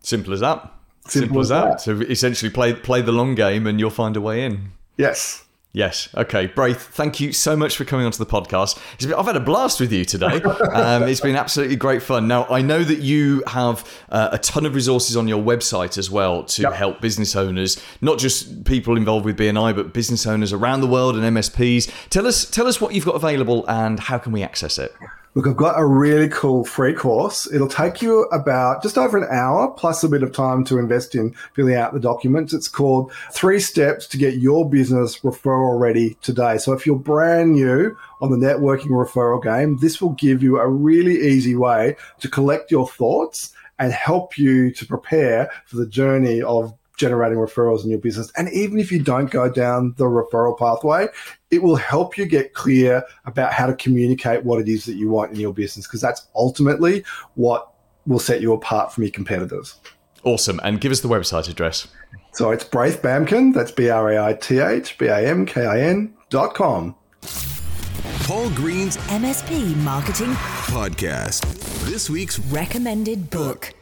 Simple 0.00 0.34
as 0.34 0.40
that. 0.40 0.72
Simple 1.08 1.10
Simple, 1.10 1.40
as 1.40 1.46
as 1.46 1.48
that. 1.48 1.64
that. 1.70 1.80
So 1.80 2.00
essentially, 2.02 2.50
play 2.50 2.74
play 2.74 3.00
the 3.00 3.12
long 3.12 3.34
game, 3.34 3.66
and 3.66 3.80
you'll 3.80 3.88
find 3.88 4.14
a 4.14 4.20
way 4.20 4.44
in. 4.44 4.72
Yes. 4.96 5.42
Yes. 5.72 6.08
Okay. 6.16 6.46
Braith, 6.46 6.80
thank 6.92 7.20
you 7.20 7.34
so 7.34 7.54
much 7.54 7.76
for 7.76 7.84
coming 7.84 8.06
onto 8.06 8.16
the 8.16 8.24
podcast. 8.24 8.78
Been, 8.98 9.12
I've 9.12 9.26
had 9.26 9.36
a 9.36 9.40
blast 9.40 9.78
with 9.78 9.92
you 9.92 10.06
today. 10.06 10.40
Um, 10.72 11.02
it's 11.04 11.20
been 11.20 11.36
absolutely 11.36 11.76
great 11.76 12.02
fun. 12.02 12.28
Now, 12.28 12.46
I 12.46 12.62
know 12.62 12.82
that 12.82 13.00
you 13.00 13.42
have 13.46 13.86
uh, 14.10 14.30
a 14.32 14.38
ton 14.38 14.64
of 14.64 14.74
resources 14.74 15.16
on 15.16 15.28
your 15.28 15.42
website 15.42 15.98
as 15.98 16.10
well 16.10 16.44
to 16.44 16.62
Yep. 16.62 16.72
help 16.72 17.00
business 17.02 17.36
owners, 17.36 17.78
not 18.00 18.18
just 18.18 18.64
people 18.64 18.96
involved 18.96 19.26
with 19.26 19.36
BNI, 19.38 19.74
but 19.76 19.92
business 19.92 20.26
owners 20.26 20.52
around 20.52 20.80
the 20.80 20.86
world 20.86 21.14
and 21.16 21.24
MSPs. 21.36 21.90
Tell 22.08 22.26
us, 22.26 22.48
tell 22.50 22.66
us 22.66 22.80
what 22.80 22.94
you've 22.94 23.04
got 23.04 23.16
available 23.16 23.64
and 23.68 24.00
how 24.00 24.16
can 24.18 24.32
we 24.32 24.42
access 24.42 24.78
it? 24.78 24.94
Look, 25.36 25.46
I've 25.46 25.54
got 25.54 25.78
a 25.78 25.84
really 25.84 26.30
cool 26.30 26.64
free 26.64 26.94
course. 26.94 27.46
It'll 27.52 27.68
take 27.68 28.00
you 28.00 28.22
about 28.32 28.82
just 28.82 28.96
over 28.96 29.18
an 29.18 29.28
hour 29.30 29.70
plus 29.70 30.02
a 30.02 30.08
bit 30.08 30.22
of 30.22 30.32
time 30.32 30.64
to 30.64 30.78
invest 30.78 31.14
in 31.14 31.34
filling 31.52 31.74
out 31.74 31.92
the 31.92 32.00
documents. 32.00 32.54
It's 32.54 32.68
called 32.68 33.12
Three 33.32 33.60
Steps 33.60 34.06
to 34.06 34.16
Get 34.16 34.38
Your 34.38 34.66
Business 34.66 35.18
Referral 35.20 35.78
Ready 35.78 36.16
Today. 36.22 36.56
So 36.56 36.72
if 36.72 36.86
you're 36.86 36.98
brand 36.98 37.52
new 37.52 37.94
on 38.22 38.30
the 38.30 38.38
networking 38.38 38.86
referral 38.86 39.42
game, 39.42 39.76
this 39.82 40.00
will 40.00 40.14
give 40.14 40.42
you 40.42 40.58
a 40.58 40.66
really 40.66 41.28
easy 41.28 41.54
way 41.54 41.96
to 42.20 42.30
collect 42.30 42.70
your 42.70 42.88
thoughts 42.88 43.52
and 43.78 43.92
help 43.92 44.38
you 44.38 44.70
to 44.70 44.86
prepare 44.86 45.50
for 45.66 45.76
the 45.76 45.86
journey 45.86 46.40
of 46.40 46.72
generating 46.96 47.36
referrals 47.36 47.84
in 47.84 47.90
your 47.90 47.98
business. 47.98 48.32
And 48.38 48.50
even 48.54 48.78
if 48.78 48.90
you 48.90 49.02
don't 49.02 49.30
go 49.30 49.50
down 49.50 49.94
the 49.98 50.04
referral 50.04 50.58
pathway, 50.58 51.08
it 51.50 51.62
will 51.62 51.76
help 51.76 52.18
you 52.18 52.26
get 52.26 52.54
clear 52.54 53.04
about 53.24 53.52
how 53.52 53.66
to 53.66 53.74
communicate 53.74 54.44
what 54.44 54.60
it 54.60 54.68
is 54.68 54.84
that 54.86 54.94
you 54.94 55.08
want 55.08 55.32
in 55.32 55.40
your 55.40 55.54
business, 55.54 55.86
because 55.86 56.00
that's 56.00 56.26
ultimately 56.34 57.04
what 57.34 57.72
will 58.06 58.18
set 58.18 58.40
you 58.40 58.52
apart 58.52 58.92
from 58.92 59.04
your 59.04 59.12
competitors. 59.12 59.76
Awesome. 60.24 60.60
And 60.64 60.80
give 60.80 60.90
us 60.92 61.00
the 61.00 61.08
website 61.08 61.48
address. 61.48 61.86
So 62.32 62.50
it's 62.50 62.64
Braith 62.64 63.00
Bamkin, 63.00 63.54
that's 63.54 63.70
B 63.70 63.88
R 63.88 64.10
A 64.10 64.26
I 64.26 64.32
T 64.34 64.58
H 64.58 64.98
B 64.98 65.06
A 65.06 65.18
M 65.18 65.46
K 65.46 65.64
I 65.64 65.80
N 65.80 66.14
dot 66.30 66.54
com. 66.54 66.94
Paul 68.24 68.50
Green's 68.50 68.96
MSP 68.96 69.76
Marketing 69.76 70.32
podcast. 70.32 71.44
This 71.88 72.10
week's 72.10 72.40
Recommended 72.40 73.30
Book. 73.30 73.72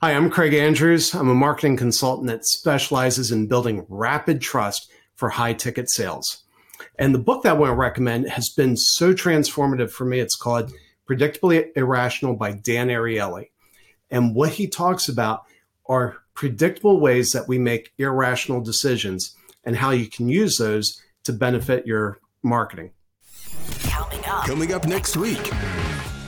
Hi, 0.00 0.12
I'm 0.12 0.30
Craig 0.30 0.54
Andrews. 0.54 1.14
I'm 1.14 1.28
a 1.28 1.34
marketing 1.34 1.76
consultant 1.76 2.28
that 2.28 2.46
specializes 2.46 3.32
in 3.32 3.48
building 3.48 3.84
rapid 3.88 4.40
trust 4.40 4.90
for 5.16 5.28
high 5.28 5.52
ticket 5.52 5.90
sales. 5.90 6.41
And 6.98 7.14
the 7.14 7.18
book 7.18 7.42
that 7.42 7.50
I 7.50 7.58
want 7.58 7.70
to 7.70 7.76
recommend 7.76 8.28
has 8.28 8.50
been 8.50 8.76
so 8.76 9.14
transformative 9.14 9.90
for 9.90 10.04
me. 10.04 10.20
It's 10.20 10.36
called 10.36 10.72
Predictably 11.08 11.68
Irrational 11.74 12.34
by 12.34 12.52
Dan 12.52 12.88
Ariely. 12.88 13.48
And 14.10 14.34
what 14.34 14.50
he 14.50 14.66
talks 14.66 15.08
about 15.08 15.44
are 15.86 16.18
predictable 16.34 17.00
ways 17.00 17.30
that 17.30 17.48
we 17.48 17.58
make 17.58 17.92
irrational 17.98 18.60
decisions 18.60 19.34
and 19.64 19.76
how 19.76 19.90
you 19.90 20.06
can 20.06 20.28
use 20.28 20.58
those 20.58 21.00
to 21.24 21.32
benefit 21.32 21.86
your 21.86 22.20
marketing. 22.42 22.90
Coming 23.84 24.24
up. 24.26 24.46
coming 24.46 24.72
up 24.74 24.86
next 24.86 25.16
week. 25.16 25.50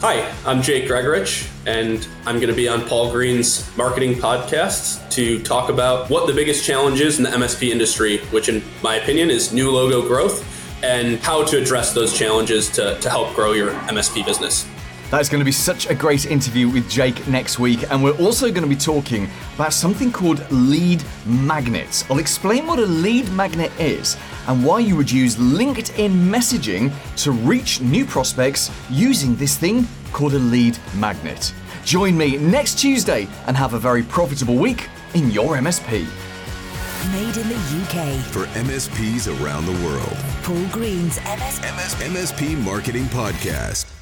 Hi, 0.00 0.30
I'm 0.44 0.60
Jake 0.60 0.84
Gregorich, 0.84 1.48
and 1.66 2.06
I'm 2.26 2.36
going 2.36 2.48
to 2.48 2.54
be 2.54 2.68
on 2.68 2.86
Paul 2.86 3.10
Green's 3.10 3.74
marketing 3.76 4.14
podcast 4.14 5.10
to 5.12 5.42
talk 5.42 5.70
about 5.70 6.10
what 6.10 6.26
the 6.26 6.32
biggest 6.32 6.64
challenge 6.64 7.00
is 7.00 7.18
in 7.18 7.24
the 7.24 7.30
MSP 7.30 7.70
industry, 7.70 8.18
which, 8.26 8.48
in 8.48 8.62
my 8.82 8.96
opinion, 8.96 9.30
is 9.30 9.52
new 9.52 9.70
logo 9.70 10.06
growth 10.06 10.53
and 10.82 11.18
how 11.20 11.44
to 11.44 11.60
address 11.60 11.92
those 11.92 12.16
challenges 12.16 12.68
to, 12.70 12.98
to 13.00 13.10
help 13.10 13.34
grow 13.34 13.52
your 13.52 13.70
MSP 13.70 14.24
business. 14.26 14.66
That's 15.10 15.28
going 15.28 15.40
to 15.40 15.44
be 15.44 15.52
such 15.52 15.88
a 15.88 15.94
great 15.94 16.26
interview 16.26 16.68
with 16.68 16.90
Jake 16.90 17.28
next 17.28 17.58
week, 17.58 17.88
and 17.90 18.02
we're 18.02 18.18
also 18.18 18.50
going 18.50 18.62
to 18.62 18.68
be 18.68 18.74
talking 18.74 19.28
about 19.54 19.72
something 19.72 20.10
called 20.10 20.44
lead 20.50 21.04
magnets. 21.24 22.04
I'll 22.10 22.18
explain 22.18 22.66
what 22.66 22.78
a 22.78 22.86
lead 22.86 23.30
magnet 23.30 23.70
is 23.78 24.16
and 24.48 24.64
why 24.64 24.80
you 24.80 24.96
would 24.96 25.10
use 25.10 25.36
LinkedIn 25.36 26.10
messaging 26.10 26.92
to 27.22 27.30
reach 27.30 27.80
new 27.80 28.04
prospects 28.04 28.70
using 28.90 29.36
this 29.36 29.56
thing 29.56 29.86
called 30.12 30.34
a 30.34 30.38
lead 30.38 30.78
magnet. 30.96 31.54
Join 31.84 32.16
me 32.16 32.36
next 32.36 32.78
Tuesday 32.78 33.28
and 33.46 33.56
have 33.56 33.74
a 33.74 33.78
very 33.78 34.02
profitable 34.02 34.56
week 34.56 34.88
in 35.14 35.30
your 35.30 35.56
MSP. 35.56 36.08
Made 37.12 37.36
in 37.36 37.48
the 37.48 37.54
UK. 37.54 38.18
For 38.32 38.46
MSPs 38.58 39.28
around 39.42 39.66
the 39.66 39.72
world. 39.86 40.16
Paul 40.42 40.66
Green's 40.72 41.18
MS 41.18 41.60
MS- 41.60 41.94
MSP 41.96 42.56
Marketing 42.64 43.04
Podcast. 43.04 43.93